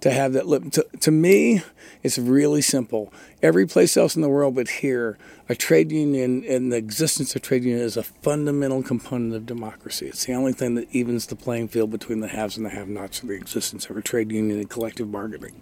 to 0.02 0.12
have 0.12 0.34
that 0.34 0.48
look. 0.48 0.70
To, 0.72 0.86
to 1.00 1.12
me, 1.12 1.62
it's 2.04 2.18
really 2.18 2.62
simple. 2.62 3.14
Every 3.42 3.66
place 3.66 3.96
else 3.96 4.16
in 4.16 4.22
the 4.22 4.30
world 4.30 4.56
but 4.56 4.68
here, 4.68 5.18
a 5.48 5.56
trade 5.56 5.92
union 5.92 6.44
and 6.48 6.72
the 6.72 6.78
existence 6.78 7.36
of 7.36 7.42
trade 7.42 7.64
union 7.64 7.84
is 7.84 7.98
a 7.98 8.04
fundamental 8.04 8.84
component 8.84 9.34
of 9.36 9.46
democracy. 9.46 10.08
It's 10.08 10.26
the 10.26 10.34
only 10.34 10.54
thing 10.54 10.76
that 10.76 10.88
evens 10.92 11.28
the 11.28 11.36
playing 11.36 11.70
field 11.70 11.92
between 11.92 12.20
the 12.20 12.28
haves 12.28 12.58
and 12.58 12.66
the 12.66 12.70
have-nots 12.72 13.22
the 13.22 13.34
existence 13.34 13.90
of 13.90 13.98
a 13.98 14.02
trade 14.02 14.32
union 14.32 14.60
and 14.60 14.70
collective 14.70 15.12
bargaining. 15.12 15.62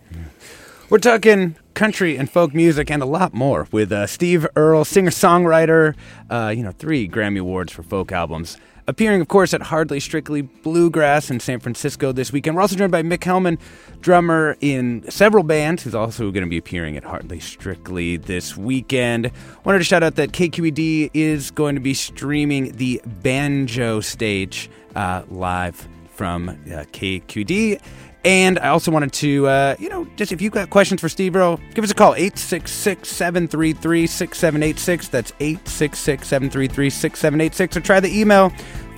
We're 0.89 0.97
talking 0.97 1.55
country 1.75 2.17
and 2.17 2.29
folk 2.29 2.53
music 2.53 2.89
and 2.89 3.03
a 3.03 3.05
lot 3.05 3.33
more 3.33 3.67
with 3.71 3.91
uh, 3.91 4.07
Steve 4.07 4.47
Earle, 4.55 4.85
singer-songwriter, 4.85 5.95
uh, 6.29 6.53
you 6.55 6.63
know, 6.63 6.71
three 6.71 7.07
Grammy 7.07 7.39
Awards 7.39 7.71
for 7.71 7.83
folk 7.83 8.11
albums. 8.11 8.57
Appearing, 8.89 9.21
of 9.21 9.27
course, 9.27 9.53
at 9.53 9.61
Hardly 9.61 9.99
Strictly 9.99 10.41
Bluegrass 10.41 11.29
in 11.29 11.39
San 11.39 11.59
Francisco 11.59 12.11
this 12.11 12.33
weekend. 12.33 12.55
We're 12.55 12.61
also 12.61 12.75
joined 12.75 12.91
by 12.91 13.03
Mick 13.03 13.19
Hellman, 13.19 13.59
drummer 14.01 14.57
in 14.61 15.09
several 15.09 15.43
bands, 15.43 15.83
who's 15.83 15.95
also 15.95 16.31
going 16.31 16.43
to 16.43 16.49
be 16.49 16.57
appearing 16.57 16.97
at 16.97 17.03
Hardly 17.03 17.39
Strictly 17.39 18.17
this 18.17 18.57
weekend. 18.57 19.31
Wanted 19.63 19.79
to 19.79 19.83
shout 19.83 20.03
out 20.03 20.15
that 20.15 20.31
KQED 20.31 21.11
is 21.13 21.51
going 21.51 21.75
to 21.75 21.81
be 21.81 21.93
streaming 21.93 22.73
the 22.73 23.01
banjo 23.05 24.01
stage 24.01 24.69
uh, 24.95 25.23
live 25.29 25.87
from 26.11 26.49
uh, 26.49 26.83
KQED. 26.91 27.79
And 28.25 28.59
I 28.59 28.67
also 28.67 28.91
wanted 28.91 29.13
to, 29.13 29.47
uh, 29.47 29.75
you 29.79 29.87
know, 29.87 30.05
just 30.17 30.33
if 30.33 30.41
you've 30.41 30.51
got 30.51 30.69
questions 30.69 30.99
for 30.99 31.07
Steve 31.07 31.35
Earle, 31.35 31.59
give 31.73 31.85
us 31.85 31.91
a 31.91 31.93
call 31.93 32.15
866 32.15 33.07
733 33.07 34.07
6786. 34.07 35.07
That's 35.07 35.31
866 35.39 36.27
733 36.27 36.89
6786. 36.89 37.77
Or 37.77 37.79
try 37.79 37.99
the 38.01 38.19
email 38.19 38.51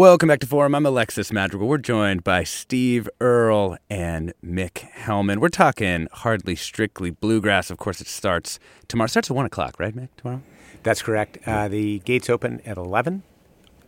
Welcome 0.00 0.28
back 0.28 0.40
to 0.40 0.46
Forum. 0.46 0.74
I'm 0.74 0.86
Alexis 0.86 1.30
Madrigal. 1.30 1.68
We're 1.68 1.76
joined 1.76 2.24
by 2.24 2.42
Steve 2.42 3.06
Earle 3.20 3.76
and 3.90 4.32
Mick 4.42 4.90
Hellman. 4.92 5.40
We're 5.40 5.50
talking 5.50 6.08
hardly 6.10 6.56
strictly 6.56 7.10
bluegrass. 7.10 7.70
Of 7.70 7.76
course, 7.76 8.00
it 8.00 8.06
starts 8.06 8.58
tomorrow. 8.88 9.04
It 9.04 9.10
starts 9.10 9.30
at 9.30 9.36
1 9.36 9.44
o'clock, 9.44 9.78
right, 9.78 9.94
Mick, 9.94 10.08
tomorrow? 10.16 10.40
That's 10.84 11.02
correct. 11.02 11.36
Uh, 11.46 11.68
the 11.68 11.98
gates 11.98 12.30
open 12.30 12.62
at 12.64 12.78
11 12.78 13.24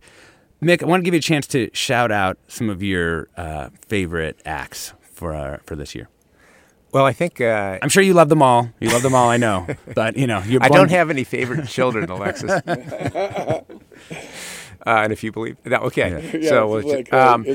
mick 0.62 0.84
i 0.84 0.86
want 0.86 1.00
to 1.02 1.06
give 1.06 1.14
you 1.14 1.20
a 1.20 1.22
chance 1.22 1.48
to 1.48 1.70
shout 1.74 2.12
out 2.12 2.38
some 2.48 2.70
of 2.70 2.84
your 2.84 3.30
uh, 3.38 3.70
favorite 3.88 4.38
acts 4.46 4.94
for, 5.02 5.34
uh, 5.34 5.58
for 5.66 5.76
this 5.76 5.96
year 5.96 6.10
well, 6.94 7.06
I 7.06 7.14
think 7.14 7.42
uh, 7.42 7.80
I'm 7.82 7.90
sure 7.90 8.04
you 8.04 8.14
love 8.14 8.30
them 8.30 8.42
all. 8.42 8.70
You 8.80 8.90
love 8.90 9.02
them 9.02 9.16
all, 9.16 9.30
I 9.30 9.38
know. 9.38 9.68
But 9.96 10.16
you 10.16 10.28
know, 10.28 10.44
I 10.62 10.70
don't 10.70 10.92
have 10.92 11.10
any 11.10 11.24
favorite 11.24 11.68
children, 11.68 12.10
Alexis. 12.10 12.52
uh, 12.66 13.64
and 14.86 15.12
if 15.12 15.24
you 15.24 15.32
believe 15.32 15.58
that, 15.64 15.82
okay. 15.82 16.40
Yeah, 16.40 16.50
so, 16.50 16.70
like, 16.70 17.12
um, 17.14 17.46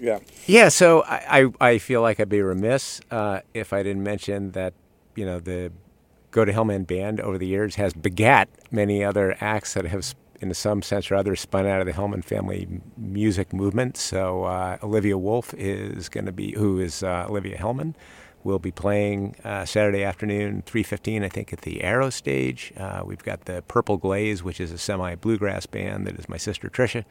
yeah, 0.00 0.18
yeah. 0.46 0.68
So 0.68 1.02
I, 1.02 1.44
I, 1.60 1.68
I, 1.68 1.78
feel 1.78 2.02
like 2.02 2.18
I'd 2.20 2.28
be 2.28 2.42
remiss 2.42 3.00
uh, 3.10 3.40
if 3.54 3.72
I 3.72 3.82
didn't 3.82 4.02
mention 4.02 4.52
that 4.52 4.74
you 5.14 5.24
know 5.24 5.38
the 5.38 5.72
Go 6.30 6.44
to 6.44 6.52
Hell 6.52 6.64
Man 6.64 6.84
band 6.84 7.20
over 7.20 7.38
the 7.38 7.46
years 7.46 7.74
has 7.76 7.92
begat 7.92 8.48
many 8.70 9.04
other 9.04 9.36
acts 9.40 9.74
that 9.74 9.84
have 9.84 10.14
in 10.40 10.52
some 10.54 10.82
sense 10.82 11.10
or 11.10 11.14
other 11.14 11.36
spun 11.36 11.66
out 11.66 11.80
of 11.80 11.86
the 11.86 11.92
Hellman 11.92 12.24
family 12.24 12.66
music 12.96 13.52
movement. 13.52 13.96
So 13.96 14.44
uh, 14.44 14.76
Olivia 14.82 15.16
Wolf 15.16 15.54
is 15.54 16.08
going 16.08 16.26
to 16.26 16.32
be, 16.32 16.52
who 16.52 16.80
is 16.80 17.04
uh, 17.04 17.26
Olivia 17.28 17.56
Hellman, 17.56 17.94
We'll 18.44 18.58
be 18.58 18.72
playing 18.72 19.36
uh, 19.44 19.64
Saturday 19.64 20.02
afternoon, 20.02 20.62
3:15, 20.66 21.24
I 21.24 21.28
think, 21.28 21.52
at 21.52 21.60
the 21.60 21.82
Arrow 21.82 22.10
Stage. 22.10 22.72
Uh, 22.76 23.02
we've 23.04 23.22
got 23.22 23.44
the 23.44 23.62
Purple 23.68 23.98
Glaze, 23.98 24.42
which 24.42 24.60
is 24.60 24.72
a 24.72 24.78
semi 24.78 25.14
bluegrass 25.14 25.66
band 25.66 26.08
that 26.08 26.18
is 26.18 26.28
my 26.28 26.36
sister 26.36 26.68
Trisha, 26.68 27.04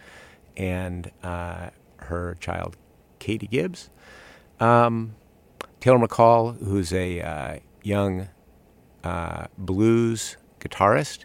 and 0.58 1.10
uh, 1.24 1.70
her 1.98 2.36
child 2.42 2.76
Katie 3.20 3.48
Gibbs. 3.48 3.90
Um, 4.60 5.16
Taylor 5.80 6.06
McCall, 6.06 6.62
who's 6.62 6.92
a 6.92 7.22
uh, 7.22 7.60
young 7.82 8.28
uh, 9.04 9.48
blues 9.58 10.36
guitarist 10.60 11.24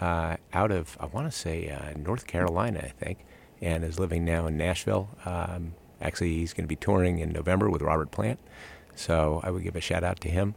uh, 0.00 0.36
out 0.52 0.70
of 0.70 0.98
I 1.00 1.06
want 1.06 1.32
to 1.32 1.36
say 1.36 1.74
North 1.96 2.26
Carolina, 2.26 2.80
I 2.84 2.88
think, 2.88 3.24
and 3.62 3.84
is 3.84 3.98
living 3.98 4.26
now 4.26 4.46
in 4.46 4.58
Nashville. 4.58 5.08
Um, 5.24 5.74
actually, 6.02 6.34
he's 6.34 6.52
going 6.52 6.64
to 6.64 6.68
be 6.68 6.76
touring 6.76 7.20
in 7.20 7.32
November 7.32 7.70
with 7.70 7.80
Robert 7.80 8.10
Plant. 8.10 8.38
So 8.96 9.40
I 9.44 9.50
would 9.50 9.62
give 9.62 9.76
a 9.76 9.80
shout 9.80 10.02
out 10.02 10.20
to 10.20 10.28
him. 10.28 10.54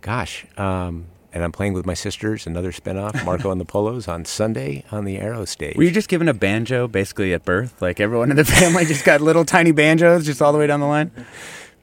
Gosh, 0.00 0.46
um, 0.56 1.06
and 1.32 1.42
I'm 1.42 1.52
playing 1.52 1.72
with 1.72 1.86
my 1.86 1.94
sisters, 1.94 2.46
another 2.46 2.72
spinoff, 2.72 3.24
Marco 3.24 3.50
and 3.50 3.60
the 3.60 3.64
Polos, 3.66 4.08
on 4.08 4.24
Sunday 4.24 4.84
on 4.90 5.04
the 5.04 5.18
Arrow 5.18 5.44
stage. 5.44 5.76
Were 5.76 5.82
you 5.82 5.90
just 5.90 6.08
given 6.08 6.28
a 6.28 6.34
banjo 6.34 6.88
basically 6.88 7.32
at 7.34 7.44
birth? 7.44 7.80
Like 7.82 8.00
everyone 8.00 8.30
in 8.30 8.36
the 8.36 8.44
family 8.60 8.84
just 8.84 9.04
got 9.04 9.20
little 9.20 9.44
tiny 9.44 9.72
banjos 9.72 10.26
just 10.26 10.40
all 10.40 10.52
the 10.52 10.58
way 10.58 10.66
down 10.66 10.80
the 10.80 10.86
line? 10.86 11.10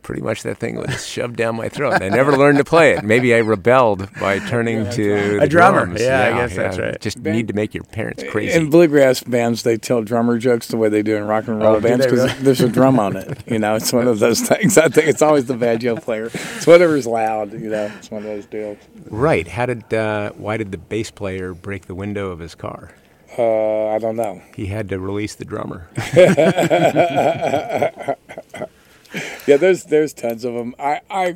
Pretty 0.06 0.22
much 0.22 0.44
that 0.44 0.60
thing 0.60 0.76
was 0.76 1.06
shoved 1.06 1.36
down 1.36 1.56
my 1.56 1.68
throat. 1.68 2.00
I 2.00 2.10
never 2.10 2.38
learned 2.38 2.60
to 2.60 2.64
play 2.64 2.94
it. 2.94 3.04
Maybe 3.04 3.34
I 3.34 3.40
rebelled 3.40 4.08
by 4.20 4.38
turning 4.38 4.88
to 4.92 5.40
a 5.42 5.48
drummer. 5.48 5.86
Drums. 5.86 6.02
Yeah, 6.02 6.30
yeah, 6.30 6.36
I 6.36 6.38
guess 6.38 6.52
yeah. 6.52 6.62
that's 6.62 6.78
right. 6.78 7.02
Just 7.02 7.24
Band, 7.24 7.36
need 7.36 7.48
to 7.48 7.56
make 7.56 7.74
your 7.74 7.84
parents 7.86 8.24
crazy. 8.30 8.56
In 8.56 8.70
bluegrass 8.70 9.24
bands, 9.24 9.64
they 9.64 9.78
tell 9.78 10.04
drummer 10.04 10.38
jokes 10.38 10.68
the 10.68 10.78
way 10.78 10.90
they 10.90 11.02
do 11.02 11.16
in 11.16 11.26
rock 11.26 11.48
and 11.48 11.60
roll 11.60 11.78
oh, 11.78 11.82
bands 11.82 12.06
because 12.06 12.24
really? 12.24 12.44
there's 12.44 12.62
a 12.62 12.70
drum 12.70 13.00
on 13.00 13.18
it. 13.18 13.44
You 13.48 13.58
know, 13.58 13.74
it's 13.76 13.92
one 13.92 14.08
of 14.08 14.20
those 14.20 14.42
things. 14.42 14.78
I 14.78 14.90
think 14.90 15.08
it's 15.08 15.24
always 15.24 15.46
the 15.46 15.56
banjo 15.56 15.96
player. 15.96 16.30
It's 16.32 16.68
whatever's 16.68 17.08
loud. 17.08 17.54
You 17.54 17.70
know, 17.72 17.92
it's 17.98 18.12
one 18.12 18.22
of 18.22 18.28
those 18.28 18.46
deals. 18.46 18.78
Right. 19.10 19.48
How 19.48 19.66
did? 19.66 19.92
Uh, 19.92 20.34
why 20.34 20.58
did 20.58 20.72
the 20.72 20.78
bass 20.78 21.10
player 21.10 21.56
break 21.56 21.88
the 21.88 21.96
window 21.96 22.30
of 22.30 22.38
his 22.38 22.54
car? 22.54 22.92
Uh, 23.38 23.88
I 23.88 23.98
don't 23.98 24.16
know. 24.16 24.42
He 24.56 24.68
had 24.68 24.88
to 24.90 25.00
release 25.00 25.34
the 25.34 25.46
drummer. 25.46 25.90
yeah, 29.48 29.58
there's 29.58 29.86
there's 29.86 30.14
tons 30.14 30.46
of 30.46 30.54
them. 30.54 30.76
I 30.80 31.02
I, 31.10 31.36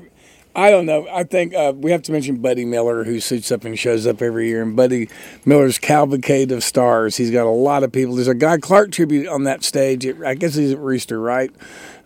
I 0.55 0.71
don't 0.71 0.85
know. 0.85 1.07
I 1.09 1.23
think 1.23 1.53
uh, 1.53 1.73
we 1.75 1.91
have 1.91 2.01
to 2.03 2.11
mention 2.11 2.37
Buddy 2.37 2.65
Miller, 2.65 3.03
who 3.03 3.19
suits 3.19 3.51
up 3.51 3.63
and 3.63 3.77
shows 3.77 4.07
up 4.07 4.21
every 4.21 4.47
year. 4.47 4.61
And 4.61 4.75
Buddy 4.75 5.09
Miller's 5.45 5.77
Cavalcade 5.77 6.51
of 6.51 6.63
Stars. 6.63 7.17
He's 7.17 7.31
got 7.31 7.45
a 7.45 7.49
lot 7.49 7.83
of 7.83 7.91
people. 7.91 8.15
There's 8.15 8.27
a 8.27 8.35
Guy 8.35 8.57
Clark 8.57 8.91
tribute 8.91 9.27
on 9.27 9.43
that 9.43 9.63
stage. 9.63 10.05
I 10.05 10.35
guess 10.35 10.55
he's 10.55 10.71
at 10.71 10.79
Rooster, 10.79 11.19
right? 11.19 11.51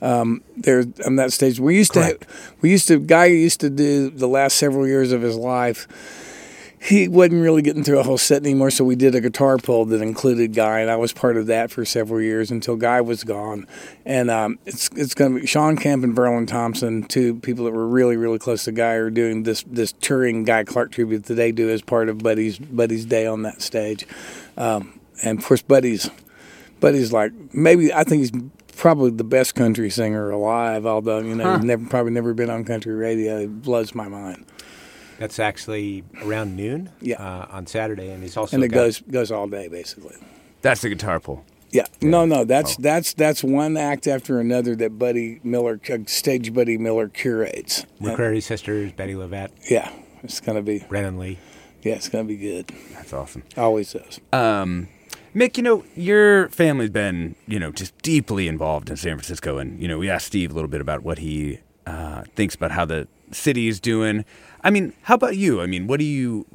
Um, 0.02 0.44
there 0.58 0.84
on 1.06 1.16
that 1.16 1.32
stage. 1.32 1.60
We 1.60 1.78
used 1.78 1.94
Correct. 1.94 2.22
to 2.22 2.28
we 2.62 2.72
used 2.72 2.88
to 2.90 3.00
Guy 3.00 3.26
used 3.26 3.62
to 3.62 3.70
do 3.70 4.10
the 4.10 4.28
last 4.28 4.58
several 4.58 4.86
years 4.86 5.12
of 5.12 5.22
his 5.22 5.38
life 5.38 5.88
he 6.84 7.08
wasn't 7.08 7.42
really 7.42 7.62
getting 7.62 7.82
through 7.82 8.00
a 8.00 8.04
whole 8.04 8.18
set 8.18 8.42
anymore, 8.42 8.70
so 8.70 8.84
we 8.84 8.98
did 8.98 9.16
a 9.16 9.22
guitar 9.22 9.58
pull 9.58 9.86
that 9.86 10.02
included 10.02 10.54
Guy, 10.54 10.82
and 10.82 10.92
I 10.92 10.98
was 10.98 11.14
part 11.14 11.38
of 11.38 11.48
that 11.48 11.72
for 11.72 11.86
several 11.86 12.20
years 12.20 12.52
until 12.52 12.76
Guy 12.76 13.00
was 13.00 13.24
gone. 13.24 13.68
And 14.06 14.30
um, 14.30 14.60
it's 14.66 14.90
it's 14.94 15.14
going 15.14 15.34
to 15.34 15.40
be 15.40 15.48
Shawn 15.48 15.78
Camp 15.78 16.04
and 16.04 16.14
Verlon 16.14 16.46
Thompson, 16.46 17.04
two 17.04 17.36
people 17.36 17.64
that 17.66 17.72
were 17.72 17.88
really 17.88 18.18
really 18.18 18.38
close 18.38 18.66
to 18.66 18.74
Guy, 18.74 18.94
are 18.96 19.10
doing 19.10 19.44
this 19.44 19.64
this 19.66 19.94
touring 20.02 20.44
Guy 20.44 20.66
Clark 20.66 20.92
tribute 20.92 21.24
that 21.26 21.36
they 21.36 21.54
do 21.54 21.70
as 21.70 21.82
part 21.82 22.10
of 22.10 22.18
Buddy's 22.18 22.60
Buddy's 22.60 23.06
day 23.06 23.26
on 23.26 23.44
that 23.44 23.62
stage. 23.62 24.06
Um, 24.58 25.00
and 25.24 25.40
of 25.40 25.46
course, 25.46 25.62
Buddy's 25.62 26.10
Buddy's 26.82 27.14
like 27.14 27.32
maybe 27.54 27.94
I 27.94 28.04
think 28.04 28.20
he's 28.20 28.44
probably 28.76 29.12
the 29.12 29.24
best 29.24 29.56
country 29.56 29.90
singer 29.90 30.32
alive. 30.32 30.86
Although 30.86 31.20
you 31.20 31.36
know, 31.36 31.46
huh. 31.46 31.58
never 31.60 31.86
probably 31.86 32.12
never 32.12 32.34
been 32.34 32.50
on 32.50 32.66
country 32.66 32.94
radio. 32.94 33.40
It 33.40 33.62
blows 33.62 33.96
my 33.96 34.10
mind. 34.10 34.46
That's 35.24 35.40
actually 35.40 36.04
around 36.22 36.58
noon. 36.58 36.90
Yeah. 37.00 37.16
Uh, 37.16 37.48
on 37.50 37.66
Saturday, 37.66 38.10
and 38.10 38.22
he's 38.22 38.36
also 38.36 38.58
and 38.58 38.64
it 38.66 38.68
got- 38.68 38.76
goes 38.76 39.00
goes 39.00 39.32
all 39.32 39.48
day 39.48 39.70
basically. 39.70 40.18
That's 40.62 40.82
the 40.82 40.90
guitar 40.90 41.22
pull. 41.22 41.46
Yeah, 41.72 41.86
no, 42.02 42.26
no, 42.26 42.44
that's 42.44 42.74
Oh. 42.74 42.82
that's 42.82 43.14
that's 43.14 43.42
one 43.42 43.78
act 43.78 44.06
after 44.06 44.42
another 44.42 44.76
that 44.76 45.00
Buddy 45.00 45.40
Miller, 45.42 45.80
uh, 45.90 46.00
stage 46.08 46.54
Buddy 46.54 46.78
Miller 46.78 47.08
curates. 47.08 47.86
McCrary 48.02 48.44
Sisters, 48.44 48.92
Bettye 48.92 49.16
LaVette, 49.16 49.52
Yeah, 49.72 49.90
it's 50.24 50.42
gonna 50.42 50.62
be 50.62 50.80
Brennen 50.90 51.18
Leigh. 51.18 51.40
yeah, 51.84 51.94
it's 51.96 52.10
gonna 52.10 52.26
be 52.26 52.36
good. 52.36 52.70
That's 52.94 53.14
awesome. 53.14 53.44
Always 53.56 53.96
is. 53.96 54.20
Um, 54.34 54.90
Mick, 55.34 55.56
you 55.56 55.64
know, 55.64 55.86
your 55.96 56.50
family's 56.50 56.90
been, 56.90 57.36
you 57.48 57.60
know, 57.62 57.72
just 57.72 57.98
deeply 58.02 58.50
involved 58.50 58.90
in 58.90 58.98
San 58.98 59.16
Francisco. 59.16 59.58
And, 59.58 59.82
you 59.82 59.88
know, 59.88 59.98
we 59.98 60.10
asked 60.10 60.28
Steve 60.28 60.52
a 60.52 60.54
little 60.54 60.70
bit 60.70 60.82
about 60.82 61.02
what 61.02 61.18
he 61.20 61.60
uh, 61.88 62.24
thinks 62.36 62.54
about 62.56 62.72
how 62.72 62.86
the 62.86 63.08
city 63.32 63.68
is 63.68 63.80
doing. 63.80 64.26
I 64.64 64.70
mean, 64.70 64.94
how 65.04 65.16
about 65.16 65.36
you? 65.36 65.62
I 65.62 65.66
mean, 65.66 65.88
what 65.88 66.00
do 66.00 66.06
you, 66.06 66.46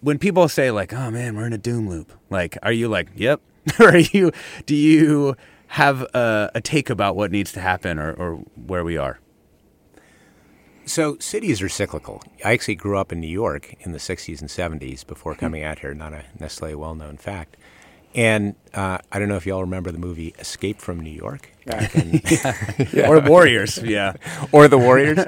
when 0.00 0.18
people 0.18 0.48
say, 0.48 0.70
like, 0.70 0.92
oh 0.92 1.10
man, 1.10 1.36
we're 1.36 1.46
in 1.46 1.52
a 1.52 1.58
doom 1.58 1.88
loop, 1.88 2.12
like, 2.30 2.56
are 2.62 2.72
you 2.72 2.88
like, 2.88 3.08
yep? 3.16 3.40
or 3.80 3.88
are 3.94 3.98
you, 3.98 4.30
do 4.66 4.74
you 4.76 5.36
have 5.68 6.02
a, 6.14 6.50
a 6.54 6.60
take 6.60 6.88
about 6.88 7.16
what 7.16 7.30
needs 7.32 7.52
to 7.52 7.60
happen 7.60 7.98
or, 7.98 8.12
or 8.14 8.34
where 8.54 8.84
we 8.84 8.96
are? 8.96 9.18
So 10.86 11.18
cities 11.18 11.60
are 11.60 11.68
cyclical. 11.68 12.22
I 12.44 12.52
actually 12.52 12.76
grew 12.76 12.96
up 12.96 13.12
in 13.12 13.20
New 13.20 13.26
York 13.28 13.74
in 13.80 13.92
the 13.92 13.98
60s 13.98 14.40
and 14.40 14.48
70s 14.48 15.06
before 15.06 15.34
Hmm. 15.34 15.40
coming 15.40 15.62
out 15.64 15.80
here, 15.80 15.92
not 15.94 16.12
a 16.14 16.24
necessarily 16.38 16.74
a 16.74 16.78
well-known 16.78 17.18
fact. 17.18 17.56
And 18.14 18.54
uh, 18.74 18.98
I 19.12 19.18
don't 19.18 19.28
know 19.28 19.36
if 19.36 19.46
y'all 19.46 19.60
remember 19.60 19.92
the 19.92 19.98
movie 19.98 20.34
Escape 20.38 20.80
from 20.80 20.98
New 21.00 21.10
York. 21.10 21.50
back 21.66 21.94
in- 22.94 23.04
Or 23.06 23.20
Warriors, 23.20 23.78
yeah. 23.82 24.14
or 24.52 24.66
the 24.66 24.78
Warriors. 24.78 25.18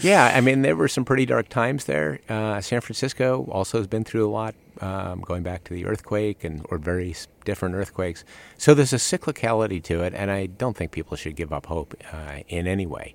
yeah, 0.00 0.32
I 0.34 0.40
mean, 0.40 0.62
there 0.62 0.76
were 0.76 0.88
some 0.88 1.04
pretty 1.04 1.26
dark 1.26 1.48
times 1.48 1.84
there. 1.86 2.20
Uh, 2.28 2.60
San 2.60 2.80
Francisco 2.80 3.46
also 3.50 3.78
has 3.78 3.86
been 3.86 4.04
through 4.04 4.26
a 4.28 4.30
lot, 4.30 4.54
um, 4.80 5.20
going 5.20 5.42
back 5.42 5.64
to 5.64 5.74
the 5.74 5.84
earthquake 5.84 6.44
and 6.44 6.64
or 6.70 6.78
various 6.78 7.26
different 7.44 7.74
earthquakes. 7.74 8.24
So 8.56 8.72
there's 8.72 8.92
a 8.92 8.96
cyclicality 8.96 9.82
to 9.84 10.02
it, 10.02 10.14
and 10.14 10.30
I 10.30 10.46
don't 10.46 10.76
think 10.76 10.92
people 10.92 11.16
should 11.16 11.34
give 11.36 11.52
up 11.52 11.66
hope 11.66 11.94
uh, 12.12 12.38
in 12.48 12.66
any 12.68 12.86
way. 12.86 13.14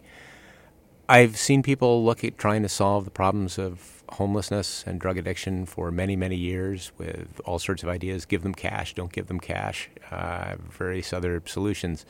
I've 1.08 1.38
seen 1.38 1.64
people 1.64 2.04
look 2.04 2.24
at 2.24 2.38
trying 2.38 2.62
to 2.64 2.70
solve 2.70 3.06
the 3.06 3.12
problems 3.12 3.58
of 3.58 3.93
homelessness 4.10 4.84
and 4.86 5.00
drug 5.00 5.18
addiction 5.18 5.66
for 5.66 5.92
many, 5.92 6.16
many 6.16 6.36
years 6.36 6.92
with 6.98 7.40
all 7.46 7.60
sorts 7.60 7.84
of 7.84 7.90
ideas. 7.90 8.26
Give 8.26 8.44
them 8.44 8.54
cash, 8.54 8.94
don't 8.94 9.12
give 9.12 9.28
them 9.28 9.40
cash, 9.40 9.90
uh, 10.12 10.56
various 10.70 11.14
other 11.14 11.42
solutions. 11.46 12.06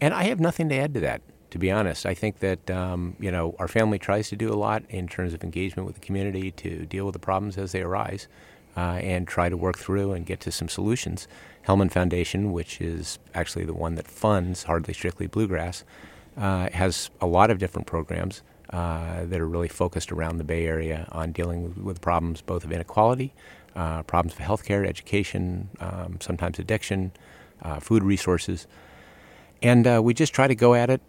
And 0.00 0.12
I 0.12 0.24
have 0.24 0.40
nothing 0.40 0.68
to 0.70 0.74
add 0.76 0.94
to 0.94 1.00
that, 1.00 1.22
to 1.50 1.58
be 1.58 1.70
honest. 1.70 2.06
I 2.06 2.14
think 2.14 2.40
that, 2.40 2.70
um, 2.70 3.16
you 3.20 3.30
know, 3.30 3.54
our 3.58 3.68
family 3.68 3.98
tries 3.98 4.28
to 4.30 4.36
do 4.36 4.52
a 4.52 4.56
lot 4.56 4.82
in 4.88 5.08
terms 5.08 5.34
of 5.34 5.44
engagement 5.44 5.86
with 5.86 5.96
the 5.96 6.06
community 6.06 6.50
to 6.52 6.84
deal 6.86 7.04
with 7.04 7.14
the 7.14 7.18
problems 7.18 7.56
as 7.58 7.72
they 7.72 7.82
arise 7.82 8.28
uh, 8.76 9.00
and 9.02 9.26
try 9.26 9.48
to 9.48 9.56
work 9.56 9.78
through 9.78 10.12
and 10.12 10.26
get 10.26 10.40
to 10.40 10.52
some 10.52 10.68
solutions. 10.68 11.26
Hellman 11.66 11.90
Foundation, 11.90 12.52
which 12.52 12.80
is 12.80 13.18
actually 13.34 13.64
the 13.64 13.74
one 13.74 13.94
that 13.94 14.06
funds 14.06 14.64
Hardly 14.64 14.94
Strictly 14.94 15.26
Bluegrass, 15.26 15.84
uh, 16.36 16.68
has 16.70 17.10
a 17.20 17.26
lot 17.26 17.50
of 17.50 17.58
different 17.58 17.86
programs 17.86 18.42
uh, 18.70 19.24
that 19.24 19.40
are 19.40 19.48
really 19.48 19.68
focused 19.68 20.12
around 20.12 20.38
the 20.38 20.44
Bay 20.44 20.66
Area 20.66 21.08
on 21.12 21.32
dealing 21.32 21.84
with, 21.84 22.00
problems 22.00 22.40
both 22.40 22.64
of 22.64 22.72
inequality, 22.72 23.32
uh, 23.74 24.02
problems 24.02 24.38
of 24.38 24.40
healthcare, 24.40 24.86
education, 24.86 25.68
um, 25.80 26.18
sometimes 26.20 26.58
addiction, 26.58 27.12
uh, 27.62 27.80
food 27.80 28.02
resources. 28.02 28.66
And 29.62 29.86
uh, 29.86 30.00
we 30.02 30.14
just 30.14 30.32
try 30.32 30.46
to 30.48 30.54
go 30.54 30.74
at 30.74 30.90
it, 30.90 31.00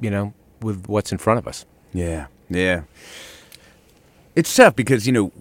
you 0.00 0.10
know, 0.10 0.34
with 0.60 0.86
what's 0.88 1.12
in 1.12 1.18
front 1.18 1.38
of 1.38 1.46
us. 1.46 1.64
Yeah, 1.92 2.26
yeah. 2.48 2.82
It's 4.34 4.54
tough 4.54 4.76
because 4.76 5.06
you 5.06 5.12
know 5.12 5.32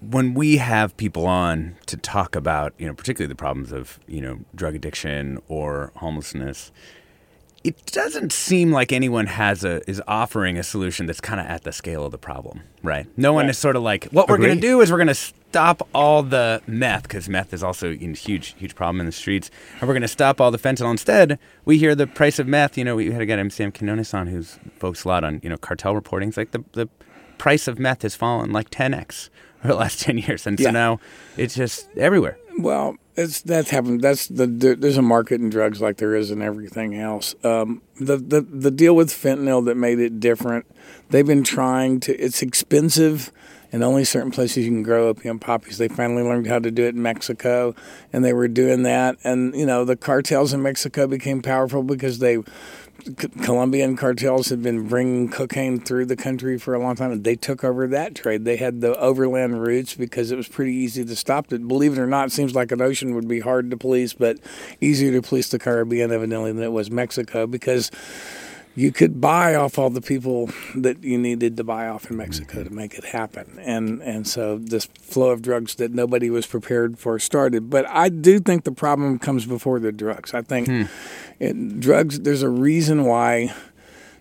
when 0.00 0.34
we 0.34 0.56
have 0.56 0.96
people 0.96 1.26
on 1.26 1.76
to 1.86 1.96
talk 1.96 2.34
about 2.36 2.74
you 2.78 2.86
know 2.86 2.94
particularly 2.94 3.28
the 3.28 3.36
problems 3.36 3.72
of 3.72 4.00
you 4.06 4.20
know 4.20 4.40
drug 4.54 4.74
addiction 4.74 5.40
or 5.48 5.92
homelessness. 5.96 6.72
It 7.66 7.84
doesn't 7.86 8.32
seem 8.32 8.70
like 8.70 8.92
anyone 8.92 9.26
has 9.26 9.64
a 9.64 9.88
is 9.90 10.00
offering 10.06 10.56
a 10.56 10.62
solution 10.62 11.06
that's 11.06 11.20
kind 11.20 11.40
of 11.40 11.46
at 11.46 11.64
the 11.64 11.72
scale 11.72 12.04
of 12.04 12.12
the 12.12 12.18
problem, 12.18 12.60
right? 12.84 13.06
No 13.16 13.32
one 13.32 13.48
is 13.48 13.58
sort 13.58 13.74
of 13.74 13.82
like, 13.82 14.04
what 14.12 14.28
we're 14.28 14.38
going 14.38 14.54
to 14.54 14.60
do 14.60 14.80
is 14.82 14.90
we're 14.92 14.98
going 14.98 15.08
to 15.08 15.14
stop 15.14 15.86
all 15.92 16.22
the 16.22 16.62
meth 16.68 17.02
because 17.02 17.28
meth 17.28 17.52
is 17.52 17.64
also 17.64 17.90
a 17.90 17.96
huge, 17.96 18.54
huge 18.56 18.74
problem 18.76 19.00
in 19.00 19.06
the 19.06 19.10
streets, 19.12 19.50
and 19.80 19.88
we're 19.88 19.94
going 19.94 20.02
to 20.02 20.08
stop 20.08 20.40
all 20.40 20.52
the 20.52 20.58
fentanyl. 20.58 20.92
Instead, 20.92 21.40
we 21.64 21.76
hear 21.78 21.96
the 21.96 22.06
price 22.06 22.38
of 22.38 22.46
meth. 22.46 22.78
You 22.78 22.84
know, 22.84 22.94
we 22.94 23.10
had 23.10 23.20
a 23.20 23.26
guy 23.26 23.34
named 23.34 23.52
Sam 23.52 23.72
Quinones 23.72 24.14
on 24.14 24.28
who's 24.28 24.60
focused 24.78 25.04
a 25.04 25.08
lot 25.08 25.24
on 25.24 25.40
you 25.42 25.48
know 25.50 25.56
cartel 25.56 25.94
reporting. 25.96 26.28
It's 26.28 26.36
like 26.36 26.52
the 26.52 26.62
the 26.72 26.88
price 27.38 27.66
of 27.66 27.80
meth 27.80 28.02
has 28.02 28.14
fallen 28.14 28.52
like 28.52 28.70
10x 28.70 29.28
over 29.64 29.68
the 29.68 29.74
last 29.74 30.00
10 30.06 30.18
years, 30.18 30.46
and 30.46 30.56
so 30.58 30.66
Yeah. 30.66 30.70
now 30.70 31.00
it's 31.36 31.56
just 31.56 31.88
everywhere. 31.96 32.38
Well, 32.58 32.96
it's 33.16 33.40
that's 33.40 33.70
happened. 33.70 34.00
That's 34.02 34.26
the 34.26 34.46
there- 34.46 34.76
there's 34.76 34.96
a 34.98 35.02
market 35.02 35.40
in 35.40 35.50
drugs 35.50 35.80
like 35.80 35.96
there 35.96 36.14
is 36.14 36.30
in 36.30 36.42
everything 36.42 36.94
else. 36.94 37.34
Um, 37.42 37.82
the 38.00 38.16
the 38.16 38.40
the 38.42 38.70
deal 38.70 38.94
with 38.94 39.10
fentanyl 39.10 39.64
that 39.66 39.76
made 39.76 39.98
it 39.98 40.20
different. 40.20 40.66
They've 41.10 41.26
been 41.26 41.44
trying 41.44 42.00
to. 42.00 42.16
It's 42.16 42.42
expensive, 42.42 43.32
and 43.72 43.82
only 43.82 44.04
certain 44.04 44.30
places 44.30 44.64
you 44.64 44.70
can 44.70 44.82
grow 44.82 45.08
opium 45.08 45.38
poppies. 45.38 45.78
They 45.78 45.88
finally 45.88 46.22
learned 46.22 46.46
how 46.46 46.58
to 46.58 46.70
do 46.70 46.84
it 46.84 46.94
in 46.94 47.02
Mexico, 47.02 47.74
and 48.12 48.24
they 48.24 48.32
were 48.32 48.48
doing 48.48 48.82
that. 48.82 49.16
And 49.24 49.54
you 49.54 49.66
know 49.66 49.84
the 49.84 49.96
cartels 49.96 50.52
in 50.52 50.62
Mexico 50.62 51.06
became 51.06 51.42
powerful 51.42 51.82
because 51.82 52.18
they. 52.18 52.38
C- 53.06 53.28
Colombian 53.42 53.96
cartels 53.96 54.48
had 54.48 54.62
been 54.62 54.88
bringing 54.88 55.28
cocaine 55.28 55.80
through 55.80 56.06
the 56.06 56.16
country 56.16 56.58
for 56.58 56.74
a 56.74 56.78
long 56.78 56.96
time, 56.96 57.12
and 57.12 57.24
they 57.24 57.36
took 57.36 57.62
over 57.62 57.86
that 57.86 58.14
trade. 58.14 58.44
They 58.44 58.56
had 58.56 58.80
the 58.80 58.98
overland 58.98 59.62
routes 59.62 59.94
because 59.94 60.30
it 60.30 60.36
was 60.36 60.48
pretty 60.48 60.72
easy 60.72 61.04
to 61.04 61.16
stop 61.16 61.52
it. 61.52 61.66
Believe 61.66 61.92
it 61.92 62.00
or 62.00 62.06
not, 62.06 62.28
it 62.28 62.32
seems 62.32 62.54
like 62.54 62.72
an 62.72 62.82
ocean 62.82 63.14
would 63.14 63.28
be 63.28 63.40
hard 63.40 63.70
to 63.70 63.76
police, 63.76 64.12
but 64.12 64.38
easier 64.80 65.12
to 65.12 65.22
police 65.22 65.48
the 65.48 65.58
Caribbean, 65.58 66.10
evidently, 66.10 66.52
than 66.52 66.62
it 66.62 66.72
was 66.72 66.90
Mexico 66.90 67.46
because 67.46 67.90
you 68.76 68.92
could 68.92 69.22
buy 69.22 69.54
off 69.54 69.78
all 69.78 69.88
the 69.88 70.02
people 70.02 70.50
that 70.74 71.02
you 71.02 71.16
needed 71.16 71.56
to 71.56 71.64
buy 71.64 71.88
off 71.88 72.04
in 72.04 72.10
mm-hmm. 72.10 72.18
Mexico 72.18 72.62
to 72.62 72.70
make 72.70 72.94
it 72.94 73.04
happen. 73.04 73.58
And 73.60 74.02
and 74.02 74.28
so 74.28 74.58
this 74.58 74.84
flow 74.84 75.30
of 75.30 75.42
drugs 75.42 75.76
that 75.76 75.92
nobody 75.92 76.30
was 76.30 76.46
prepared 76.46 76.98
for 76.98 77.18
started. 77.18 77.70
But 77.70 77.88
I 77.88 78.10
do 78.10 78.38
think 78.38 78.64
the 78.64 78.72
problem 78.72 79.18
comes 79.18 79.46
before 79.46 79.80
the 79.80 79.92
drugs. 79.92 80.34
I 80.34 80.42
think 80.42 80.68
hmm. 80.68 80.82
it, 81.40 81.80
drugs 81.80 82.20
there's 82.20 82.42
a 82.42 82.50
reason 82.50 83.04
why 83.04 83.54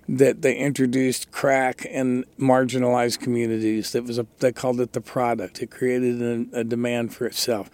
that 0.07 0.41
they 0.41 0.55
introduced 0.55 1.31
crack 1.31 1.83
in 1.85 2.23
marginalized 2.39 3.19
communities. 3.19 3.91
That 3.91 4.05
was 4.05 4.17
a 4.17 4.25
they 4.39 4.53
called 4.53 4.79
it 4.79 4.93
the 4.93 5.01
product. 5.01 5.61
It 5.61 5.69
created 5.69 6.21
a, 6.21 6.59
a 6.59 6.63
demand 6.63 7.13
for 7.13 7.25
itself. 7.25 7.69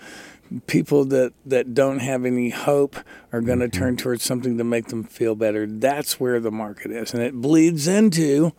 People 0.68 1.06
that, 1.06 1.34
that 1.46 1.74
don't 1.74 2.00
have 2.00 2.26
any 2.26 2.50
hope 2.50 2.98
are 3.32 3.42
going 3.42 3.60
to 3.60 3.68
mm-hmm. 3.68 3.80
turn 3.80 3.98
towards 3.98 4.24
something 4.24 4.58
to 4.58 4.64
make 4.64 4.88
them 4.88 5.04
feel 5.04 5.36
better. 5.36 5.66
That's 5.66 6.20
where 6.20 6.40
the 6.40 6.52
market 6.52 6.92
is, 6.92 7.14
and 7.14 7.24
it 7.24 7.36
bleeds 7.36 7.88
into 7.88 8.54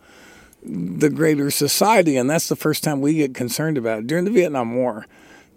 the 0.63 1.09
greater 1.09 1.51
society. 1.51 2.17
And 2.17 2.29
that's 2.29 2.47
the 2.47 2.55
first 2.55 2.83
time 2.83 3.01
we 3.01 3.15
get 3.15 3.33
concerned 3.33 3.77
about 3.77 3.99
it. 3.99 4.07
During 4.07 4.25
the 4.25 4.31
Vietnam 4.31 4.75
War, 4.75 5.05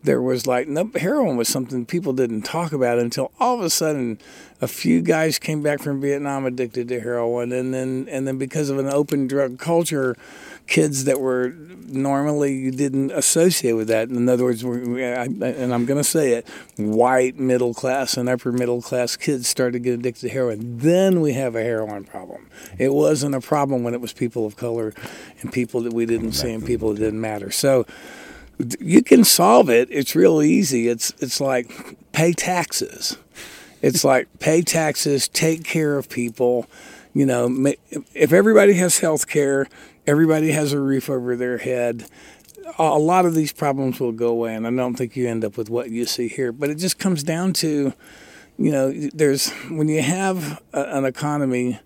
there 0.07 0.22
was 0.22 0.47
like 0.47 0.68
no 0.68 0.91
heroin 0.95 1.37
was 1.37 1.49
something 1.49 1.84
people 1.84 2.12
didn't 2.12 2.43
talk 2.43 2.72
about 2.72 2.99
until 2.99 3.32
all 3.39 3.57
of 3.57 3.61
a 3.61 3.70
sudden 3.70 4.18
a 4.61 4.68
few 4.68 5.03
guys 5.03 5.39
came 5.39 5.62
back 5.62 5.80
from 5.80 6.01
Vietnam 6.01 6.47
addicted 6.47 6.89
to 6.89 7.01
heroin 7.01 7.53
and 7.53 7.74
then 7.74 8.07
and 8.09 8.26
then 8.26 8.39
because 8.39 8.70
of 8.70 8.78
an 8.78 8.87
open 8.87 9.26
drug 9.26 9.59
culture 9.59 10.16
kids 10.67 11.05
that 11.05 11.21
were 11.21 11.55
normally 11.89 12.53
you 12.53 12.73
didn't 12.73 13.12
associate 13.12 13.75
with 13.75 13.87
that 13.87 14.09
in 14.09 14.29
other 14.29 14.43
words 14.43 14.62
and 14.64 15.73
I'm 15.73 15.87
going 15.87 15.99
to 15.99 16.05
say 16.05 16.33
it 16.33 16.49
white 16.77 17.39
middle 17.39 17.73
class 17.73 18.17
and 18.17 18.29
upper 18.29 18.51
middle 18.51 18.83
class 18.83 19.17
kids 19.17 19.47
started 19.47 19.75
to 19.75 19.79
get 19.79 19.95
addicted 19.95 20.23
to 20.23 20.29
heroin 20.29 20.79
then 20.79 21.21
we 21.21 21.35
have 21.35 21.55
a 21.55 21.62
heroin 21.62 22.05
problem 22.05 22.49
it 22.79 22.93
wasn't 22.93 23.37
a 23.37 23.41
problem 23.41 23.85
when 23.85 23.95
it 23.95 24.01
was 24.01 24.12
people 24.12 24.47
of 24.47 24.57
color 24.57 24.93
and 25.41 25.53
people 25.53 25.81
that 25.83 25.93
we 25.93 26.07
didn't 26.07 26.33
see 26.33 26.53
and 26.53 26.67
people 26.67 26.93
that 26.93 26.99
didn't 26.99 27.21
matter 27.21 27.53
so 27.53 27.87
you 28.81 29.03
can 29.03 29.25
solve 29.25 29.69
it. 29.69 29.89
It's 29.91 30.14
real 30.14 30.43
easy. 30.43 30.89
It's 30.89 31.12
it's 31.19 31.41
like 31.41 31.97
pay 32.12 32.33
taxes. 32.33 33.17
It's 33.83 34.05
like 34.05 34.29
pay 34.39 34.62
taxes, 34.62 35.29
take 35.29 35.64
care 35.64 35.99
of 35.99 36.09
people. 36.09 36.67
You 37.14 37.27
know, 37.27 37.73
if 38.14 38.33
everybody 38.33 38.75
has 38.75 38.99
health 38.99 39.27
care, 39.27 39.67
everybody 40.07 40.53
has 40.53 40.73
a 40.73 40.81
roof 40.81 41.11
over 41.11 41.37
their 41.37 41.59
head. 41.59 42.07
A 42.79 42.99
lot 42.99 43.27
of 43.27 43.35
these 43.35 43.53
problems 43.53 44.01
will 44.01 44.13
go 44.13 44.29
away, 44.29 44.55
and 44.55 44.67
I 44.67 44.71
don't 44.71 44.95
think 44.95 45.17
you 45.17 45.29
end 45.29 45.45
up 45.45 45.57
with 45.57 45.71
what 45.71 45.91
you 45.91 46.05
see 46.05 46.29
here. 46.29 46.53
But 46.53 46.71
it 46.71 46.77
just 46.77 46.99
comes 46.99 47.23
down 47.23 47.53
to, 47.55 47.93
you 48.59 48.73
know, 48.73 48.93
there's 48.93 49.51
when 49.71 49.89
you 49.89 50.03
have 50.03 50.63
a, 50.73 50.83
an 50.97 51.05
economy 51.05 51.79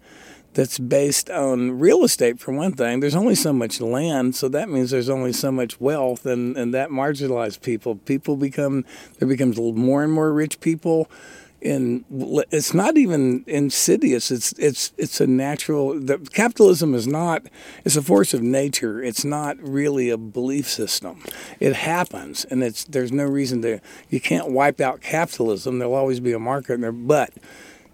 that's 0.55 0.79
based 0.79 1.31
on 1.31 1.79
real 1.79 2.03
estate 2.03 2.41
for 2.41 2.53
one 2.53 2.73
thing 2.73 2.99
there's 2.99 3.15
only 3.15 3.37
so 3.37 3.53
much 3.53 3.81
land 3.81 4.35
so 4.35 4.49
that 4.49 4.69
means 4.69 4.91
there's 4.91 5.09
only 5.09 5.33
so 5.33 5.53
much 5.53 5.81
wealth 5.81 6.27
and, 6.27 6.57
and 6.57 6.75
that 6.75 6.91
marginalized 6.91 7.61
people 7.63 7.95
people 7.95 8.37
become 8.37 8.85
there 9.19 9.29
becomes 9.29 9.59
more 9.59 10.03
and 10.03 10.13
more 10.13 10.33
rich 10.33 10.59
people 10.61 11.09
in 11.61 12.05
it's 12.51 12.73
not 12.75 12.97
even 12.97 13.45
insidious. 13.47 14.31
It's 14.31 14.53
it's 14.53 14.93
it's 14.97 15.21
a 15.21 15.27
natural 15.27 15.99
the, 15.99 16.19
capitalism 16.19 16.95
is 16.95 17.07
not 17.07 17.43
it's 17.85 17.97
a 17.97 18.03
force 18.03 18.33
of 18.35 18.43
nature. 18.43 19.03
It's 19.03 19.25
not 19.25 19.57
really 19.61 20.11
a 20.11 20.17
belief 20.17 20.69
system. 20.69 21.23
It 21.59 21.75
happens 21.75 22.45
and 22.45 22.63
it's 22.63 22.85
there's 22.85 23.13
no 23.13 23.25
reason 23.25 23.63
to 23.63 23.81
you 24.09 24.21
can't 24.21 24.51
wipe 24.51 24.81
out 24.81 25.01
capitalism. 25.01 25.79
There'll 25.79 25.95
always 25.95 26.21
be 26.21 26.33
a 26.33 26.39
market 26.39 26.75
in 26.75 26.81
there 26.81 26.93
but 26.93 27.33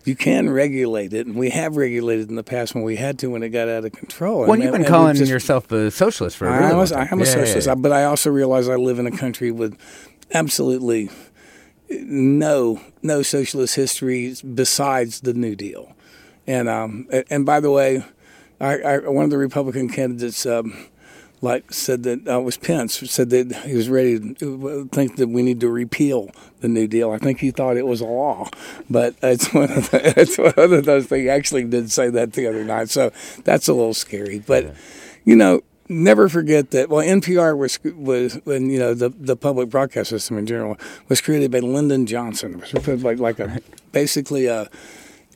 you 0.07 0.14
can 0.14 0.49
regulate 0.49 1.12
it, 1.12 1.27
and 1.27 1.35
we 1.35 1.51
have 1.51 1.77
regulated 1.77 2.29
in 2.29 2.37
the 2.37 2.45
past 2.45 2.77
when 2.77 2.85
we 2.85 2.95
had 2.95 3.19
to 3.19 3.29
when 3.29 3.43
it 3.43 3.49
got 3.49 3.69
out 3.69 3.85
of 3.85 3.91
control. 3.91 4.43
Well, 4.43 4.53
and, 4.53 4.62
you've 4.62 4.71
been 4.71 4.83
and 4.83 4.89
calling 4.89 5.17
just, 5.17 5.29
yourself 5.29 5.71
a 5.73 5.91
socialist 5.91 6.37
for 6.37 6.47
a 6.47 6.53
I, 6.53 6.59
really 6.59 6.77
was, 6.77 6.93
I 6.93 7.09
am 7.11 7.21
a 7.21 7.25
Yeah, 7.25 7.31
yeah, 7.31 7.45
socialist, 7.45 7.67
yeah. 7.67 7.75
but 7.75 7.91
I 7.91 8.05
also 8.05 8.31
realize 8.31 8.69
I 8.69 8.77
live 8.77 9.01
in 9.01 9.09
a 9.09 9.11
country 9.11 9.51
with 9.51 9.77
absolutely 10.33 11.11
no 11.89 12.80
no 13.03 13.22
socialist 13.22 13.76
history 13.76 14.34
besides 14.55 15.20
the 15.20 15.34
New 15.34 15.57
Deal. 15.57 15.95
And 16.47 16.68
um, 16.68 17.09
and 17.30 17.45
by 17.45 17.61
the 17.61 17.70
way, 17.70 18.05
I, 18.61 18.78
I, 18.78 18.99
one 18.99 19.24
of 19.24 19.30
the 19.30 19.39
Republican 19.39 19.89
candidates. 19.89 20.47
Um, 20.47 20.89
like 21.43 21.70
said 21.72 22.03
that 22.05 22.26
uh, 22.26 22.41
was 22.41 22.57
Pence 22.57 22.99
said 23.11 23.30
that 23.30 23.55
he 23.66 23.74
was 23.74 23.89
ready 23.89 24.34
to 24.34 24.89
think 24.91 25.16
that 25.16 25.28
we 25.28 25.43
need 25.43 25.61
to 25.61 25.68
repeal 25.68 26.30
the 26.61 26.68
New 26.68 26.89
Deal. 26.89 27.11
I 27.11 27.18
think 27.18 27.41
he 27.41 27.51
thought 27.51 27.76
it 27.76 27.87
was 27.87 28.01
a 28.01 28.07
law, 28.07 28.49
but 28.89 29.14
it's 29.22 29.53
one 29.53 29.70
of 29.70 29.91
the, 29.91 30.14
it's 30.20 30.39
one 30.39 30.55
of 30.57 30.84
those 30.84 31.07
things. 31.07 31.22
He 31.22 31.28
actually 31.28 31.64
did 31.64 31.93
say 31.93 32.09
that 32.11 32.32
the 32.32 32.47
other 32.47 32.64
night, 32.64 32.89
so 32.89 33.12
that's 33.45 33.68
a 33.68 33.74
little 33.74 33.95
scary. 33.95 34.39
But 34.39 34.74
you 35.24 35.37
know, 35.37 35.62
never 35.89 36.28
forget 36.28 36.70
that. 36.70 36.89
Well, 36.89 37.07
NPR 37.07 37.57
was 37.57 37.78
was 37.97 38.41
when 38.45 38.70
you 38.70 38.78
know 38.78 38.95
the 38.95 39.09
the 39.11 39.37
public 39.37 39.68
broadcast 39.68 40.11
system 40.11 40.39
in 40.39 40.47
general 40.47 40.78
was 41.09 41.20
created 41.20 41.51
by 41.51 41.61
Lyndon 41.61 42.07
Johnson. 42.07 42.62
It 42.72 42.87
was 42.87 43.05
like 43.05 43.18
like 43.18 43.39
a 43.39 43.61
basically 43.93 44.47
a 44.47 44.68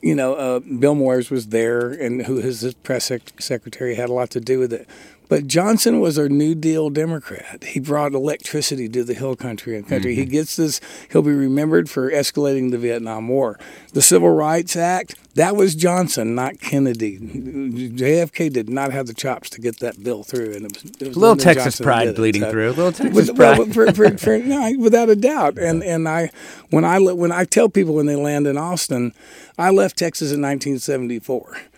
you 0.01 0.15
know, 0.15 0.33
uh, 0.33 0.59
Bill 0.59 0.95
Moyers 0.95 1.29
was 1.29 1.47
there, 1.47 1.91
and 1.91 2.25
who 2.25 2.37
his, 2.37 2.73
press 2.83 3.05
sec- 3.05 3.39
secretary 3.39 3.95
had 3.95 4.09
a 4.09 4.13
lot 4.13 4.29
to 4.31 4.39
do 4.39 4.59
with 4.59 4.73
it. 4.73 4.87
But 5.31 5.47
Johnson 5.47 6.01
was 6.01 6.17
a 6.17 6.27
New 6.27 6.55
Deal 6.55 6.89
Democrat. 6.89 7.63
He 7.63 7.79
brought 7.79 8.11
electricity 8.11 8.89
to 8.89 9.01
the 9.01 9.13
hill 9.13 9.37
country 9.37 9.77
and 9.77 9.87
country. 9.87 10.13
He 10.13 10.23
mm-hmm. 10.23 10.31
gets 10.31 10.57
this. 10.57 10.81
He'll 11.09 11.21
be 11.21 11.31
remembered 11.31 11.89
for 11.89 12.11
escalating 12.11 12.71
the 12.71 12.77
Vietnam 12.77 13.29
War. 13.29 13.57
The 13.93 14.01
Civil 14.01 14.31
Rights 14.31 14.75
Act. 14.75 15.15
That 15.35 15.55
was 15.55 15.73
Johnson, 15.73 16.35
not 16.35 16.59
Kennedy. 16.59 17.17
JFK 17.17 18.51
did 18.51 18.67
not 18.67 18.91
have 18.91 19.07
the 19.07 19.13
chops 19.13 19.49
to 19.51 19.61
get 19.61 19.79
that 19.79 20.03
bill 20.03 20.23
through, 20.23 20.53
and 20.53 20.65
it 20.65 20.73
was, 20.73 20.83
it 20.83 21.07
was 21.07 21.15
Little 21.15 21.29
Lyndon 21.29 21.45
Texas 21.45 21.63
Johnson 21.63 21.83
pride 21.85 22.15
bleeding 22.15 22.41
So- 22.41 22.51
through. 22.51 22.69
Little 22.71 22.91
Texas 22.91 23.15
with- 23.15 23.35
pride. 23.37 23.57
well, 23.57 23.67
for, 23.67 23.93
for, 23.93 24.17
for, 24.17 24.37
no, 24.37 24.73
without 24.79 25.09
a 25.09 25.15
doubt. 25.15 25.57
And 25.57 25.81
and 25.81 26.09
I 26.09 26.29
when 26.71 26.83
I 26.83 26.99
when 26.99 27.31
I 27.31 27.45
tell 27.45 27.69
people 27.69 27.95
when 27.95 28.05
they 28.05 28.17
land 28.17 28.47
in 28.47 28.57
Austin, 28.57 29.13
I 29.57 29.69
left 29.69 29.97
Texas 29.97 30.33
in 30.33 30.41
1974. 30.41 31.70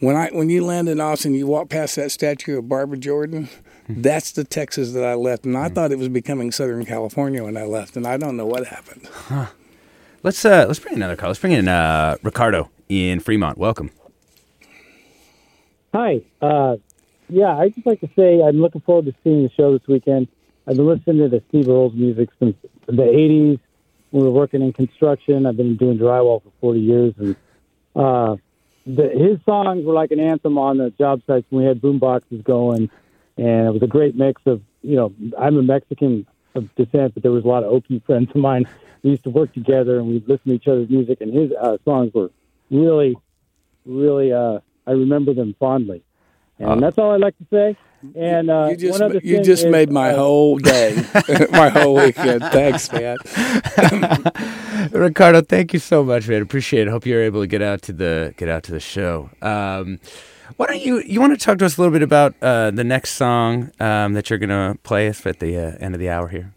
When 0.00 0.14
I 0.14 0.28
when 0.28 0.48
you 0.48 0.64
land 0.64 0.88
in 0.88 1.00
Austin, 1.00 1.34
you 1.34 1.46
walk 1.46 1.70
past 1.70 1.96
that 1.96 2.10
statue 2.12 2.58
of 2.58 2.68
Barbara 2.68 2.98
Jordan. 2.98 3.48
That's 3.88 4.32
the 4.32 4.44
Texas 4.44 4.92
that 4.92 5.04
I 5.04 5.14
left, 5.14 5.44
and 5.44 5.56
I 5.56 5.68
thought 5.68 5.92
it 5.92 5.98
was 5.98 6.08
becoming 6.08 6.52
Southern 6.52 6.84
California 6.84 7.42
when 7.42 7.56
I 7.56 7.64
left, 7.64 7.96
and 7.96 8.06
I 8.06 8.16
don't 8.16 8.36
know 8.36 8.46
what 8.46 8.66
happened. 8.66 9.08
Let's 10.22 10.44
uh, 10.44 10.64
let's 10.66 10.78
bring 10.78 10.94
in 10.94 10.98
another 10.98 11.16
call. 11.16 11.30
Let's 11.30 11.40
bring 11.40 11.52
in 11.52 11.68
uh, 11.68 12.16
Ricardo 12.22 12.70
in 12.88 13.20
Fremont. 13.20 13.56
Welcome. 13.56 13.90
Hi. 15.94 16.20
Uh, 16.42 16.76
yeah, 17.28 17.56
I'd 17.56 17.74
just 17.74 17.86
like 17.86 18.00
to 18.00 18.10
say 18.16 18.42
I'm 18.42 18.60
looking 18.60 18.80
forward 18.80 19.06
to 19.06 19.14
seeing 19.22 19.42
the 19.42 19.50
show 19.50 19.76
this 19.76 19.86
weekend. 19.86 20.28
I've 20.66 20.76
been 20.76 20.86
listening 20.86 21.18
to 21.18 21.28
the 21.28 21.42
Steve 21.48 21.68
Earles 21.68 21.94
music 21.94 22.28
since 22.38 22.56
the 22.86 22.92
80s. 22.92 23.60
We 24.12 24.22
were 24.22 24.30
working 24.30 24.60
in 24.62 24.72
construction. 24.72 25.46
I've 25.46 25.56
been 25.56 25.76
doing 25.76 25.98
drywall 25.98 26.42
for 26.42 26.50
40 26.60 26.80
years. 26.80 27.14
And 27.18 27.36
uh, 27.94 28.36
the, 28.88 29.10
his 29.10 29.38
songs 29.44 29.84
were 29.84 29.92
like 29.92 30.10
an 30.10 30.20
anthem 30.20 30.56
on 30.56 30.78
the 30.78 30.90
job 30.90 31.20
sites 31.26 31.46
when 31.50 31.62
we 31.62 31.68
had 31.68 31.80
boom 31.80 31.98
boxes 31.98 32.40
going. 32.42 32.90
And 33.36 33.68
it 33.68 33.72
was 33.72 33.82
a 33.82 33.86
great 33.86 34.16
mix 34.16 34.42
of, 34.46 34.62
you 34.82 34.96
know, 34.96 35.12
I'm 35.38 35.58
a 35.58 35.62
Mexican 35.62 36.26
of 36.54 36.74
descent, 36.74 37.14
but 37.14 37.22
there 37.22 37.30
was 37.30 37.44
a 37.44 37.48
lot 37.48 37.62
of 37.62 37.70
Okie 37.70 38.02
friends 38.04 38.30
of 38.30 38.36
mine. 38.36 38.66
We 39.02 39.10
used 39.10 39.24
to 39.24 39.30
work 39.30 39.52
together 39.52 39.98
and 39.98 40.08
we'd 40.08 40.26
listen 40.26 40.46
to 40.46 40.54
each 40.54 40.66
other's 40.66 40.88
music. 40.88 41.20
And 41.20 41.32
his 41.32 41.52
uh, 41.52 41.76
songs 41.84 42.12
were 42.14 42.30
really, 42.70 43.16
really, 43.84 44.32
uh, 44.32 44.60
I 44.86 44.92
remember 44.92 45.34
them 45.34 45.54
fondly. 45.60 46.02
And 46.58 46.82
that's 46.82 46.98
all 46.98 47.12
I'd 47.12 47.20
like 47.20 47.38
to 47.38 47.46
say. 47.52 47.76
And 48.16 48.50
uh, 48.50 48.68
You 48.70 48.76
just 48.76 49.00
one 49.00 49.10
other 49.10 49.20
you 49.22 49.36
thing 49.36 49.44
just 49.44 49.64
is, 49.64 49.70
made 49.70 49.90
my 49.90 50.10
uh, 50.10 50.16
whole 50.16 50.58
day, 50.58 51.04
my 51.50 51.68
whole 51.68 51.94
weekend. 51.94 52.42
Thanks, 52.42 52.90
man. 52.92 53.16
Ricardo, 54.90 55.42
thank 55.42 55.72
you 55.72 55.78
so 55.78 56.04
much, 56.04 56.28
man. 56.28 56.42
Appreciate 56.42 56.86
it. 56.86 56.90
Hope 56.90 57.06
you're 57.06 57.22
able 57.22 57.40
to 57.40 57.46
get 57.46 57.62
out 57.62 57.82
to 57.82 57.92
the 57.92 58.34
get 58.36 58.48
out 58.48 58.62
to 58.64 58.72
the 58.72 58.80
show. 58.80 59.30
Um, 59.42 60.00
why 60.56 60.66
don't 60.66 60.80
you 60.80 61.00
you 61.00 61.20
want 61.20 61.38
to 61.38 61.44
talk 61.44 61.58
to 61.58 61.66
us 61.66 61.76
a 61.76 61.80
little 61.80 61.92
bit 61.92 62.02
about 62.02 62.34
uh, 62.42 62.70
the 62.70 62.84
next 62.84 63.12
song 63.12 63.70
um, 63.80 64.14
that 64.14 64.30
you're 64.30 64.38
going 64.38 64.48
to 64.48 64.78
play 64.82 65.08
us 65.08 65.24
at 65.26 65.40
the 65.40 65.56
uh, 65.56 65.76
end 65.80 65.94
of 65.94 66.00
the 66.00 66.08
hour 66.10 66.28
here? 66.28 66.52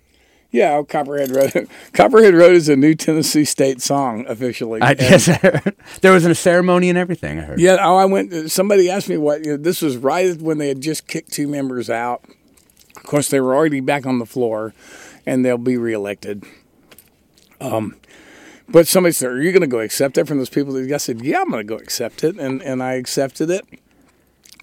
Yeah, 0.51 0.73
oh, 0.73 0.83
Copperhead 0.83 1.31
Road. 1.31 1.69
Copperhead 1.93 2.33
Road 2.33 2.51
is 2.53 2.67
a 2.67 2.75
new 2.75 2.93
Tennessee 2.93 3.45
state 3.45 3.81
song 3.81 4.25
officially. 4.27 4.81
I 4.81 4.91
I 4.91 5.71
there 6.01 6.11
was 6.11 6.25
a 6.25 6.35
ceremony 6.35 6.89
and 6.89 6.97
everything. 6.97 7.39
I 7.39 7.43
heard. 7.43 7.59
Yeah, 7.59 7.77
oh, 7.81 7.95
I 7.95 8.05
went. 8.05 8.51
Somebody 8.51 8.89
asked 8.89 9.07
me 9.07 9.17
what. 9.17 9.45
You 9.45 9.51
know, 9.51 9.57
this 9.57 9.81
was 9.81 9.95
right 9.95 10.39
when 10.41 10.57
they 10.57 10.67
had 10.67 10.81
just 10.81 11.07
kicked 11.07 11.31
two 11.31 11.47
members 11.47 11.89
out. 11.89 12.25
Of 12.97 13.03
course, 13.03 13.29
they 13.29 13.39
were 13.39 13.55
already 13.55 13.79
back 13.79 14.05
on 14.05 14.19
the 14.19 14.25
floor, 14.25 14.73
and 15.25 15.45
they'll 15.45 15.57
be 15.57 15.77
reelected. 15.77 16.43
Um, 17.61 17.95
but 18.69 18.87
somebody 18.87 19.13
said, 19.13 19.29
"Are 19.31 19.41
you 19.41 19.51
going 19.51 19.61
to 19.61 19.67
go 19.67 19.79
accept 19.79 20.17
it 20.17 20.27
from 20.27 20.37
those 20.37 20.49
people?" 20.49 20.75
I 20.77 20.97
said, 20.97 21.21
"Yeah, 21.21 21.41
I'm 21.41 21.49
going 21.49 21.65
to 21.65 21.75
go 21.75 21.81
accept 21.81 22.23
it," 22.23 22.37
and 22.37 22.61
and 22.61 22.81
I 22.81 22.93
accepted 22.93 23.49
it. 23.49 23.65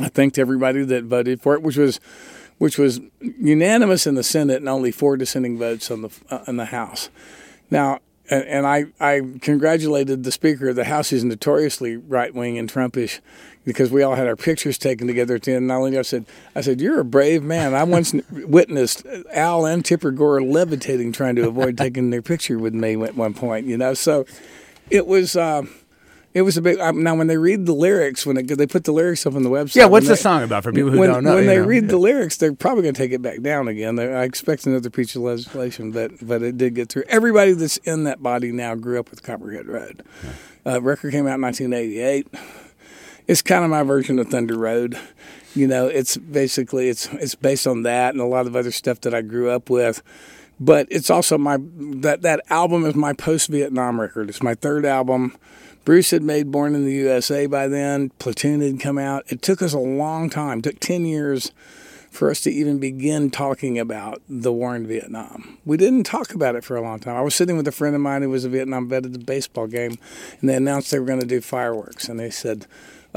I 0.01 0.09
thanked 0.09 0.39
everybody 0.39 0.85
that 0.85 1.05
voted 1.05 1.41
for 1.41 1.55
it, 1.55 1.63
which 1.63 1.77
was 1.77 2.01
which 2.59 2.79
was 2.79 3.01
unanimous 3.21 4.07
in 4.07 4.15
the 4.15 4.23
Senate 4.23 4.57
and 4.57 4.69
only 4.69 4.91
four 4.91 5.17
dissenting 5.17 5.59
votes 5.59 5.91
on 5.91 6.03
the 6.03 6.11
uh, 6.31 6.45
in 6.47 6.57
the 6.57 6.67
House. 6.67 7.09
Now, 7.71 8.01
and, 8.31 8.67
I, 8.67 8.87
I 9.01 9.23
congratulated 9.41 10.25
the 10.25 10.33
Speaker 10.33 10.69
of 10.69 10.77
the 10.77 10.85
House, 10.85 11.11
who's 11.11 11.25
notoriously 11.25 11.97
right 11.97 12.35
wing 12.35 12.59
and 12.59 12.71
Trumpish, 12.71 13.21
because 13.69 13.91
we 13.93 14.03
all 14.03 14.15
had 14.15 14.27
our 14.27 14.35
pictures 14.35 14.79
taken 14.79 15.07
together 15.07 15.35
at 15.35 15.43
the 15.43 15.53
end. 15.53 15.71
Only 15.71 15.99
I 15.99 16.03
said, 16.03 16.25
I 16.57 16.63
said, 16.63 16.81
you're 16.81 17.01
a 17.01 17.05
brave 17.05 17.43
man. 17.43 17.75
I 17.75 17.85
once 17.85 18.15
witnessed 18.33 19.07
Al 19.33 19.67
and 19.67 19.85
Tipper 19.85 20.11
Gore 20.11 20.41
levitating, 20.43 21.13
trying 21.13 21.37
to 21.37 21.47
avoid 21.47 21.77
taking 21.77 22.09
their 22.09 22.23
picture 22.23 22.59
with 22.59 22.73
me 22.73 23.01
at 23.05 23.15
one 23.15 23.35
point. 23.35 23.67
You 23.67 23.77
know, 23.77 23.93
so 23.95 24.25
it 24.91 25.07
was. 25.07 25.37
Uh, 25.37 25.63
it 26.35 26.43
was 26.43 26.57
a 26.57 26.63
big. 26.63 26.79
Um, 26.79 27.03
now, 27.03 27.15
when 27.17 27.27
they 27.27 27.37
read 27.39 27.67
the 27.67 27.73
lyrics, 27.75 28.25
when 28.25 28.37
they, 28.37 28.43
they 28.43 28.67
put 28.67 28.85
the 28.85 28.93
lyrics 28.93 29.27
up 29.27 29.35
on 29.35 29.43
the 29.43 29.51
website, 29.51 29.77
Yeah, 29.77 29.87
what's 29.87 30.09
the 30.09 30.17
song 30.17 30.43
about 30.43 30.63
for 30.63 30.73
people 30.73 30.91
who 30.91 30.99
when, 30.99 31.11
don't 31.11 31.25
know, 31.25 31.35
When 31.37 31.47
they 31.47 31.57
know? 31.57 31.65
read 31.67 31.89
the 31.89 31.97
lyrics, 31.97 32.37
they're 32.37 32.53
probably 32.55 32.83
going 32.83 32.95
to 32.95 32.99
take 32.99 33.13
it 33.13 33.23
back 33.23 33.41
down 33.41 33.67
again. 33.67 33.97
They- 33.97 34.13
I 34.15 34.25
expect 34.25 34.67
another 34.67 34.91
piece 34.91 35.17
of 35.17 35.23
legislation, 35.23 35.91
but 35.91 36.13
but 36.27 36.43
it 36.43 36.57
did 36.59 36.75
get 36.75 36.91
through. 36.91 37.05
Everybody 37.09 37.53
that's 37.53 37.79
in 37.79 38.05
that 38.05 38.23
body 38.23 38.53
now 38.53 38.75
grew 38.75 39.01
up 39.01 39.11
with 39.11 39.23
Copperhead 39.23 39.67
Road. 39.67 40.03
Uh, 40.67 40.81
record 40.83 41.13
came 41.13 41.27
out 41.27 41.37
in 41.37 41.43
1988. 41.43 42.29
It's 43.29 43.43
kind 43.43 43.63
of 43.63 43.71
my 43.71 43.83
version 43.83 44.19
of 44.19 44.29
Thunder 44.29 44.59
Road. 44.59 44.99
You 45.55 45.67
know, 45.67 45.87
it's 45.87 46.17
basically 46.17 46.89
it's 46.89 47.07
it's 47.15 47.35
based 47.35 47.67
on 47.67 47.83
that 47.83 48.15
and 48.15 48.21
a 48.21 48.27
lot 48.27 48.47
of 48.47 48.57
other 48.57 48.71
stuff 48.71 49.03
that 49.03 49.15
I 49.15 49.23
grew 49.23 49.51
up 49.51 49.71
with. 49.71 50.03
But 50.59 50.89
it's 50.91 51.11
also 51.11 51.39
my 51.39 51.59
that 51.61 52.23
that 52.23 52.41
album 52.51 52.85
is 52.87 52.95
my 52.95 53.13
post 53.13 53.49
Vietnam 53.49 54.01
record. 54.01 54.29
It's 54.29 54.43
my 54.43 54.55
third 54.55 54.85
album. 54.85 55.37
Bruce 55.85 56.11
had 56.11 56.23
made 56.23 56.51
Born 56.51 56.75
in 56.75 56.85
the 56.85 56.93
USA 56.93 57.47
by 57.47 57.69
then. 57.69 58.11
Platoon 58.19 58.61
had 58.61 58.81
come 58.81 58.99
out. 58.99 59.25
It 59.29 59.41
took 59.41 59.63
us 59.63 59.73
a 59.73 59.79
long 59.79 60.29
time. 60.29 60.59
It 60.59 60.65
took 60.65 60.81
10 60.81 61.07
years 61.07 61.51
for 62.11 62.31
us 62.31 62.41
to 62.43 62.51
even 62.51 62.79
begin 62.79 63.31
talking 63.31 63.79
about 63.79 64.21
the 64.29 64.53
war 64.53 64.77
in 64.77 64.87
Vietnam. 64.87 65.59
We 65.65 65.77
didn't 65.77 66.05
talk 66.05 66.35
about 66.35 66.57
it 66.57 66.65
for 66.65 66.77
a 66.77 66.83
long 66.83 66.99
time. 66.99 67.17
I 67.17 67.23
was 67.23 67.35
sitting 67.35 67.57
with 67.57 67.69
a 67.69 67.73
friend 67.73 67.95
of 67.95 68.03
mine 68.03 68.23
who 68.23 68.31
was 68.31 68.45
a 68.45 68.49
Vietnam 68.51 68.89
vet 68.89 69.07
at 69.07 69.13
the 69.13 69.19
baseball 69.19 69.67
game, 69.67 69.97
and 70.41 70.51
they 70.51 70.57
announced 70.57 70.91
they 70.91 70.99
were 70.99 71.07
going 71.07 71.21
to 71.21 71.27
do 71.27 71.41
fireworks. 71.41 72.09
And 72.09 72.21
they 72.21 72.31
said, 72.31 72.67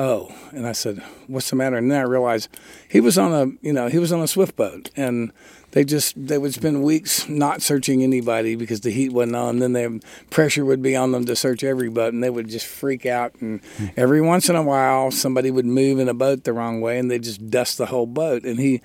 "Oh," 0.02 0.34
and 0.52 0.66
I 0.66 0.72
said, 0.72 0.98
"What's 1.28 1.50
the 1.52 1.56
matter?" 1.56 1.78
And 1.78 1.92
then 1.92 2.00
I 2.00 2.04
realized 2.04 2.50
he 2.90 3.00
was 3.00 3.18
on 3.20 3.32
a, 3.34 3.66
you 3.66 3.72
know, 3.72 3.88
he 3.88 4.00
was 4.00 4.12
on 4.12 4.22
a 4.22 4.28
swift 4.28 4.56
boat, 4.56 4.90
and 4.96 5.32
they 5.72 5.84
just 5.84 6.16
they 6.18 6.40
would 6.40 6.54
spend 6.54 6.84
weeks 6.84 7.30
not 7.30 7.62
searching 7.62 8.02
anybody 8.02 8.56
because 8.56 8.82
the 8.82 8.90
heat 8.90 9.14
wasn't 9.14 9.36
on. 9.36 9.60
Then 9.60 9.74
the 9.74 10.02
pressure 10.32 10.66
would 10.66 10.82
be 10.82 10.96
on 10.96 11.12
them 11.12 11.26
to 11.26 11.36
search 11.36 11.64
every 11.64 11.90
boat, 11.90 12.14
and 12.14 12.24
they 12.24 12.32
would 12.32 12.50
just 12.50 12.66
freak 12.66 13.06
out. 13.06 13.36
And 13.42 13.62
every 13.96 14.22
once 14.22 14.50
in 14.50 14.56
a 14.56 14.64
while, 14.64 15.12
somebody 15.12 15.52
would 15.52 15.68
move 15.68 16.00
in 16.00 16.10
a 16.10 16.16
boat 16.16 16.44
the 16.46 16.54
wrong 16.54 16.82
way, 16.82 16.98
and 16.98 17.12
they 17.12 17.20
just 17.20 17.52
dust 17.52 17.78
the 17.78 17.86
whole 17.86 18.08
boat. 18.08 18.44
And 18.44 18.60
he, 18.60 18.82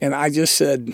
and 0.00 0.14
I 0.14 0.30
just 0.30 0.56
said. 0.56 0.92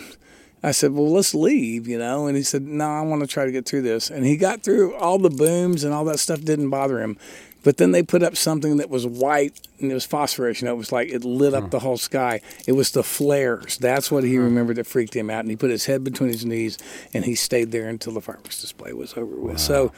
I 0.65 0.71
said, 0.71 0.93
well, 0.93 1.11
let's 1.11 1.35
leave, 1.35 1.89
you 1.89 1.99
know. 1.99 2.29
And 2.29 2.37
he 2.37 2.45
said, 2.45 2.63
no, 2.63 2.87
I 2.89 3.01
want 3.01 3.21
to 3.23 3.27
try 3.27 3.45
to 3.45 3.51
get 3.51 3.67
through 3.67 3.83
this. 3.83 4.11
And 4.11 4.25
he 4.25 4.37
got 4.37 4.63
through 4.63 4.95
all 4.95 5.19
the 5.19 5.29
booms 5.29 5.83
and 5.83 5.93
all 5.93 6.05
that 6.05 6.21
stuff 6.21 6.41
didn't 6.43 6.71
bother 6.71 7.01
him. 7.01 7.19
But 7.63 7.77
then 7.77 7.93
they 7.93 8.03
put 8.03 8.23
up 8.23 8.37
something 8.37 8.77
that 8.79 8.91
was 8.91 9.07
white 9.07 9.61
and 9.79 9.91
it 9.91 9.95
was 9.95 10.05
phosphorus. 10.05 10.61
You 10.61 10.67
know, 10.67 10.75
it 10.75 10.79
was 10.79 10.93
like 10.93 11.09
it 11.09 11.25
lit 11.25 11.55
up 11.55 11.65
hmm. 11.65 11.71
the 11.71 11.81
whole 11.81 11.97
sky. 11.97 12.41
It 12.67 12.73
was 12.73 12.91
the 12.91 13.03
flares. 13.03 13.79
That's 13.79 14.11
what 14.11 14.25
he 14.25 14.37
hmm. 14.37 14.43
remembered 14.43 14.77
that 14.77 14.87
freaked 14.87 15.15
him 15.15 15.31
out. 15.31 15.41
And 15.41 15.51
he 15.51 15.57
put 15.57 15.71
his 15.71 15.87
head 15.87 16.05
between 16.05 16.31
his 16.31 16.45
knees 16.45 16.79
and 17.15 17.25
he 17.25 17.35
stayed 17.35 17.73
there 17.73 17.89
until 17.89 18.13
the 18.13 18.21
fireworks 18.21 18.61
display 18.61 18.93
was 18.93 19.17
over 19.17 19.37
with. 19.37 19.59
So 19.59 19.93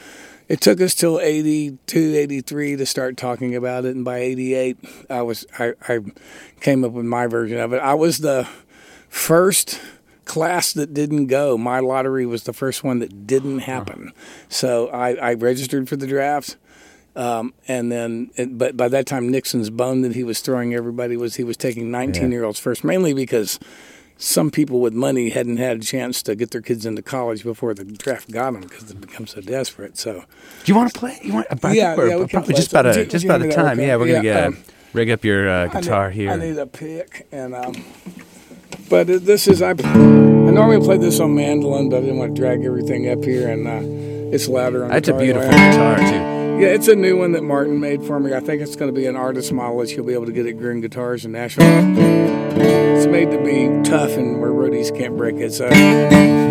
it 0.47 0.61
took 0.61 0.79
us 0.79 0.93
till 0.93 1.19
82, 1.19 2.15
83 2.15 2.75
to 2.75 2.85
start 2.85 3.17
talking 3.17 3.55
about 3.55 3.85
it. 3.85 3.95
And 3.95 4.05
by 4.05 4.19
88, 4.19 4.77
I 5.09 5.21
was 5.23 5.45
I, 5.57 5.73
I 5.87 5.99
came 6.61 6.83
up 6.83 6.91
with 6.91 7.05
my 7.05 7.27
version 7.27 7.59
of 7.59 7.73
it. 7.73 7.77
I 7.77 7.95
was 7.95 8.19
the 8.19 8.47
first 9.09 9.79
class 10.25 10.73
that 10.73 10.93
didn't 10.93 11.27
go. 11.27 11.57
My 11.57 11.79
lottery 11.79 12.25
was 12.25 12.43
the 12.43 12.53
first 12.53 12.83
one 12.83 12.99
that 12.99 13.25
didn't 13.25 13.59
happen. 13.59 14.11
So 14.49 14.87
I, 14.89 15.13
I 15.13 15.33
registered 15.33 15.87
for 15.87 15.95
the 15.95 16.07
draft. 16.07 16.57
Um, 17.15 17.53
and 17.67 17.91
then, 17.91 18.31
it, 18.35 18.57
but 18.57 18.75
by 18.75 18.89
that 18.89 19.05
time, 19.05 19.29
Nixon's 19.29 19.69
bone 19.69 20.01
that 20.01 20.13
he 20.15 20.23
was 20.23 20.41
throwing 20.41 20.73
everybody 20.73 21.15
was 21.15 21.35
he 21.35 21.43
was 21.45 21.55
taking 21.57 21.89
19 21.89 22.31
year 22.31 22.43
olds 22.43 22.59
first, 22.59 22.83
mainly 22.83 23.13
because 23.13 23.57
some 24.17 24.49
people 24.51 24.79
with 24.81 24.93
money 24.93 25.29
hadn't 25.29 25.57
had 25.57 25.77
a 25.77 25.79
chance 25.81 26.21
to 26.23 26.35
get 26.35 26.51
their 26.51 26.61
kids 26.61 26.85
into 26.85 27.01
college 27.01 27.43
before 27.43 27.73
the 27.73 27.83
draft 27.85 28.31
got 28.31 28.51
them 28.53 28.61
because 28.61 28.85
they 28.85 28.95
become 28.99 29.27
so 29.27 29.41
desperate. 29.41 29.97
So, 29.97 30.23
Do 30.63 30.71
you 30.71 30.75
want 30.75 30.93
to 30.93 30.99
play? 30.99 31.17
You 31.21 31.33
want? 31.35 31.47
I 31.51 31.73
Yeah, 31.73 31.95
yeah, 31.95 32.17
we 32.17 32.27
probably 32.27 32.53
play 32.53 32.55
just 32.55 32.71
about 32.71 32.85
a 32.85 33.05
just 33.05 33.23
about 33.25 33.41
a 33.41 33.51
time. 33.51 33.77
okay. 33.79 33.87
Yeah, 33.87 33.95
we're 33.95 34.07
gonna 34.07 34.17
Yeah, 34.17 34.21
get 34.21 34.43
um, 34.47 34.57
rig 34.93 35.09
up 35.09 35.23
your 35.23 35.49
uh, 35.49 35.63
I 35.63 35.67
guitar 35.81 36.09
need, 36.09 36.15
here. 36.15 36.31
I 36.31 36.35
need 36.37 36.57
a 36.57 36.67
pick, 36.67 37.27
and 37.31 37.55
um, 37.55 37.73
but 38.89 39.07
this 39.07 39.47
is 39.47 39.61
I. 39.61 39.71
I 39.71 40.51
normally 40.51 40.79
play 40.85 40.97
this 40.97 41.19
on 41.19 41.33
mandolin, 41.35 41.89
but 41.89 41.97
I 41.97 42.01
didn't 42.01 42.17
want 42.17 42.35
to 42.35 42.41
drag 42.41 42.63
everything 42.63 43.09
up 43.09 43.23
here, 43.23 43.49
and 43.49 43.67
uh, 43.67 44.33
it's 44.35 44.47
louder 44.47 44.83
on. 44.85 44.91
That's 44.91 45.09
a 45.09 45.13
beautiful 45.17 45.49
guitar 45.49 45.97
too. 45.97 46.34
Yeah, 46.57 46.67
it's 46.67 46.87
a 46.87 46.95
new 46.95 47.17
one 47.17 47.33
that 47.33 47.43
Martin 47.43 47.81
made 47.81 48.01
for 48.05 48.17
me. 48.17 48.33
I 48.33 48.39
think 48.39 48.61
it's 48.61 48.77
going 48.77 48.87
to 48.93 48.97
be 48.97 49.07
an 49.07 49.17
artist 49.17 49.51
model 49.51 49.79
that 49.79 49.91
you'll 49.91 50.05
be 50.05 50.13
able 50.13 50.25
to 50.25 50.31
get 50.31 50.45
at 50.45 50.55
Gruhn 50.55 50.81
Guitars 50.81 51.25
in 51.25 51.33
Nashville. 51.33 51.65
It's 52.57 53.07
made 53.07 53.29
to 53.31 53.43
be 53.43 53.67
tough 53.87 54.11
and 54.11 54.39
where 54.39 54.51
roadies 54.51 54.95
can't 54.97 55.17
break 55.17 55.35
it. 55.35 55.51
So. 55.51 56.44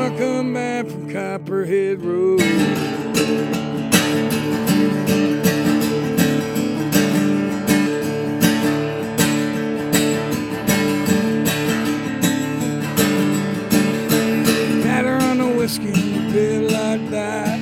Never 0.00 0.18
come 0.18 0.54
back 0.54 0.86
from 0.86 1.12
Copperhead 1.12 2.00
Road. 2.02 2.38
Batter 14.82 15.16
on 15.16 15.38
the 15.38 15.48
whiskey, 15.56 15.92
bit 16.32 16.70
like 16.70 17.10
that. 17.10 17.60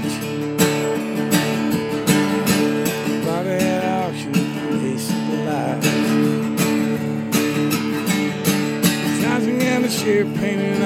Had 9.99 10.35
painted 10.37 10.78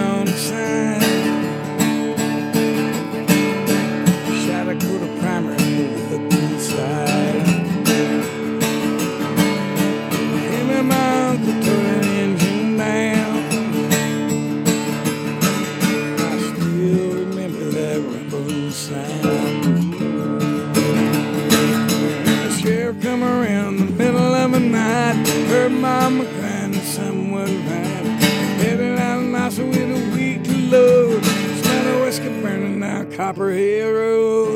down 33.50 34.51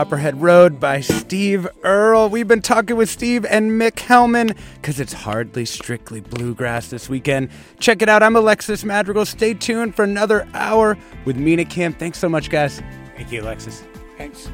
Copperhead 0.00 0.40
Road 0.40 0.80
by 0.80 1.02
Steve 1.02 1.68
Earle. 1.82 2.30
We've 2.30 2.48
been 2.48 2.62
talking 2.62 2.96
with 2.96 3.10
Steve 3.10 3.44
and 3.44 3.72
Mick 3.72 3.96
Hellman 3.96 4.56
because 4.76 4.98
it's 4.98 5.12
hardly 5.12 5.66
strictly 5.66 6.22
bluegrass 6.22 6.88
this 6.88 7.10
weekend. 7.10 7.50
Check 7.80 8.00
it 8.00 8.08
out. 8.08 8.22
I'm 8.22 8.34
Alexis 8.34 8.82
Madrigal. 8.82 9.26
Stay 9.26 9.52
tuned 9.52 9.94
for 9.94 10.04
another 10.04 10.48
hour 10.54 10.96
with 11.26 11.36
Mina 11.36 11.66
Kim. 11.66 11.92
Thanks 11.92 12.18
so 12.18 12.30
much, 12.30 12.48
guys. 12.48 12.80
Thank 13.14 13.30
you, 13.30 13.42
Alexis. 13.42 13.84
Thanks. 14.16 14.48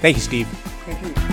Thank 0.00 0.16
you, 0.16 0.22
Steve. 0.22 0.48
Thank 0.84 1.16
you. 1.16 1.25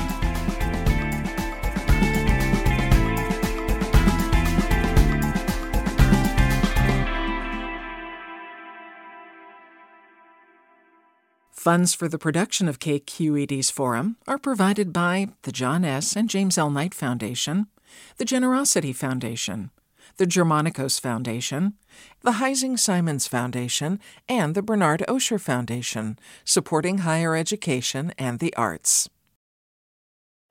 Funds 11.64 11.94
for 11.94 12.10
the 12.10 12.20
production 12.20 12.68
of 12.68 12.80
KQED's 12.80 13.72
forum 13.72 14.18
are 14.28 14.38
provided 14.38 14.92
by 14.92 15.30
the 15.44 15.52
John 15.54 15.86
S. 15.86 16.14
and 16.14 16.30
James 16.30 16.58
L. 16.58 16.70
Knight 16.70 16.94
Foundation, 16.94 17.68
the 18.18 18.26
Generosity 18.26 18.92
Foundation, 18.92 19.72
the 20.18 20.26
Germanacos 20.26 21.00
Foundation, 21.00 21.76
the 22.20 22.32
Heising 22.32 22.78
Simons 22.78 23.28
Foundation, 23.28 24.02
and 24.28 24.56
the 24.56 24.62
Bernard 24.62 25.06
Osher 25.08 25.40
Foundation, 25.40 26.20
supporting 26.44 26.98
higher 26.98 27.34
education 27.34 28.12
and 28.18 28.40
the 28.40 28.54
arts. 28.58 29.08